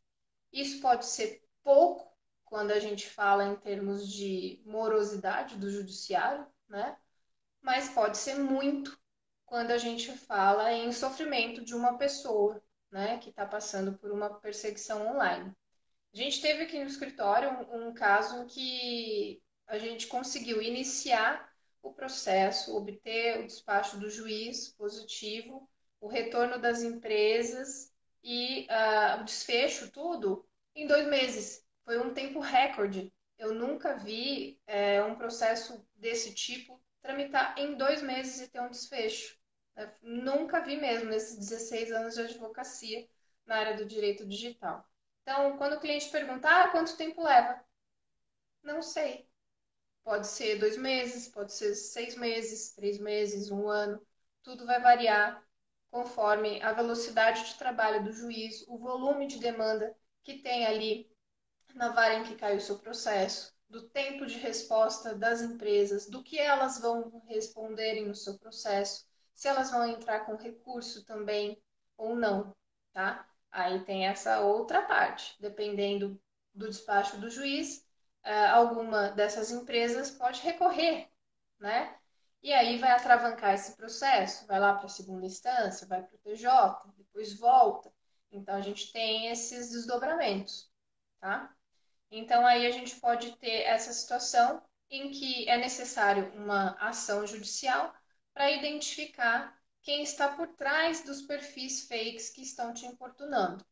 Isso 0.54 0.80
pode 0.82 1.08
ser 1.08 1.42
pouco 1.64 2.16
quando 2.46 2.70
a 2.70 2.80
gente 2.80 3.10
fala 3.10 3.44
em 3.44 3.56
termos 3.56 4.08
de 4.08 4.62
morosidade 4.68 5.58
do 5.58 5.72
judiciário, 5.72 6.46
né? 6.68 6.96
Mas 7.60 7.90
pode 7.90 8.20
ser 8.20 8.36
muito 8.36 8.96
quando 9.44 9.72
a 9.72 9.78
gente 9.80 10.16
fala 10.16 10.72
em 10.72 10.92
sofrimento 10.92 11.66
de 11.66 11.74
uma 11.74 11.98
pessoa, 11.98 12.62
né, 12.92 13.18
que 13.18 13.32
está 13.32 13.48
passando 13.48 13.98
por 13.98 14.12
uma 14.12 14.40
perseguição 14.40 15.08
online. 15.08 15.52
A 16.14 16.18
gente 16.18 16.40
teve 16.40 16.66
aqui 16.66 16.78
no 16.78 16.86
escritório 16.86 17.50
um, 17.50 17.88
um 17.88 17.94
caso 17.96 18.44
em 18.44 18.46
que 18.46 19.42
a 19.66 19.80
gente 19.80 20.06
conseguiu 20.06 20.62
iniciar 20.62 21.49
o 21.82 21.94
processo, 21.94 22.76
obter 22.76 23.40
o 23.40 23.48
despacho 23.48 23.98
do 23.98 24.10
juiz 24.10 24.70
positivo, 24.70 25.70
o 26.00 26.08
retorno 26.08 26.60
das 26.60 26.82
empresas 26.84 27.92
e 28.24 28.68
uh, 28.70 29.22
o 29.22 29.24
desfecho, 29.24 29.92
tudo, 29.92 30.48
em 30.76 30.88
dois 30.88 31.08
meses. 31.08 31.66
Foi 31.86 32.00
um 32.00 32.14
tempo 32.14 32.40
recorde. 32.40 33.14
Eu 33.38 33.54
nunca 33.54 33.96
vi 33.96 34.60
é, 34.68 35.02
um 35.04 35.16
processo 35.16 35.86
desse 35.96 36.34
tipo 36.34 36.82
tramitar 37.02 37.58
em 37.58 37.76
dois 37.76 38.02
meses 38.02 38.42
e 38.42 38.50
ter 38.50 38.60
um 38.60 38.70
desfecho. 38.70 39.38
Nunca 40.02 40.60
vi 40.62 40.76
mesmo 40.76 41.10
nesses 41.10 41.38
16 41.38 41.92
anos 41.92 42.16
de 42.16 42.22
advocacia 42.22 43.08
na 43.46 43.58
área 43.58 43.78
do 43.78 43.86
direito 43.86 44.28
digital. 44.28 44.86
Então, 45.22 45.58
quando 45.58 45.74
o 45.74 45.80
cliente 45.80 46.10
perguntar 46.10 46.66
ah, 46.66 46.70
quanto 46.70 46.98
tempo 46.98 47.24
leva, 47.24 47.64
não 48.64 48.82
sei. 48.82 49.29
Pode 50.04 50.28
ser 50.28 50.58
dois 50.58 50.78
meses, 50.78 51.28
pode 51.28 51.54
ser 51.54 51.76
seis 51.76 52.16
meses, 52.16 52.72
três 52.72 53.00
meses, 53.00 53.52
um 53.52 53.68
ano. 53.68 54.02
Tudo 54.44 54.66
vai 54.66 54.82
variar 54.82 55.44
conforme 55.92 56.62
a 56.62 56.74
velocidade 56.74 57.46
de 57.46 57.56
trabalho 57.58 58.04
do 58.04 58.12
juiz, 58.12 58.64
o 58.68 58.78
volume 58.78 59.28
de 59.28 59.40
demanda 59.40 59.96
que 60.24 60.40
tem 60.40 60.66
ali 60.66 61.10
na 61.76 61.90
vara 61.90 62.16
em 62.16 62.24
que 62.24 62.36
cai 62.36 62.56
o 62.58 62.62
seu 62.62 62.78
processo, 62.80 63.54
do 63.70 63.88
tempo 63.90 64.26
de 64.26 64.38
resposta 64.38 65.14
das 65.14 65.42
empresas, 65.42 66.08
do 66.08 66.24
que 66.24 66.40
elas 66.40 66.80
vão 66.80 67.22
responderem 67.28 68.08
no 68.08 68.16
seu 68.16 68.38
processo, 68.40 69.08
se 69.34 69.48
elas 69.48 69.72
vão 69.72 69.88
entrar 69.88 70.26
com 70.26 70.36
recurso 70.36 71.06
também 71.06 71.62
ou 71.98 72.16
não, 72.16 72.56
tá? 72.92 73.28
Aí 73.52 73.84
tem 73.86 74.08
essa 74.08 74.42
outra 74.42 74.82
parte, 74.82 75.36
dependendo 75.40 76.20
do 76.54 76.68
despacho 76.68 77.18
do 77.20 77.30
juiz, 77.30 77.88
eh, 78.24 78.48
alguma 78.48 79.10
dessas 79.12 79.52
empresas 79.52 80.12
pode 80.12 80.42
recorrer, 80.42 81.10
né? 81.60 81.96
E 82.42 82.54
aí 82.54 82.78
vai 82.78 82.92
atravancar 82.92 83.54
esse 83.54 83.76
processo, 83.76 84.48
vai 84.48 84.60
lá 84.60 84.74
para 84.76 84.86
a 84.86 84.90
segunda 84.90 85.26
instância, 85.26 85.88
vai 85.88 86.02
para 86.04 86.16
o 86.16 86.20
TJ, 86.20 86.48
depois 86.98 87.38
volta. 87.38 87.92
Então 88.32 88.56
a 88.56 88.62
gente 88.62 88.92
tem 88.94 89.28
esses 89.28 89.72
desdobramentos, 89.72 90.72
tá? 91.20 91.54
Então 92.12 92.46
aí 92.46 92.66
a 92.66 92.72
gente 92.72 93.00
pode 93.00 93.36
ter 93.38 93.64
essa 93.64 93.92
situação 93.94 94.64
em 94.90 95.12
que 95.12 95.48
é 95.50 95.58
necessário 95.58 96.34
uma 96.36 96.72
ação 96.80 97.26
judicial 97.28 97.94
para 98.34 98.52
identificar 98.52 99.58
quem 99.82 100.04
está 100.04 100.30
por 100.30 100.48
trás 100.56 101.04
dos 101.04 101.22
perfis 101.22 101.88
fakes 101.88 102.30
que 102.30 102.42
estão 102.42 102.74
te 102.74 102.86
importunando, 102.86 103.66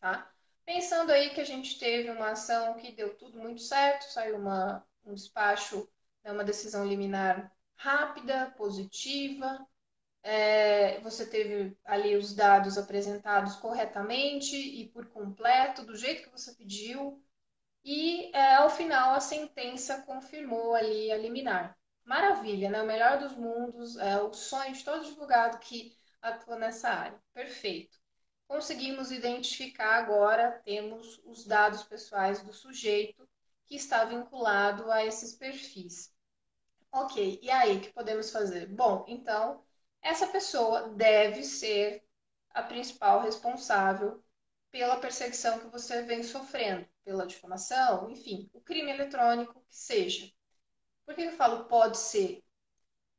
tá? 0.00 0.30
Pensando 0.64 1.10
aí 1.12 1.30
que 1.30 1.40
a 1.40 1.44
gente 1.44 1.78
teve 1.78 2.10
uma 2.10 2.30
ação 2.32 2.74
que 2.74 2.92
deu 2.92 3.14
tudo 3.16 3.38
muito 3.38 3.60
certo, 3.62 4.04
saiu 4.12 4.36
uma, 4.38 4.84
um 5.04 5.14
despacho, 5.14 5.88
né, 6.24 6.32
uma 6.32 6.44
decisão 6.44 6.86
liminar 6.86 7.52
rápida, 7.76 8.52
positiva, 8.56 9.66
é, 10.22 11.00
você 11.00 11.26
teve 11.26 11.76
ali 11.84 12.16
os 12.16 12.34
dados 12.34 12.78
apresentados 12.78 13.56
corretamente 13.56 14.56
e 14.56 14.88
por 14.88 15.06
completo, 15.08 15.84
do 15.84 15.96
jeito 15.96 16.22
que 16.24 16.30
você 16.30 16.54
pediu, 16.54 17.22
e 17.84 18.30
é, 18.36 18.56
ao 18.56 18.70
final 18.70 19.14
a 19.14 19.20
sentença 19.20 20.02
confirmou 20.02 20.74
ali 20.74 21.12
a 21.12 21.18
liminar. 21.18 21.78
Maravilha, 22.04 22.70
né? 22.70 22.82
O 22.82 22.86
melhor 22.86 23.18
dos 23.20 23.34
mundos, 23.36 23.96
é 23.98 24.20
o 24.22 24.32
sonho 24.34 24.74
de 24.74 24.84
todo 24.84 25.00
advogado 25.06 25.60
que 25.60 25.96
atua 26.22 26.56
nessa 26.58 26.90
área. 26.90 27.20
Perfeito. 27.34 27.98
Conseguimos 28.52 29.10
identificar 29.10 29.94
agora, 29.94 30.60
temos 30.62 31.18
os 31.24 31.46
dados 31.46 31.84
pessoais 31.84 32.42
do 32.42 32.52
sujeito 32.52 33.26
que 33.64 33.74
está 33.74 34.04
vinculado 34.04 34.92
a 34.92 35.02
esses 35.02 35.34
perfis. 35.34 36.14
Ok, 36.92 37.40
e 37.42 37.50
aí, 37.50 37.78
o 37.78 37.80
que 37.80 37.90
podemos 37.94 38.30
fazer? 38.30 38.66
Bom, 38.66 39.06
então, 39.08 39.64
essa 40.02 40.26
pessoa 40.26 40.90
deve 40.90 41.42
ser 41.42 42.04
a 42.50 42.62
principal 42.62 43.22
responsável 43.22 44.22
pela 44.70 45.00
perseguição 45.00 45.58
que 45.58 45.68
você 45.68 46.02
vem 46.02 46.22
sofrendo, 46.22 46.86
pela 47.02 47.26
difamação, 47.26 48.10
enfim, 48.10 48.50
o 48.52 48.60
crime 48.60 48.90
eletrônico 48.90 49.62
que 49.62 49.74
seja. 49.74 50.30
Por 51.06 51.14
que 51.14 51.22
eu 51.22 51.32
falo 51.32 51.64
pode 51.64 51.96
ser? 51.96 52.44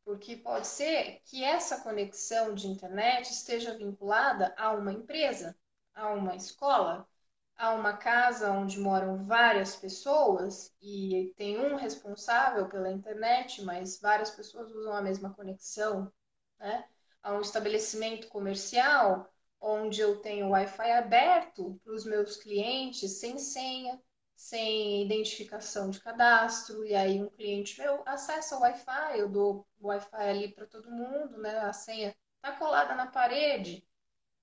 Porque 0.06 0.36
pode 0.36 0.68
ser 0.68 1.22
que 1.26 1.44
essa 1.44 1.82
conexão 1.82 2.54
de 2.54 2.68
internet 2.68 3.32
esteja 3.32 3.78
vinculada 3.78 4.54
a 4.58 4.72
uma 4.72 4.92
empresa, 4.92 5.56
a 5.94 6.10
uma 6.10 6.36
escola, 6.36 7.08
a 7.56 7.72
uma 7.72 7.96
casa 7.98 8.52
onde 8.52 8.80
moram 8.80 9.24
várias 9.24 9.76
pessoas 9.76 10.74
e 10.82 11.34
tem 11.38 11.60
um 11.60 11.76
responsável 11.76 12.68
pela 12.68 12.92
internet, 12.92 13.62
mas 13.64 14.00
várias 14.00 14.32
pessoas 14.32 14.72
usam 14.72 14.94
a 14.94 15.02
mesma 15.02 15.34
conexão, 15.34 16.12
né? 16.60 16.86
A 17.22 17.34
um 17.34 17.42
estabelecimento 17.42 18.28
comercial 18.28 19.32
onde 19.62 20.02
eu 20.02 20.20
tenho 20.22 20.50
Wi-Fi 20.50 20.92
aberto 20.92 21.80
para 21.84 21.94
os 21.94 22.04
meus 22.06 22.36
clientes 22.36 23.20
sem 23.20 23.38
senha, 23.40 24.02
sem 24.44 25.04
identificação 25.06 25.90
de 25.90 26.00
cadastro, 26.02 26.86
e 26.86 26.94
aí 26.94 27.22
um 27.22 27.30
cliente 27.30 27.80
meu 27.80 28.04
acessa 28.06 28.58
o 28.58 28.60
Wi-Fi, 28.62 29.18
eu 29.18 29.30
dou 29.30 29.66
o 29.80 29.88
Wi-Fi 29.88 30.30
ali 30.30 30.48
para 30.50 30.66
todo 30.68 30.92
mundo, 30.92 31.38
né? 31.38 31.60
A 31.60 31.72
senha 31.74 32.14
está 32.36 32.52
colada 32.58 32.94
na 32.94 33.08
parede 33.08 33.88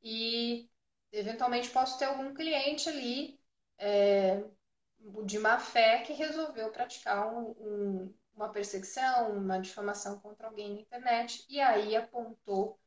e 0.03 0.71
eventualmente 1.13 1.71
posso 1.71 1.99
ter 1.99 2.07
algum 2.07 2.33
cliente 2.35 2.89
ali 2.89 3.39
é, 3.79 4.43
de 5.27 5.39
má 5.39 5.59
fé 5.59 6.03
que 6.03 6.15
resolveu 6.15 6.71
praticar 6.73 7.33
um, 7.35 7.51
um, 7.61 8.15
uma 8.35 8.49
perseguição, 8.51 9.37
uma 9.37 9.61
difamação 9.61 10.19
contra 10.21 10.47
alguém 10.47 10.75
na 10.75 10.81
internet 10.81 11.45
e 11.49 11.61
aí 11.61 11.95
apontou 11.95 12.81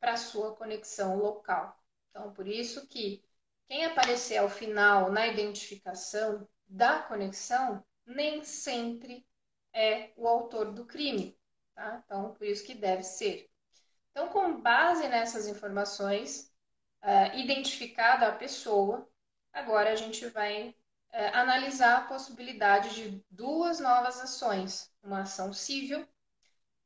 para 0.00 0.16
sua 0.16 0.56
conexão 0.56 1.18
local. 1.18 1.78
Então, 2.10 2.32
por 2.32 2.48
isso 2.48 2.86
que 2.88 3.22
quem 3.68 3.84
aparecer 3.84 4.38
ao 4.38 4.48
final 4.48 5.12
na 5.12 5.26
identificação 5.26 6.48
da 6.66 7.00
conexão 7.00 7.84
nem 8.06 8.42
sempre 8.42 9.26
é 9.72 10.10
o 10.16 10.26
autor 10.26 10.72
do 10.72 10.86
crime, 10.86 11.38
tá? 11.74 12.02
Então, 12.04 12.34
por 12.34 12.46
isso 12.46 12.64
que 12.64 12.74
deve 12.74 13.02
ser. 13.02 13.48
Então, 14.10 14.28
com 14.28 14.60
base 14.60 15.06
nessas 15.06 15.46
informações, 15.46 16.50
uh, 17.02 17.36
identificada 17.36 18.26
a 18.26 18.34
pessoa, 18.34 19.08
agora 19.52 19.92
a 19.92 19.96
gente 19.96 20.26
vai 20.26 20.70
uh, 20.70 20.74
analisar 21.34 21.98
a 21.98 22.08
possibilidade 22.08 22.94
de 22.94 23.24
duas 23.30 23.78
novas 23.78 24.18
ações: 24.18 24.90
uma 25.02 25.20
ação 25.20 25.52
civil 25.52 26.08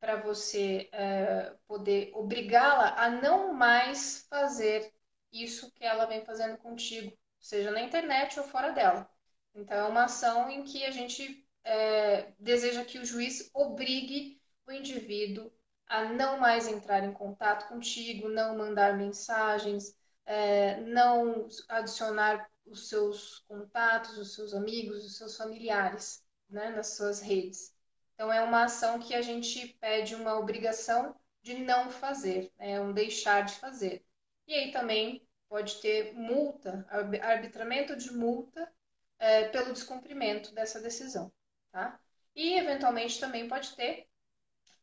para 0.01 0.17
você 0.17 0.89
é, 0.91 1.55
poder 1.69 2.11
obrigá-la 2.13 2.93
a 2.97 3.09
não 3.09 3.55
mais 3.55 4.27
fazer 4.29 4.93
isso 5.33 5.73
que 5.73 5.85
ela 5.85 6.07
vem 6.07 6.25
fazendo 6.25 6.59
contigo, 6.59 7.17
seja 7.41 7.71
na 7.71 7.81
internet 7.81 8.39
ou 8.39 8.47
fora 8.47 8.71
dela. 8.73 9.09
Então, 9.55 9.77
é 9.77 9.85
uma 9.85 10.05
ação 10.05 10.51
em 10.51 10.63
que 10.65 10.85
a 10.85 10.91
gente 10.91 11.47
é, 11.65 12.33
deseja 12.39 12.85
que 12.85 12.99
o 12.99 13.05
juiz 13.05 13.51
obrigue 13.55 14.41
o 14.67 14.73
indivíduo 14.73 15.53
a 15.87 16.05
não 16.05 16.39
mais 16.39 16.67
entrar 16.67 17.05
em 17.05 17.13
contato 17.13 17.69
contigo, 17.69 18.29
não 18.29 18.57
mandar 18.57 18.97
mensagens, 18.97 19.95
é, 20.25 20.81
não 20.81 21.49
adicionar 21.69 22.49
os 22.65 22.89
seus 22.89 23.41
contatos, 23.41 24.17
os 24.17 24.35
seus 24.35 24.55
amigos, 24.55 25.05
os 25.05 25.17
seus 25.17 25.37
familiares 25.37 26.25
né, 26.49 26.71
nas 26.71 26.89
suas 26.97 27.21
redes. 27.21 27.75
Então, 28.15 28.33
é 28.33 28.41
uma 28.43 28.65
ação 28.65 28.99
que 28.99 29.15
a 29.15 29.23
gente 29.23 29.69
pede 29.81 30.15
uma 30.15 30.39
obrigação 30.39 31.15
de 31.43 31.55
não 31.59 31.91
fazer, 31.91 32.53
é 32.59 32.81
um 32.81 32.93
deixar 32.93 33.43
de 33.45 33.55
fazer. 33.55 34.05
E 34.53 34.55
aí 34.55 34.71
também 34.71 35.27
pode 35.49 35.81
ter 35.81 36.13
multa, 36.13 36.87
arbitramento 37.23 37.97
de 37.97 38.13
multa 38.13 38.71
é, 39.19 39.49
pelo 39.49 39.73
descumprimento 39.73 40.53
dessa 40.53 40.79
decisão. 40.79 41.33
Tá? 41.71 41.99
E, 42.35 42.59
eventualmente, 42.59 43.19
também 43.19 43.49
pode 43.49 43.75
ter 43.75 44.07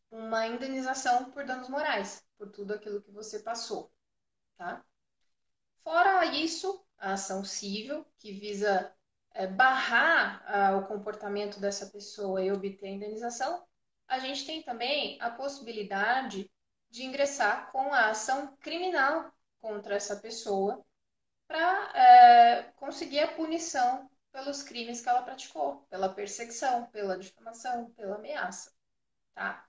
uma 0.10 0.48
indenização 0.48 1.30
por 1.30 1.46
danos 1.46 1.70
morais, 1.70 2.26
por 2.36 2.50
tudo 2.52 2.74
aquilo 2.74 3.00
que 3.00 3.12
você 3.12 3.42
passou, 3.42 3.94
tá? 4.58 4.84
Fora 5.84 6.26
isso, 6.26 6.84
a 6.98 7.14
ação 7.14 7.44
civil, 7.44 8.04
que 8.18 8.32
visa 8.32 8.92
é, 9.36 9.46
barrar 9.46 10.44
ah, 10.48 10.78
o 10.78 10.88
comportamento 10.88 11.60
dessa 11.60 11.86
pessoa 11.86 12.44
e 12.44 12.52
obter 12.52 12.88
a 12.88 12.90
indenização, 12.90 13.64
a 14.08 14.18
gente 14.18 14.48
tem 14.48 14.64
também 14.64 15.22
a 15.22 15.30
possibilidade 15.30 16.52
de 16.90 17.04
ingressar 17.04 17.72
com 17.72 17.94
a 17.94 18.10
ação 18.10 18.58
criminal 18.58 19.32
contra 19.62 19.96
essa 19.96 20.16
pessoa 20.16 20.84
para 21.48 21.92
é, 21.96 22.64
conseguir 22.76 23.20
a 23.22 23.34
punição 23.34 24.10
pelos 24.32 24.62
crimes 24.64 25.02
que 25.02 25.10
ela 25.10 25.24
praticou, 25.24 25.88
pela 25.90 26.14
perseguição, 26.14 26.86
pela 26.88 27.18
difamação, 27.18 27.92
pela 27.92 28.16
ameaça, 28.16 28.72
tá? 29.34 29.66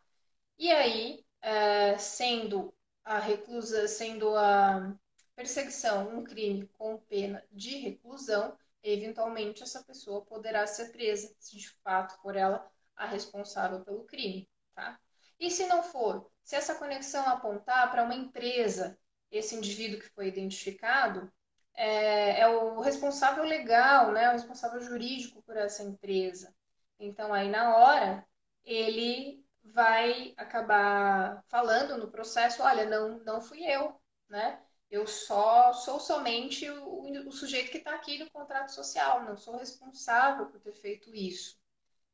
E 0.59 0.70
aí, 0.70 1.24
é, 1.41 1.97
sendo 1.99 2.74
a 3.05 3.18
reclusa, 3.18 3.88
sendo 3.88 4.36
a 4.36 4.95
perseguição 5.34 6.09
um 6.16 6.22
crime 6.22 6.68
com 6.74 6.99
pena 6.99 7.43
de 7.51 7.78
reclusão, 7.78 8.57
eventualmente 8.82 9.62
essa 9.62 9.82
pessoa 9.82 10.24
poderá 10.24 10.66
ser 10.66 10.93
presa, 10.93 11.34
se 11.38 11.57
de 11.57 11.70
fato 11.82 12.20
for 12.20 12.36
ela 12.36 12.70
a 12.95 13.07
responsável 13.07 13.80
pelo 13.80 14.05
crime, 14.05 14.49
tá? 14.74 15.01
E 15.38 15.51
se 15.51 15.66
não 15.66 15.82
for, 15.82 16.30
se 16.43 16.55
essa 16.55 16.74
conexão 16.74 17.26
apontar 17.26 17.91
para 17.91 18.05
uma 18.05 18.14
empresa, 18.14 18.99
esse 19.31 19.55
indivíduo 19.55 20.01
que 20.01 20.09
foi 20.09 20.28
identificado 20.28 21.31
é, 21.74 22.41
é, 22.41 22.49
o 22.49 22.81
responsável 22.81 23.45
legal, 23.45 24.12
né, 24.12 24.28
o 24.28 24.33
responsável 24.33 24.81
jurídico 24.81 25.43
por 25.43 25.57
essa 25.57 25.83
empresa. 25.83 26.55
Então, 26.99 27.33
aí 27.33 27.49
na 27.49 27.76
hora, 27.76 28.26
ele 28.64 29.45
vai 29.62 30.35
acabar 30.37 31.43
falando 31.49 31.97
no 31.99 32.11
processo, 32.11 32.62
olha, 32.62 32.85
não, 32.87 33.18
não 33.20 33.41
fui 33.41 33.64
eu, 33.64 33.99
né? 34.28 34.61
Eu 34.91 35.07
só 35.07 35.72
sou 35.72 36.01
somente 36.01 36.68
o, 36.68 37.28
o 37.28 37.33
sujeito 37.33 37.70
que 37.70 37.78
está 37.78 37.95
aqui 37.95 38.18
no 38.18 38.31
contrato 38.31 38.72
social, 38.72 39.24
não 39.24 39.37
sou 39.37 39.57
responsável 39.57 40.47
por 40.47 40.61
ter 40.61 40.72
feito 40.74 41.14
isso. 41.14 41.59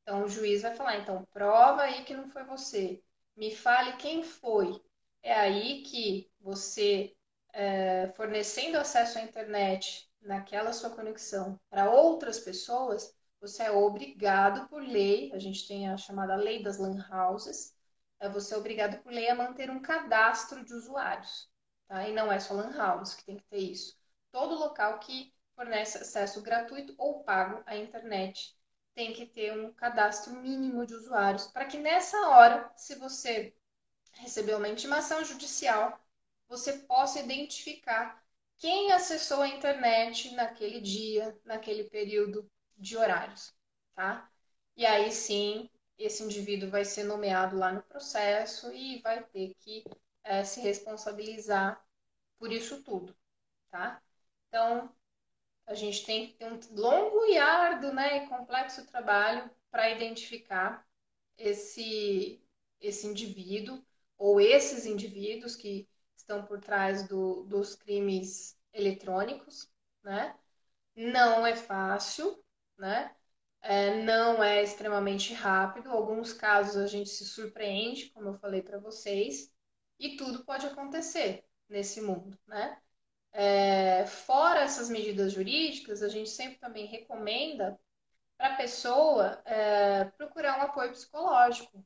Então 0.03 0.25
o 0.25 0.29
juiz 0.29 0.63
vai 0.63 0.75
falar, 0.75 0.99
então 0.99 1.27
prova 1.33 1.83
aí 1.83 2.05
que 2.05 2.15
não 2.15 2.29
foi 2.29 2.45
você, 2.45 3.03
me 3.35 3.55
fale 3.55 3.97
quem 3.97 4.23
foi. 4.23 4.81
É 5.23 5.35
aí 5.35 5.83
que 5.83 6.31
você 6.47 7.13
é, 7.53 8.09
fornecendo 8.13 8.79
acesso 8.79 9.19
à 9.19 9.23
internet 9.23 10.09
naquela 10.21 10.73
sua 10.73 10.91
conexão 10.91 11.59
para 11.69 11.91
outras 11.91 12.39
pessoas, 12.39 13.13
você 13.41 13.65
é 13.65 13.71
obrigado 13.73 14.69
por 14.69 14.81
lei, 14.81 15.33
a 15.35 15.41
gente 15.41 15.67
tem 15.67 15.89
a 15.89 15.97
chamada 15.97 16.37
lei 16.37 16.63
das 16.63 16.79
lan 16.79 17.05
houses, 17.11 17.75
é 18.21 18.29
você 18.29 18.55
é 18.55 18.57
obrigado 18.57 19.03
por 19.03 19.13
lei 19.13 19.29
a 19.29 19.35
manter 19.35 19.71
um 19.71 19.83
cadastro 19.83 20.65
de 20.65 20.73
usuários. 20.73 21.51
Tá? 21.89 22.09
E 22.09 22.13
não 22.13 22.31
é 22.31 22.39
só 22.39 22.55
lan 22.55 22.73
house 22.77 23.15
que 23.15 23.25
tem 23.25 23.37
que 23.37 23.45
ter 23.45 23.59
isso. 23.59 23.97
Todo 24.31 24.55
local 24.55 25.01
que 25.01 25.35
fornece 25.57 25.99
acesso 25.99 26.43
gratuito 26.43 26.95
ou 26.97 27.25
pago 27.25 27.63
à 27.67 27.77
internet 27.77 28.57
tem 28.95 29.13
que 29.13 29.27
ter 29.27 29.53
um 29.53 29.73
cadastro 29.73 30.33
mínimo 30.35 30.87
de 30.87 30.95
usuários 30.95 31.49
para 31.49 31.67
que 31.67 31.79
nessa 31.79 32.17
hora, 32.29 32.73
se 32.77 32.95
você 32.95 33.55
recebeu 34.13 34.59
uma 34.59 34.69
intimação 34.69 35.25
judicial, 35.25 36.01
você 36.49 36.75
possa 36.75 37.21
identificar 37.21 38.23
quem 38.59 38.93
acessou 38.93 39.43
a 39.43 39.49
internet 39.49 40.35
naquele 40.35 40.81
dia, 40.81 41.39
naquele 41.45 41.85
período, 41.85 42.51
de 42.77 42.97
horários, 42.97 43.55
tá? 43.95 44.31
E 44.77 44.85
aí 44.85 45.11
sim, 45.11 45.71
esse 45.99 46.23
indivíduo 46.23 46.71
vai 46.71 46.85
ser 46.85 47.05
nomeado 47.05 47.57
lá 47.57 47.73
no 47.73 47.83
processo 47.83 48.73
e 48.73 49.01
vai 49.01 49.23
ter 49.25 49.55
que 49.61 49.85
é, 50.23 50.45
se 50.45 50.61
responsabilizar 50.61 51.83
por 52.39 52.53
isso 52.53 52.83
tudo, 52.83 53.17
tá? 53.71 54.03
Então, 54.49 54.95
a 55.67 55.75
gente 55.75 56.05
tem 56.05 56.29
que 56.29 56.35
ter 56.35 56.47
um 56.53 56.61
longo 56.73 57.25
e 57.27 57.39
árduo 57.39 57.93
né, 57.93 58.25
e 58.25 58.29
complexo 58.29 58.87
trabalho 58.87 59.51
para 59.71 59.91
identificar 59.91 60.87
esse, 61.37 62.41
esse 62.81 63.07
indivíduo 63.07 63.85
ou 64.19 64.41
esses 64.41 64.87
indivíduos 64.87 65.57
que 65.57 65.89
estão 66.27 66.45
por 66.45 66.61
trás 66.61 67.07
do, 67.07 67.45
dos 67.45 67.75
crimes 67.77 68.59
eletrônicos, 68.73 69.71
né? 70.03 70.37
Não 70.97 71.47
é 71.47 71.57
fácil, 71.57 72.43
né? 72.79 73.15
É, 73.63 74.03
não 74.05 74.43
é 74.43 74.63
extremamente 74.63 75.33
rápido. 75.35 75.91
Alguns 75.91 76.33
casos 76.33 76.77
a 76.77 76.87
gente 76.87 77.11
se 77.11 77.25
surpreende, 77.25 78.11
como 78.11 78.29
eu 78.31 78.35
falei 78.39 78.63
para 78.63 78.79
vocês, 78.79 79.53
e 79.99 80.17
tudo 80.17 80.45
pode 80.45 80.67
acontecer 80.67 81.45
nesse 81.69 82.01
mundo, 82.01 82.39
né? 82.47 82.81
É, 83.33 84.07
fora 84.07 84.61
essas 84.63 84.89
medidas 84.91 85.33
jurídicas, 85.33 86.03
a 86.03 86.09
gente 86.09 86.31
sempre 86.31 86.59
também 86.59 86.87
recomenda 86.87 87.79
para 88.39 88.55
a 88.55 88.57
pessoa 88.57 89.43
é, 89.45 90.05
procurar 90.07 90.59
um 90.59 90.63
apoio 90.63 90.91
psicológico, 90.93 91.85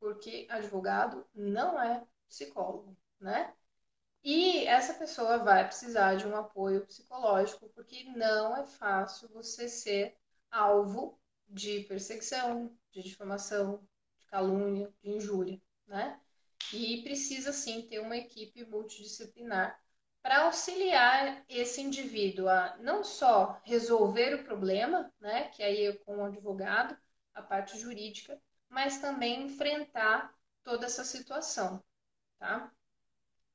porque 0.00 0.46
advogado 0.50 1.26
não 1.34 1.80
é 1.80 2.04
psicólogo, 2.28 2.96
né? 3.20 3.52
E 4.24 4.66
essa 4.66 4.94
pessoa 4.94 5.38
vai 5.38 5.66
precisar 5.66 6.14
de 6.14 6.26
um 6.26 6.36
apoio 6.36 6.86
psicológico, 6.86 7.68
porque 7.70 8.04
não 8.04 8.56
é 8.56 8.64
fácil 8.64 9.28
você 9.28 9.68
ser 9.68 10.16
alvo 10.50 11.18
de 11.48 11.80
perseguição, 11.80 12.76
de 12.90 13.02
difamação, 13.02 13.86
de 14.18 14.26
calúnia, 14.26 14.92
de 15.02 15.10
injúria, 15.10 15.60
né? 15.86 16.20
E 16.72 17.02
precisa 17.02 17.52
sim 17.52 17.82
ter 17.82 17.98
uma 17.98 18.16
equipe 18.16 18.64
multidisciplinar 18.64 19.78
para 20.22 20.44
auxiliar 20.44 21.44
esse 21.48 21.80
indivíduo 21.80 22.48
a 22.48 22.76
não 22.78 23.02
só 23.02 23.60
resolver 23.64 24.34
o 24.34 24.44
problema, 24.44 25.12
né, 25.20 25.48
que 25.48 25.62
aí 25.62 25.86
é 25.86 25.92
com 25.92 26.18
o 26.18 26.24
advogado, 26.24 26.96
a 27.34 27.42
parte 27.42 27.76
jurídica, 27.78 28.40
mas 28.68 28.98
também 28.98 29.42
enfrentar 29.42 30.32
toda 30.62 30.86
essa 30.86 31.04
situação, 31.04 31.82
tá? 32.38 32.72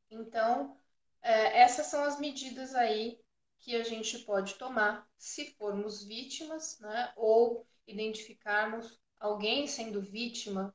Então, 0.09 0.77
é, 1.21 1.59
essas 1.59 1.87
são 1.87 2.03
as 2.03 2.19
medidas 2.19 2.73
aí 2.75 3.19
que 3.59 3.75
a 3.75 3.83
gente 3.83 4.19
pode 4.19 4.55
tomar 4.55 5.07
se 5.17 5.51
formos 5.55 6.03
vítimas, 6.03 6.79
né, 6.79 7.11
ou 7.15 7.65
identificarmos 7.85 8.99
alguém 9.19 9.67
sendo 9.67 10.01
vítima 10.01 10.73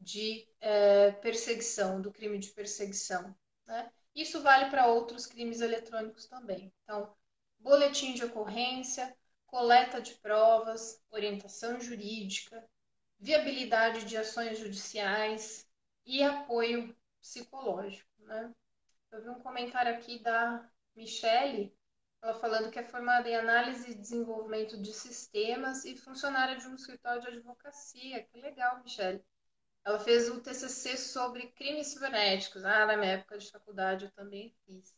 de 0.00 0.46
é, 0.60 1.12
perseguição, 1.12 2.00
do 2.00 2.12
crime 2.12 2.38
de 2.38 2.50
perseguição. 2.50 3.34
Né? 3.66 3.90
Isso 4.14 4.42
vale 4.42 4.70
para 4.70 4.86
outros 4.88 5.26
crimes 5.26 5.60
eletrônicos 5.60 6.26
também. 6.26 6.72
Então, 6.82 7.14
boletim 7.58 8.14
de 8.14 8.24
ocorrência, 8.24 9.16
coleta 9.46 10.00
de 10.00 10.14
provas, 10.14 11.00
orientação 11.10 11.80
jurídica, 11.80 12.68
viabilidade 13.18 14.04
de 14.04 14.16
ações 14.16 14.58
judiciais 14.58 15.66
e 16.04 16.22
apoio 16.22 16.94
psicológico. 17.20 18.10
Né? 18.18 18.52
Eu 19.14 19.22
vi 19.22 19.28
um 19.28 19.38
comentário 19.38 19.94
aqui 19.94 20.18
da 20.18 20.68
Michele 20.96 21.72
ela 22.20 22.34
falando 22.34 22.70
que 22.70 22.78
é 22.78 22.82
formada 22.82 23.28
em 23.28 23.36
análise 23.36 23.90
e 23.90 23.94
desenvolvimento 23.94 24.80
de 24.80 24.92
sistemas 24.92 25.84
e 25.84 25.94
funcionária 25.94 26.56
de 26.56 26.66
um 26.66 26.74
escritório 26.74 27.20
de 27.22 27.28
advocacia. 27.28 28.24
Que 28.24 28.40
legal, 28.40 28.82
Michelle. 28.82 29.22
Ela 29.84 30.00
fez 30.00 30.28
o 30.28 30.40
TCC 30.40 30.96
sobre 30.96 31.48
crimes 31.52 31.88
cibernéticos. 31.88 32.64
Ah, 32.64 32.86
na 32.86 32.96
minha 32.96 33.12
época 33.12 33.38
de 33.38 33.50
faculdade 33.50 34.06
eu 34.06 34.10
também 34.12 34.52
fiz. 34.66 34.96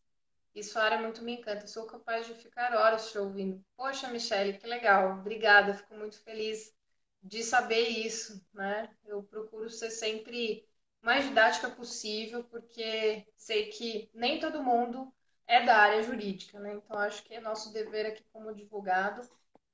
Isso 0.54 0.78
a 0.78 0.84
área 0.84 0.98
muito 0.98 1.22
me 1.22 1.32
encanta. 1.32 1.66
sou 1.66 1.86
capaz 1.86 2.26
de 2.26 2.34
ficar 2.34 2.74
horas 2.74 3.10
te 3.10 3.18
ouvindo. 3.18 3.62
Poxa, 3.76 4.08
Michelle, 4.08 4.56
que 4.56 4.66
legal. 4.66 5.18
Obrigada. 5.18 5.74
Fico 5.74 5.94
muito 5.94 6.18
feliz 6.22 6.74
de 7.22 7.42
saber 7.42 7.88
isso, 7.88 8.42
né? 8.54 8.88
Eu 9.04 9.22
procuro 9.22 9.68
ser 9.68 9.90
sempre 9.90 10.65
mais 11.06 11.24
didática 11.24 11.70
possível, 11.70 12.42
porque 12.42 13.24
sei 13.36 13.68
que 13.68 14.10
nem 14.12 14.40
todo 14.40 14.60
mundo 14.62 15.14
é 15.46 15.64
da 15.64 15.76
área 15.76 16.02
jurídica, 16.02 16.58
né? 16.58 16.74
Então 16.74 16.98
acho 16.98 17.22
que 17.22 17.32
é 17.32 17.40
nosso 17.40 17.72
dever 17.72 18.06
aqui 18.06 18.24
como 18.32 18.48
advogado 18.48 19.22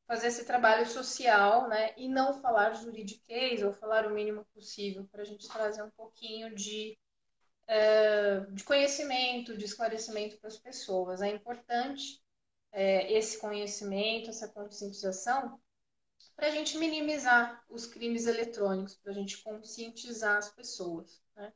fazer 0.06 0.26
esse 0.26 0.44
trabalho 0.44 0.86
social, 0.86 1.68
né? 1.70 1.94
E 1.96 2.06
não 2.06 2.34
falar 2.42 2.74
juridiquês 2.74 3.62
ou 3.62 3.72
falar 3.72 4.06
o 4.06 4.14
mínimo 4.14 4.44
possível 4.52 5.08
para 5.10 5.22
a 5.22 5.24
gente 5.24 5.48
trazer 5.48 5.82
um 5.82 5.90
pouquinho 5.92 6.54
de, 6.54 6.98
uh, 7.66 8.52
de 8.52 8.62
conhecimento, 8.62 9.56
de 9.56 9.64
esclarecimento 9.64 10.36
para 10.36 10.48
as 10.48 10.58
pessoas. 10.58 11.22
É 11.22 11.28
importante 11.30 12.22
é, 12.72 13.10
esse 13.10 13.38
conhecimento, 13.38 14.28
essa 14.28 14.48
conscientização, 14.48 15.58
para 16.42 16.50
a 16.50 16.54
gente 16.56 16.76
minimizar 16.76 17.64
os 17.70 17.86
crimes 17.86 18.26
eletrônicos, 18.26 18.96
para 18.96 19.12
a 19.12 19.14
gente 19.14 19.40
conscientizar 19.44 20.38
as 20.38 20.48
pessoas. 20.48 21.22
Né? 21.36 21.52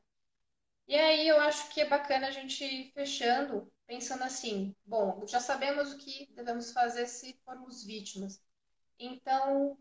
E 0.86 0.94
aí 0.94 1.26
eu 1.26 1.40
acho 1.40 1.70
que 1.70 1.80
é 1.80 1.88
bacana 1.88 2.28
a 2.28 2.30
gente 2.30 2.64
ir 2.64 2.92
fechando, 2.92 3.68
pensando 3.84 4.22
assim: 4.22 4.76
bom, 4.84 5.26
já 5.26 5.40
sabemos 5.40 5.92
o 5.92 5.98
que 5.98 6.32
devemos 6.36 6.70
fazer 6.70 7.08
se 7.08 7.36
formos 7.44 7.82
vítimas. 7.82 8.40
Então, 8.96 9.76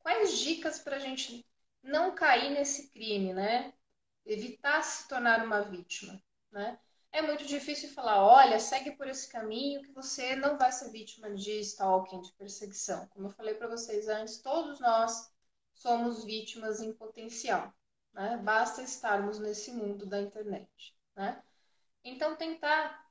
quais 0.00 0.36
dicas 0.36 0.80
para 0.80 0.96
a 0.96 0.98
gente 0.98 1.46
não 1.80 2.12
cair 2.12 2.50
nesse 2.50 2.90
crime, 2.90 3.32
né? 3.32 3.72
Evitar 4.26 4.82
se 4.82 5.06
tornar 5.06 5.44
uma 5.44 5.60
vítima, 5.60 6.20
né? 6.50 6.76
É 7.12 7.20
muito 7.22 7.44
difícil 7.44 7.88
falar, 7.90 8.24
olha, 8.24 8.60
segue 8.60 8.92
por 8.92 9.08
esse 9.08 9.28
caminho 9.28 9.82
que 9.82 9.92
você 9.92 10.36
não 10.36 10.56
vai 10.56 10.70
ser 10.70 10.90
vítima 10.90 11.34
de 11.34 11.58
stalking, 11.60 12.20
de 12.20 12.32
perseguição. 12.34 13.06
Como 13.08 13.26
eu 13.26 13.32
falei 13.32 13.54
para 13.54 13.68
vocês 13.68 14.08
antes, 14.08 14.38
todos 14.38 14.78
nós 14.78 15.30
somos 15.74 16.24
vítimas 16.24 16.80
em 16.80 16.92
potencial, 16.92 17.74
né? 18.12 18.36
Basta 18.44 18.82
estarmos 18.82 19.40
nesse 19.40 19.72
mundo 19.72 20.06
da 20.06 20.20
internet, 20.20 20.96
né? 21.16 21.42
Então, 22.04 22.36
tentar 22.36 23.04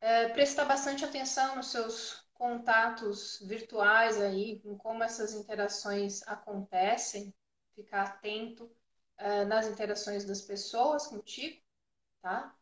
é, 0.00 0.28
prestar 0.28 0.64
bastante 0.64 1.04
atenção 1.04 1.56
nos 1.56 1.70
seus 1.72 2.24
contatos 2.34 3.40
virtuais 3.42 4.20
aí, 4.20 4.62
em 4.64 4.76
como 4.76 5.02
essas 5.02 5.34
interações 5.34 6.22
acontecem, 6.28 7.34
ficar 7.74 8.02
atento 8.02 8.64
uh, 9.20 9.44
nas 9.46 9.66
interações 9.66 10.24
das 10.24 10.40
pessoas 10.40 11.08
contigo, 11.08 11.60
tá? 12.22 12.54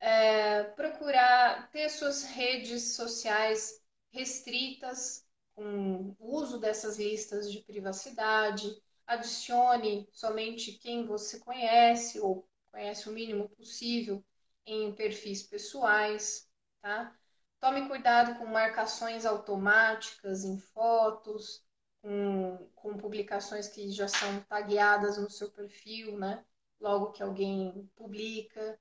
É, 0.00 0.64
procurar 0.64 1.70
ter 1.70 1.88
suas 1.90 2.24
redes 2.24 2.94
sociais 2.96 3.82
restritas 4.10 5.26
com 5.54 6.14
o 6.18 6.36
uso 6.36 6.58
dessas 6.58 6.98
listas 6.98 7.50
de 7.52 7.60
privacidade, 7.60 8.80
adicione 9.06 10.08
somente 10.12 10.72
quem 10.72 11.04
você 11.06 11.38
conhece 11.40 12.18
ou 12.20 12.48
conhece 12.72 13.08
o 13.08 13.12
mínimo 13.12 13.48
possível 13.50 14.24
em 14.64 14.94
perfis 14.94 15.42
pessoais, 15.42 16.48
tá? 16.80 17.14
Tome 17.58 17.86
cuidado 17.88 18.38
com 18.38 18.46
marcações 18.46 19.26
automáticas 19.26 20.44
em 20.44 20.58
fotos, 20.58 21.62
com, 22.00 22.70
com 22.74 22.96
publicações 22.96 23.68
que 23.68 23.90
já 23.90 24.08
são 24.08 24.40
tagueadas 24.48 25.18
no 25.18 25.28
seu 25.30 25.50
perfil, 25.50 26.18
né? 26.18 26.42
Logo 26.80 27.12
que 27.12 27.22
alguém 27.22 27.90
publica. 27.96 28.78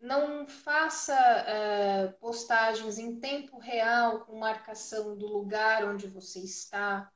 Não 0.00 0.46
faça 0.46 1.14
é, 1.14 2.08
postagens 2.20 2.98
em 2.98 3.18
tempo 3.18 3.58
real 3.58 4.24
com 4.24 4.38
marcação 4.38 5.16
do 5.16 5.26
lugar 5.26 5.84
onde 5.84 6.06
você 6.06 6.40
está, 6.40 7.10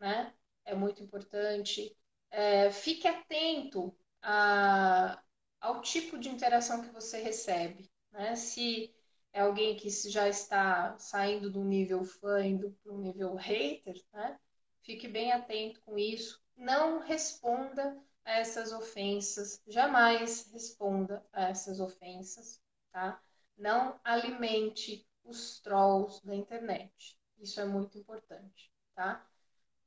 né? 0.00 0.32
É 0.64 0.74
muito 0.74 1.02
importante. 1.02 1.96
É, 2.30 2.70
fique 2.70 3.06
atento 3.06 3.94
a, 4.22 5.22
ao 5.60 5.80
tipo 5.82 6.18
de 6.18 6.28
interação 6.28 6.82
que 6.82 6.90
você 6.90 7.20
recebe, 7.22 7.90
né? 8.10 8.34
Se 8.34 8.94
é 9.32 9.40
alguém 9.40 9.76
que 9.76 9.88
já 9.90 10.28
está 10.28 10.96
saindo 10.98 11.50
do 11.50 11.64
nível 11.64 12.04
fã 12.04 12.44
indo 12.44 12.70
para 12.82 12.92
o 12.92 12.98
nível 12.98 13.34
hater, 13.34 13.94
né? 14.12 14.38
Fique 14.82 15.06
bem 15.06 15.32
atento 15.32 15.80
com 15.82 15.98
isso. 15.98 16.42
Não 16.56 16.98
responda 17.00 17.96
a 18.24 18.32
essas 18.38 18.72
ofensas, 18.72 19.60
jamais 19.66 20.50
responda 20.52 21.24
a 21.32 21.48
essas 21.48 21.80
ofensas, 21.80 22.60
tá? 22.92 23.20
Não 23.56 24.00
alimente 24.04 25.06
os 25.24 25.60
trolls 25.60 26.24
da 26.24 26.34
internet. 26.34 27.18
Isso 27.38 27.60
é 27.60 27.64
muito 27.64 27.98
importante, 27.98 28.72
tá? 28.94 29.24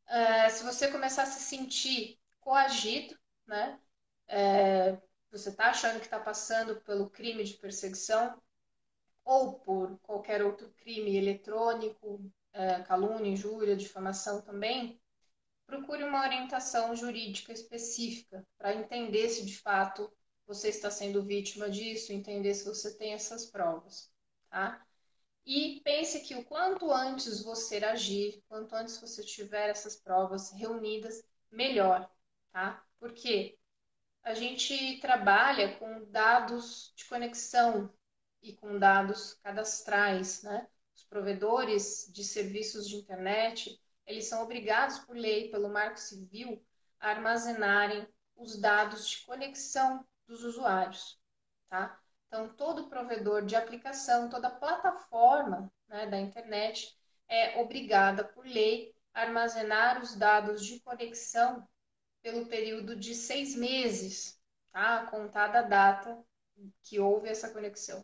Uh, 0.07 0.49
se 0.51 0.63
você 0.63 0.91
começar 0.91 1.23
a 1.23 1.27
se 1.27 1.39
sentir 1.41 2.19
coagido, 2.39 3.17
né? 3.47 3.79
É, 4.27 4.97
você 5.31 5.49
está 5.49 5.69
achando 5.69 5.99
que 5.99 6.05
está 6.05 6.19
passando 6.19 6.81
pelo 6.81 7.09
crime 7.09 7.43
de 7.43 7.53
perseguição, 7.55 8.41
ou 9.23 9.59
por 9.59 9.97
qualquer 9.99 10.43
outro 10.43 10.69
crime 10.77 11.17
eletrônico, 11.17 12.21
é, 12.53 12.81
calúnia, 12.83 13.31
injúria, 13.31 13.75
difamação 13.75 14.41
também, 14.41 15.01
procure 15.66 16.03
uma 16.03 16.22
orientação 16.22 16.95
jurídica 16.95 17.51
específica 17.51 18.45
para 18.57 18.76
entender 18.76 19.30
se 19.30 19.45
de 19.45 19.57
fato 19.57 20.11
você 20.45 20.70
está 20.70 20.91
sendo 20.91 21.24
vítima 21.24 21.70
disso, 21.70 22.13
entender 22.13 22.53
se 22.53 22.66
você 22.66 22.95
tem 22.95 23.13
essas 23.13 23.45
provas, 23.45 24.11
tá? 24.49 24.86
E 25.45 25.82
pense 25.84 26.22
que 26.22 26.36
o 26.36 26.43
quanto 26.43 26.91
antes 26.91 27.43
você 27.43 27.78
agir, 27.78 28.43
quanto 28.47 28.74
antes 28.76 28.99
você 28.99 29.24
tiver 29.24 29.70
essas 29.70 29.95
provas 29.95 30.51
reunidas, 30.51 31.24
melhor, 31.51 32.09
tá? 32.51 32.84
Porque 32.99 33.57
a 34.24 34.34
gente 34.34 34.99
trabalha 34.99 35.78
com 35.78 36.05
dados 36.09 36.91
de 36.95 37.05
conexão 37.05 37.93
e 38.41 38.53
com 38.53 38.80
dados 38.80 39.36
cadastrais, 39.43 40.41
né? 40.41 40.68
Os 40.95 41.03
provedores 41.03 42.09
de 42.11 42.24
serviços 42.24 42.88
de 42.88 42.95
internet, 42.95 43.80
eles 44.05 44.27
são 44.27 44.43
obrigados 44.43 44.99
por 44.99 45.15
lei, 45.15 45.49
pelo 45.49 45.69
Marco 45.69 45.99
Civil, 45.99 46.63
a 46.99 47.09
armazenarem 47.09 48.07
os 48.35 48.57
dados 48.57 49.07
de 49.07 49.25
conexão 49.25 50.05
dos 50.27 50.43
usuários, 50.43 51.19
tá? 51.69 51.99
Então, 52.27 52.49
todo 52.49 52.89
provedor 52.89 53.45
de 53.45 53.55
aplicação, 53.55 54.29
toda 54.29 54.49
plataforma 54.49 55.71
né, 55.87 56.07
da 56.07 56.19
internet 56.19 56.97
é 57.27 57.59
obrigada 57.61 58.23
por 58.23 58.45
lei 58.45 58.93
a 59.13 59.21
armazenar 59.21 60.01
os 60.01 60.15
dados 60.15 60.65
de 60.65 60.79
conexão 60.81 61.67
pelo 62.21 62.47
período 62.47 62.95
de 62.95 63.15
seis 63.15 63.55
meses, 63.55 64.39
tá? 64.71 65.05
Contada 65.07 65.59
a 65.59 65.63
data 65.63 66.23
que 66.83 66.99
houve 66.99 67.29
essa 67.29 67.51
conexão 67.51 68.03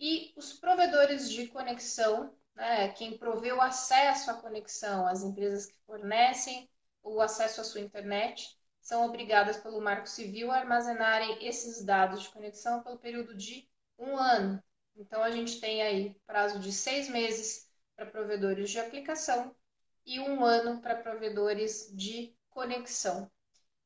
e 0.00 0.32
os 0.34 0.54
provedores 0.54 1.30
de 1.30 1.46
conexão, 1.48 2.34
né, 2.60 2.88
quem 2.90 3.16
provê 3.16 3.52
o 3.52 3.60
acesso 3.60 4.30
à 4.30 4.34
conexão, 4.34 5.06
as 5.06 5.22
empresas 5.22 5.66
que 5.66 5.78
fornecem 5.86 6.70
o 7.02 7.20
acesso 7.20 7.62
à 7.62 7.64
sua 7.64 7.80
internet, 7.80 8.54
são 8.82 9.06
obrigadas 9.06 9.56
pelo 9.56 9.80
Marco 9.80 10.06
Civil 10.06 10.50
a 10.50 10.58
armazenarem 10.58 11.46
esses 11.46 11.82
dados 11.82 12.22
de 12.22 12.28
conexão 12.28 12.82
pelo 12.82 12.98
período 12.98 13.34
de 13.34 13.66
um 13.98 14.16
ano. 14.16 14.62
Então, 14.94 15.22
a 15.22 15.30
gente 15.30 15.58
tem 15.58 15.82
aí 15.82 16.14
prazo 16.26 16.58
de 16.58 16.70
seis 16.70 17.08
meses 17.08 17.66
para 17.96 18.04
provedores 18.04 18.70
de 18.70 18.78
aplicação 18.78 19.56
e 20.04 20.20
um 20.20 20.44
ano 20.44 20.82
para 20.82 20.96
provedores 20.96 21.90
de 21.94 22.36
conexão. 22.50 23.30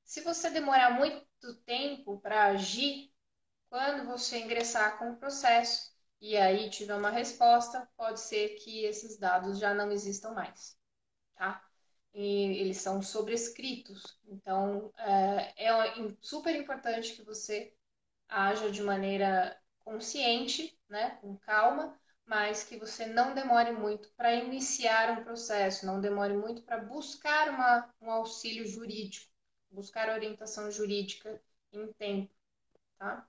Se 0.03 0.20
você 0.20 0.51
demorar 0.51 0.91
muito 0.91 1.55
tempo 1.64 2.18
para 2.20 2.47
agir, 2.47 3.12
quando 3.70 4.07
você 4.07 4.39
ingressar 4.39 4.99
com 4.99 5.12
o 5.12 5.16
processo, 5.16 5.94
e 6.25 6.39
aí 6.39 6.70
tiver 6.70 6.95
uma 6.97 7.11
resposta, 7.11 7.87
pode 7.99 8.18
ser 8.18 8.57
que 8.57 8.83
esses 8.87 9.18
dados 9.18 9.59
já 9.59 9.75
não 9.75 9.93
existam 9.93 10.31
mais, 10.33 10.75
tá? 11.37 11.62
E 12.14 12.59
eles 12.61 12.79
são 12.79 13.03
sobrescritos. 13.03 14.18
Então, 14.27 14.91
é, 14.99 15.66
é 15.66 15.70
super 16.22 16.57
importante 16.57 17.14
que 17.14 17.22
você 17.22 17.75
haja 18.29 18.70
de 18.70 18.83
maneira 18.83 19.55
consciente, 19.81 20.79
né, 20.89 21.11
com 21.20 21.37
calma, 21.37 21.95
mas 22.25 22.64
que 22.64 22.79
você 22.79 23.05
não 23.07 23.35
demore 23.35 23.72
muito 23.72 24.11
para 24.16 24.35
iniciar 24.35 25.11
um 25.18 25.25
processo, 25.25 25.85
não 25.85 26.01
demore 26.01 26.35
muito 26.35 26.62
para 26.62 26.79
buscar 26.79 27.51
uma, 27.51 27.91
um 28.01 28.11
auxílio 28.11 28.66
jurídico, 28.66 29.31
buscar 29.70 30.09
orientação 30.09 30.70
jurídica 30.70 31.39
em 31.70 31.93
tempo, 31.93 32.33
tá? 32.99 33.29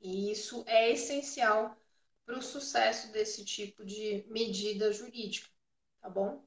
E 0.00 0.30
isso 0.32 0.64
é 0.66 0.90
essencial 0.90 1.76
para 2.28 2.38
o 2.38 2.42
sucesso 2.42 3.12
desse 3.12 3.44
tipo 3.46 3.84
de 3.86 4.24
medida 4.28 4.92
jurídica, 4.92 5.48
tá 6.02 6.10
bom? 6.10 6.44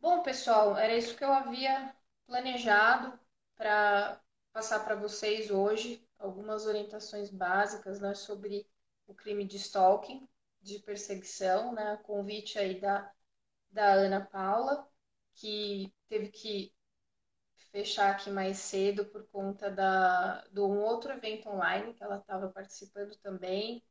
Bom, 0.00 0.22
pessoal, 0.22 0.76
era 0.76 0.96
isso 0.96 1.16
que 1.16 1.24
eu 1.24 1.32
havia 1.32 1.94
planejado 2.26 3.18
para 3.56 4.20
passar 4.52 4.80
para 4.84 4.94
vocês 4.96 5.50
hoje, 5.50 6.04
algumas 6.18 6.66
orientações 6.66 7.30
básicas 7.30 8.00
né, 8.00 8.14
sobre 8.14 8.66
o 9.06 9.14
crime 9.14 9.44
de 9.46 9.56
stalking, 9.56 10.28
de 10.62 10.78
perseguição, 10.80 11.72
né? 11.74 11.96
Convite 12.04 12.58
aí 12.58 12.80
da, 12.80 13.12
da 13.70 13.92
Ana 13.94 14.20
Paula, 14.26 14.88
que 15.34 15.92
teve 16.08 16.30
que 16.30 16.74
fechar 17.72 18.10
aqui 18.12 18.30
mais 18.30 18.58
cedo 18.58 19.04
por 19.06 19.26
conta 19.28 19.70
da, 19.70 20.42
de 20.48 20.60
um 20.60 20.80
outro 20.82 21.12
evento 21.12 21.48
online 21.48 21.94
que 21.94 22.02
ela 22.02 22.18
estava 22.18 22.48
participando 22.50 23.16
também. 23.18 23.82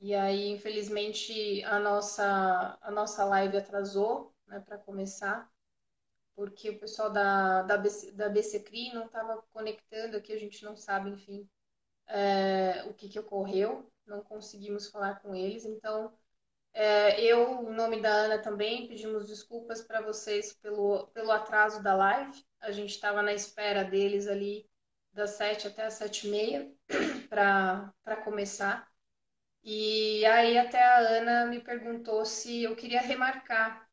E 0.00 0.14
aí, 0.14 0.48
infelizmente, 0.50 1.62
a 1.64 1.78
nossa, 1.78 2.78
a 2.80 2.90
nossa 2.90 3.24
live 3.24 3.56
atrasou 3.58 4.34
né, 4.46 4.58
para 4.60 4.78
começar, 4.78 5.50
porque 6.34 6.70
o 6.70 6.78
pessoal 6.80 7.10
da, 7.10 7.62
da, 7.62 7.76
BC, 7.78 8.12
da 8.12 8.28
BCCRI 8.28 8.94
não 8.94 9.06
estava 9.06 9.42
conectando 9.52 10.16
aqui, 10.16 10.32
a 10.32 10.38
gente 10.38 10.64
não 10.64 10.76
sabe, 10.76 11.10
enfim, 11.10 11.48
é, 12.08 12.84
o 12.84 12.94
que, 12.94 13.08
que 13.08 13.18
ocorreu, 13.20 13.90
não 14.06 14.22
conseguimos 14.22 14.88
falar 14.90 15.20
com 15.20 15.34
eles. 15.34 15.64
Então, 15.64 16.12
é, 16.72 17.20
eu, 17.22 17.70
em 17.70 17.74
nome 17.74 18.00
da 18.02 18.10
Ana 18.10 18.38
também, 18.40 18.88
pedimos 18.88 19.26
desculpas 19.28 19.82
para 19.82 20.00
vocês 20.02 20.54
pelo, 20.54 21.08
pelo 21.08 21.30
atraso 21.32 21.82
da 21.82 21.94
live. 21.94 22.44
A 22.60 22.72
gente 22.72 22.90
estava 22.90 23.22
na 23.22 23.32
espera 23.34 23.84
deles 23.84 24.26
ali 24.28 24.68
das 25.12 25.30
sete 25.32 25.66
até 25.68 25.84
as 25.86 25.94
sete 25.94 26.28
e 26.28 26.30
meia 26.30 26.72
para 27.30 28.16
começar. 28.24 28.89
E 29.62 30.24
aí 30.26 30.58
até 30.58 30.82
a 30.82 30.98
Ana 30.98 31.46
me 31.46 31.60
perguntou 31.60 32.24
se 32.24 32.62
eu 32.62 32.74
queria 32.76 33.00
remarcar 33.00 33.88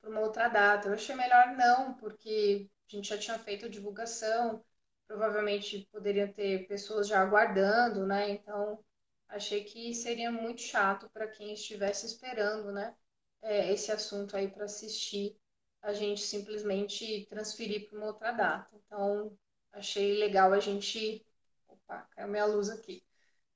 para 0.00 0.10
uma 0.10 0.20
outra 0.20 0.48
data. 0.48 0.88
Eu 0.88 0.94
achei 0.94 1.14
melhor 1.14 1.48
não, 1.56 1.94
porque 1.94 2.70
a 2.88 2.96
gente 2.96 3.08
já 3.08 3.18
tinha 3.18 3.38
feito 3.38 3.66
a 3.66 3.68
divulgação, 3.68 4.64
provavelmente 5.06 5.88
poderiam 5.92 6.32
ter 6.32 6.66
pessoas 6.68 7.08
já 7.08 7.20
aguardando, 7.20 8.06
né? 8.06 8.30
Então 8.30 8.84
achei 9.28 9.64
que 9.64 9.94
seria 9.94 10.30
muito 10.30 10.60
chato 10.62 11.08
para 11.10 11.28
quem 11.28 11.52
estivesse 11.54 12.06
esperando, 12.06 12.72
né? 12.72 12.94
É, 13.42 13.72
esse 13.72 13.92
assunto 13.92 14.36
aí 14.36 14.48
para 14.48 14.64
assistir, 14.64 15.36
a 15.82 15.92
gente 15.92 16.22
simplesmente 16.22 17.26
transferir 17.28 17.88
para 17.88 17.98
uma 17.98 18.06
outra 18.08 18.32
data. 18.32 18.70
Então 18.76 19.36
achei 19.72 20.18
legal 20.18 20.52
a 20.52 20.60
gente. 20.60 21.26
Opa, 21.68 22.08
caiu 22.12 22.28
minha 22.28 22.46
luz 22.46 22.70
aqui 22.70 23.02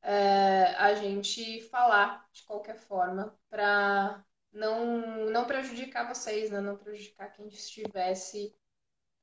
é, 0.02 0.74
a 0.76 0.94
gente 0.94 1.62
falar 1.68 2.26
de 2.32 2.42
qualquer 2.44 2.76
forma 2.76 3.36
para 3.50 4.24
não, 4.52 5.26
não 5.30 5.46
prejudicar 5.46 6.08
vocês, 6.08 6.50
né? 6.50 6.60
não 6.60 6.76
prejudicar 6.76 7.32
quem 7.32 7.48
estivesse 7.48 8.54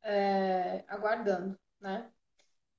é, 0.04 0.84
aguardando, 0.88 1.60
né? 1.80 2.12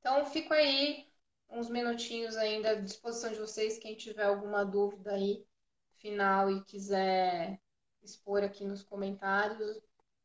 Então, 0.00 0.24
fico 0.26 0.52
aí 0.54 1.10
uns 1.48 1.68
minutinhos 1.68 2.36
ainda 2.36 2.70
à 2.70 2.74
disposição 2.74 3.32
de 3.32 3.38
vocês, 3.38 3.78
quem 3.78 3.96
tiver 3.96 4.24
alguma 4.24 4.64
dúvida 4.64 5.12
aí 5.12 5.44
final 5.96 6.50
e 6.50 6.62
quiser 6.64 7.60
expor 8.02 8.42
aqui 8.44 8.64
nos 8.64 8.82
comentários. 8.82 9.80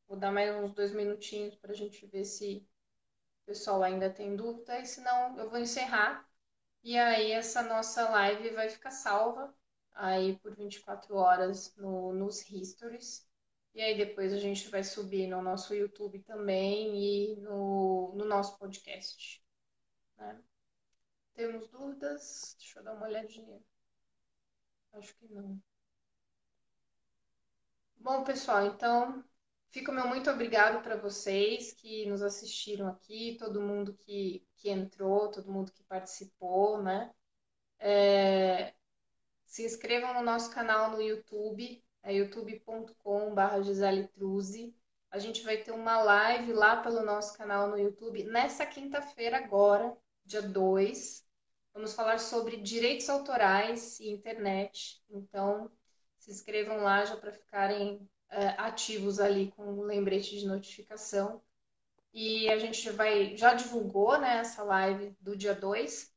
Vou 0.07 0.17
dar 0.17 0.31
mais 0.31 0.55
uns 0.55 0.73
dois 0.73 0.93
minutinhos 0.93 1.55
para 1.55 1.71
a 1.71 1.75
gente 1.75 2.05
ver 2.05 2.25
se 2.25 2.67
o 3.43 3.45
pessoal 3.47 3.81
ainda 3.81 4.09
tem 4.09 4.35
dúvida, 4.35 4.79
e 4.79 4.85
senão 4.85 5.37
eu 5.39 5.49
vou 5.49 5.59
encerrar 5.59 6.29
e 6.83 6.97
aí 6.97 7.31
essa 7.31 7.61
nossa 7.63 8.09
live 8.09 8.49
vai 8.51 8.69
ficar 8.69 8.91
salva 8.91 9.53
aí 9.93 10.37
por 10.39 10.55
24 10.55 11.15
horas 11.15 11.75
no, 11.75 12.13
nos 12.13 12.41
histories. 12.49 13.27
E 13.73 13.81
aí 13.81 13.95
depois 13.97 14.33
a 14.33 14.39
gente 14.39 14.69
vai 14.69 14.83
subir 14.83 15.27
no 15.27 15.41
nosso 15.41 15.73
YouTube 15.73 16.19
também 16.23 16.95
e 16.97 17.35
no, 17.37 18.13
no 18.15 18.25
nosso 18.25 18.57
podcast. 18.57 19.41
Né? 20.17 20.41
Temos 21.33 21.67
dúvidas? 21.69 22.55
Deixa 22.59 22.79
eu 22.79 22.83
dar 22.83 22.93
uma 22.93 23.07
olhadinha. 23.07 23.61
Acho 24.93 25.15
que 25.15 25.27
não. 25.27 25.61
Bom, 27.97 28.23
pessoal, 28.23 28.65
então 28.65 29.23
Fica 29.71 29.89
meu 29.89 30.05
muito 30.05 30.29
obrigado 30.29 30.83
para 30.83 30.97
vocês 30.97 31.71
que 31.71 32.05
nos 32.05 32.21
assistiram 32.21 32.89
aqui, 32.89 33.37
todo 33.39 33.61
mundo 33.61 33.93
que, 33.93 34.45
que 34.57 34.69
entrou, 34.69 35.31
todo 35.31 35.51
mundo 35.51 35.71
que 35.71 35.81
participou, 35.83 36.83
né? 36.83 37.09
É, 37.79 38.73
se 39.45 39.65
inscrevam 39.65 40.13
no 40.13 40.21
nosso 40.21 40.51
canal 40.51 40.91
no 40.91 41.01
YouTube, 41.01 41.81
é 42.03 42.13
youtube.com.br 42.13 43.63
Gisele 43.63 44.09
Truzzi. 44.09 44.75
A 45.09 45.17
gente 45.19 45.41
vai 45.41 45.57
ter 45.57 45.71
uma 45.71 46.03
live 46.03 46.51
lá 46.51 46.81
pelo 46.81 47.05
nosso 47.05 47.37
canal 47.37 47.69
no 47.69 47.77
YouTube 47.77 48.25
nessa 48.25 48.65
quinta-feira 48.65 49.37
agora, 49.37 49.97
dia 50.25 50.41
2. 50.41 51.25
Vamos 51.73 51.93
falar 51.93 52.19
sobre 52.19 52.57
direitos 52.57 53.09
autorais 53.09 54.01
e 54.01 54.09
internet. 54.09 55.01
Então, 55.09 55.71
se 56.17 56.29
inscrevam 56.29 56.83
lá 56.83 57.05
já 57.05 57.15
para 57.15 57.31
ficarem 57.31 58.05
uh, 58.31 58.55
ativos 58.57 59.19
ali 59.19 59.51
com 59.51 59.63
um 59.63 59.83
lembrete 59.83 60.37
de 60.37 60.45
notificação. 60.45 61.41
E 62.13 62.49
a 62.49 62.57
gente 62.57 62.89
vai, 62.89 63.37
já 63.37 63.53
divulgou 63.53 64.19
né, 64.19 64.37
essa 64.37 64.63
live 64.63 65.15
do 65.19 65.35
dia 65.35 65.55
2. 65.55 66.11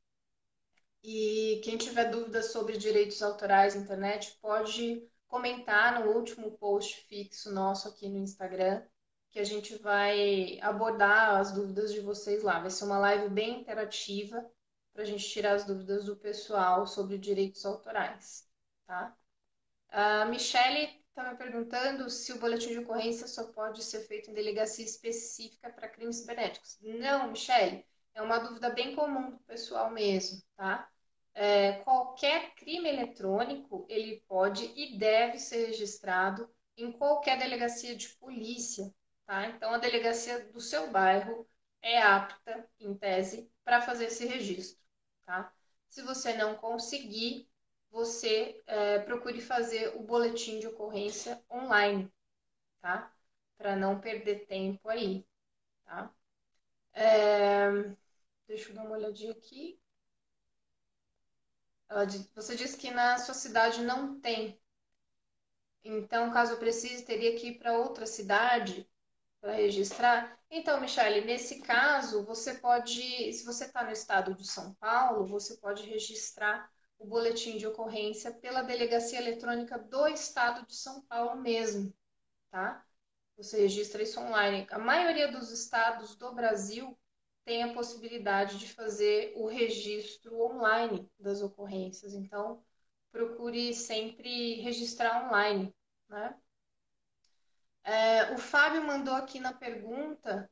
E 1.03 1.61
quem 1.63 1.77
tiver 1.77 2.11
dúvidas 2.11 2.51
sobre 2.51 2.79
direitos 2.79 3.23
autorais 3.23 3.75
na 3.75 3.83
internet 3.83 4.39
pode 4.41 5.07
comentar 5.29 6.01
no 6.01 6.13
último 6.13 6.53
post 6.53 6.97
fixo 7.09 7.53
nosso 7.53 7.89
aqui 7.89 8.09
no 8.09 8.19
Instagram, 8.19 8.83
que 9.31 9.39
a 9.39 9.45
gente 9.45 9.77
vai 9.77 10.59
abordar 10.63 11.37
as 11.39 11.53
dúvidas 11.53 11.93
de 11.93 12.01
vocês 12.01 12.43
lá. 12.43 12.61
Vai 12.61 12.71
ser 12.71 12.85
uma 12.85 12.99
live 12.99 13.29
bem 13.29 13.61
interativa 13.61 14.45
para 14.93 15.03
a 15.03 15.07
gente 15.07 15.29
tirar 15.29 15.55
as 15.55 15.65
dúvidas 15.65 16.05
do 16.05 16.17
pessoal 16.17 16.87
sobre 16.87 17.19
direitos 17.19 17.67
autorais, 17.67 18.49
tá? 18.87 19.15
A 19.91 20.25
Michele 20.27 21.04
está 21.15 21.31
me 21.31 21.39
perguntando 21.39 22.11
se 22.11 22.33
o 22.33 22.41
boletim 22.41 22.71
de 22.71 22.81
ocorrência 22.81 23.29
só 23.29 23.45
pode 23.53 23.85
ser 23.85 24.01
feito 24.01 24.31
em 24.31 24.35
delegacia 24.35 24.85
específica 24.85 25.71
para 25.71 25.89
crimes 25.89 26.17
cibernéticos. 26.17 26.77
Não, 26.83 27.31
Michele, 27.31 27.87
é 28.15 28.21
uma 28.21 28.39
dúvida 28.39 28.71
bem 28.71 28.97
comum 28.97 29.31
do 29.31 29.39
pessoal 29.45 29.91
mesmo, 29.91 30.43
tá? 30.57 30.91
É, 31.33 31.75
qualquer 31.85 32.53
crime 32.57 32.89
eletrônico, 32.89 33.87
ele 33.89 34.25
pode 34.27 34.65
e 34.75 34.99
deve 34.99 35.39
ser 35.39 35.67
registrado 35.67 36.53
em 36.77 36.91
qualquer 36.91 37.39
delegacia 37.39 37.95
de 37.95 38.09
polícia, 38.17 38.93
tá? 39.25 39.47
Então, 39.47 39.73
a 39.73 39.79
delegacia 39.79 40.41
do 40.53 40.61
seu 40.61 40.91
bairro 40.91 41.47
é 41.81 42.03
apta, 42.03 42.69
em 42.81 42.93
tese, 42.93 43.49
para 43.65 43.81
fazer 43.81 44.07
esse 44.07 44.27
registro, 44.27 44.83
tá? 45.25 45.53
Se 45.89 46.03
você 46.03 46.37
não 46.37 46.57
conseguir, 46.57 47.49
você 47.95 48.61
é, 48.67 48.99
procure 48.99 49.41
fazer 49.41 49.97
o 49.97 50.03
boletim 50.03 50.59
de 50.59 50.67
ocorrência 50.67 51.41
online, 51.49 52.13
tá? 52.81 53.15
Para 53.57 53.77
não 53.77 54.01
perder 54.01 54.47
tempo 54.47 54.89
aí, 54.89 55.25
tá? 55.85 56.13
É, 56.95 57.71
deixa 58.49 58.71
eu 58.71 58.75
dar 58.75 58.83
uma 58.85 58.97
olhadinha 58.97 59.33
aqui. 59.33 59.81
Você 62.35 62.57
disse 62.57 62.77
que 62.77 62.91
na 62.91 63.17
sua 63.19 63.35
cidade 63.35 63.81
não 63.83 64.21
tem. 64.21 64.61
Então, 65.85 66.33
caso 66.33 66.57
precise, 66.57 67.05
teria 67.05 67.37
que 67.37 67.49
ir 67.49 67.59
para 67.59 67.79
outra 67.79 68.07
cidade 68.07 68.91
para 69.41 69.53
registrar. 69.53 70.37
Então, 70.51 70.81
Michele, 70.81 71.25
nesse 71.25 71.61
caso, 71.61 72.25
você 72.25 72.55
pode, 72.55 73.33
se 73.33 73.45
você 73.45 73.67
está 73.67 73.85
no 73.85 73.93
estado 73.93 74.35
de 74.35 74.47
São 74.47 74.75
Paulo, 74.75 75.27
você 75.27 75.57
pode 75.59 75.85
registrar 75.85 76.74
o 76.99 77.07
boletim 77.07 77.57
de 77.57 77.67
ocorrência 77.67 78.33
pela 78.33 78.63
Delegacia 78.63 79.19
Eletrônica 79.19 79.79
do 79.79 80.07
Estado 80.09 80.67
de 80.67 80.75
São 80.75 81.03
Paulo 81.03 81.41
mesmo, 81.41 81.93
tá? 82.51 82.85
Você 83.37 83.61
registra 83.63 84.03
isso 84.03 84.21
online. 84.21 84.67
A 84.71 84.79
maioria 84.79 85.31
dos 85.31 85.51
estados 85.51 86.15
do 86.17 86.33
Brasil 86.33 86.97
tem 87.45 87.63
a 87.63 87.75
possibilidade 87.75 88.59
de 88.59 88.73
fazer 88.73 89.33
o 89.37 89.47
registro 89.47 90.41
online 90.41 91.11
das 91.19 91.43
ocorrências. 91.43 92.15
Então, 92.15 92.63
procure 93.11 93.75
sempre 93.75 94.61
registrar 94.61 95.27
online, 95.27 95.75
né? 96.09 96.35
É, 97.83 98.33
o 98.33 98.39
Fábio 98.39 98.83
mandou 98.83 99.15
aqui 99.15 99.39
na 99.39 99.53
pergunta 99.53 100.51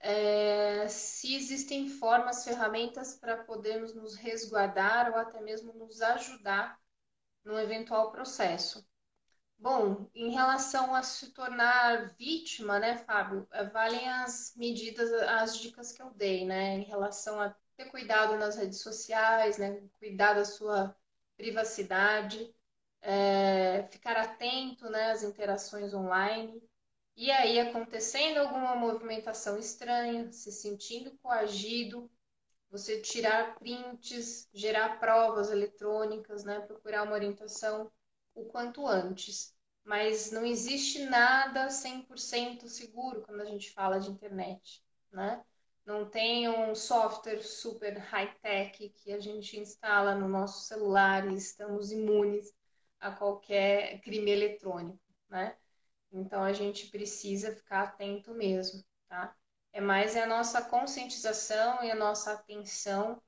é, 0.00 0.88
se 0.88 1.34
existem 1.34 1.88
formas, 1.88 2.44
ferramentas 2.44 3.14
para 3.14 3.44
podermos 3.44 3.94
nos 3.94 4.16
resguardar 4.16 5.10
ou 5.10 5.16
até 5.18 5.40
mesmo 5.40 5.72
nos 5.74 6.00
ajudar 6.00 6.78
no 7.44 7.58
eventual 7.58 8.10
processo. 8.10 8.86
Bom, 9.58 10.08
em 10.14 10.30
relação 10.30 10.94
a 10.94 11.02
se 11.02 11.32
tornar 11.32 12.14
vítima, 12.16 12.78
né, 12.78 12.96
Fábio, 12.96 13.46
é, 13.52 13.64
valem 13.64 14.08
as 14.08 14.54
medidas, 14.56 15.12
as 15.12 15.58
dicas 15.58 15.92
que 15.92 16.00
eu 16.00 16.10
dei, 16.12 16.46
né, 16.46 16.76
em 16.78 16.84
relação 16.84 17.38
a 17.40 17.54
ter 17.76 17.86
cuidado 17.90 18.38
nas 18.38 18.56
redes 18.56 18.80
sociais, 18.80 19.58
né, 19.58 19.82
cuidar 19.98 20.32
da 20.34 20.46
sua 20.46 20.96
privacidade, 21.36 22.54
é, 23.02 23.86
ficar 23.90 24.16
atento, 24.16 24.88
né, 24.88 25.10
às 25.12 25.22
interações 25.22 25.92
online, 25.92 26.62
e 27.26 27.30
aí, 27.30 27.58
acontecendo 27.60 28.38
alguma 28.38 28.74
movimentação 28.76 29.58
estranha, 29.58 30.32
se 30.32 30.50
sentindo 30.52 31.16
coagido, 31.22 32.10
você 32.70 33.00
tirar 33.00 33.58
prints, 33.58 34.48
gerar 34.54 34.98
provas 35.00 35.50
eletrônicas, 35.50 36.44
né? 36.44 36.60
Procurar 36.60 37.04
uma 37.04 37.12
orientação 37.14 37.90
o 38.34 38.44
quanto 38.46 38.86
antes. 38.86 39.54
Mas 39.84 40.30
não 40.32 40.44
existe 40.46 41.04
nada 41.06 41.70
100% 41.70 42.68
seguro 42.68 43.22
quando 43.22 43.40
a 43.42 43.46
gente 43.46 43.72
fala 43.72 43.98
de 44.00 44.10
internet. 44.10 44.82
né? 45.12 45.44
Não 45.84 46.08
tem 46.08 46.48
um 46.48 46.74
software 46.74 47.42
super 47.42 47.98
high-tech 47.98 48.88
que 48.90 49.12
a 49.12 49.20
gente 49.20 49.58
instala 49.58 50.14
no 50.14 50.28
nosso 50.28 50.64
celular 50.66 51.30
e 51.30 51.36
estamos 51.36 51.90
imunes 51.92 52.52
a 53.00 53.10
qualquer 53.10 54.00
crime 54.02 54.30
eletrônico, 54.30 55.00
né? 55.28 55.56
Então 56.12 56.42
a 56.42 56.52
gente 56.52 56.88
precisa 56.88 57.54
ficar 57.54 57.82
atento 57.82 58.34
mesmo, 58.34 58.84
tá? 59.08 59.34
É 59.72 59.80
mais 59.80 60.16
a 60.16 60.26
nossa 60.26 60.62
conscientização 60.62 61.82
e 61.84 61.90
a 61.90 61.94
nossa 61.94 62.32
atenção 62.32 63.22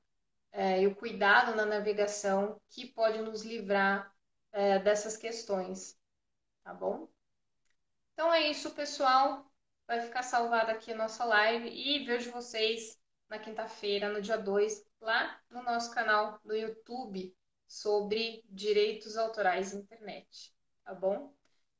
é, 0.51 0.81
e 0.81 0.87
o 0.87 0.95
cuidado 0.95 1.55
na 1.55 1.65
navegação 1.65 2.61
que 2.69 2.85
pode 2.85 3.19
nos 3.21 3.43
livrar 3.43 4.13
é, 4.51 4.79
dessas 4.79 5.17
questões, 5.17 5.97
tá 6.63 6.73
bom? 6.73 7.07
Então 8.13 8.31
é 8.33 8.49
isso, 8.49 8.71
pessoal. 8.71 9.49
Vai 9.87 10.01
ficar 10.01 10.23
salvada 10.23 10.71
aqui 10.71 10.91
a 10.91 10.97
nossa 10.97 11.25
live 11.25 11.67
e 11.69 12.05
vejo 12.05 12.31
vocês 12.31 12.99
na 13.29 13.39
quinta-feira, 13.39 14.09
no 14.09 14.21
dia 14.21 14.37
2, 14.37 14.85
lá 15.01 15.39
no 15.49 15.63
nosso 15.63 15.91
canal 15.91 16.39
do 16.43 16.55
YouTube 16.55 17.35
sobre 17.67 18.43
direitos 18.47 19.17
autorais 19.17 19.73
na 19.73 19.79
internet, 19.79 20.53
tá 20.83 20.93
bom? 20.93 21.33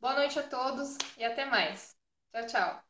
Boa 0.03 0.15
noite 0.15 0.37
a 0.37 0.43
todos 0.43 0.97
e 1.17 1.23
até 1.23 1.45
mais. 1.45 1.95
Tchau, 2.33 2.45
tchau. 2.47 2.83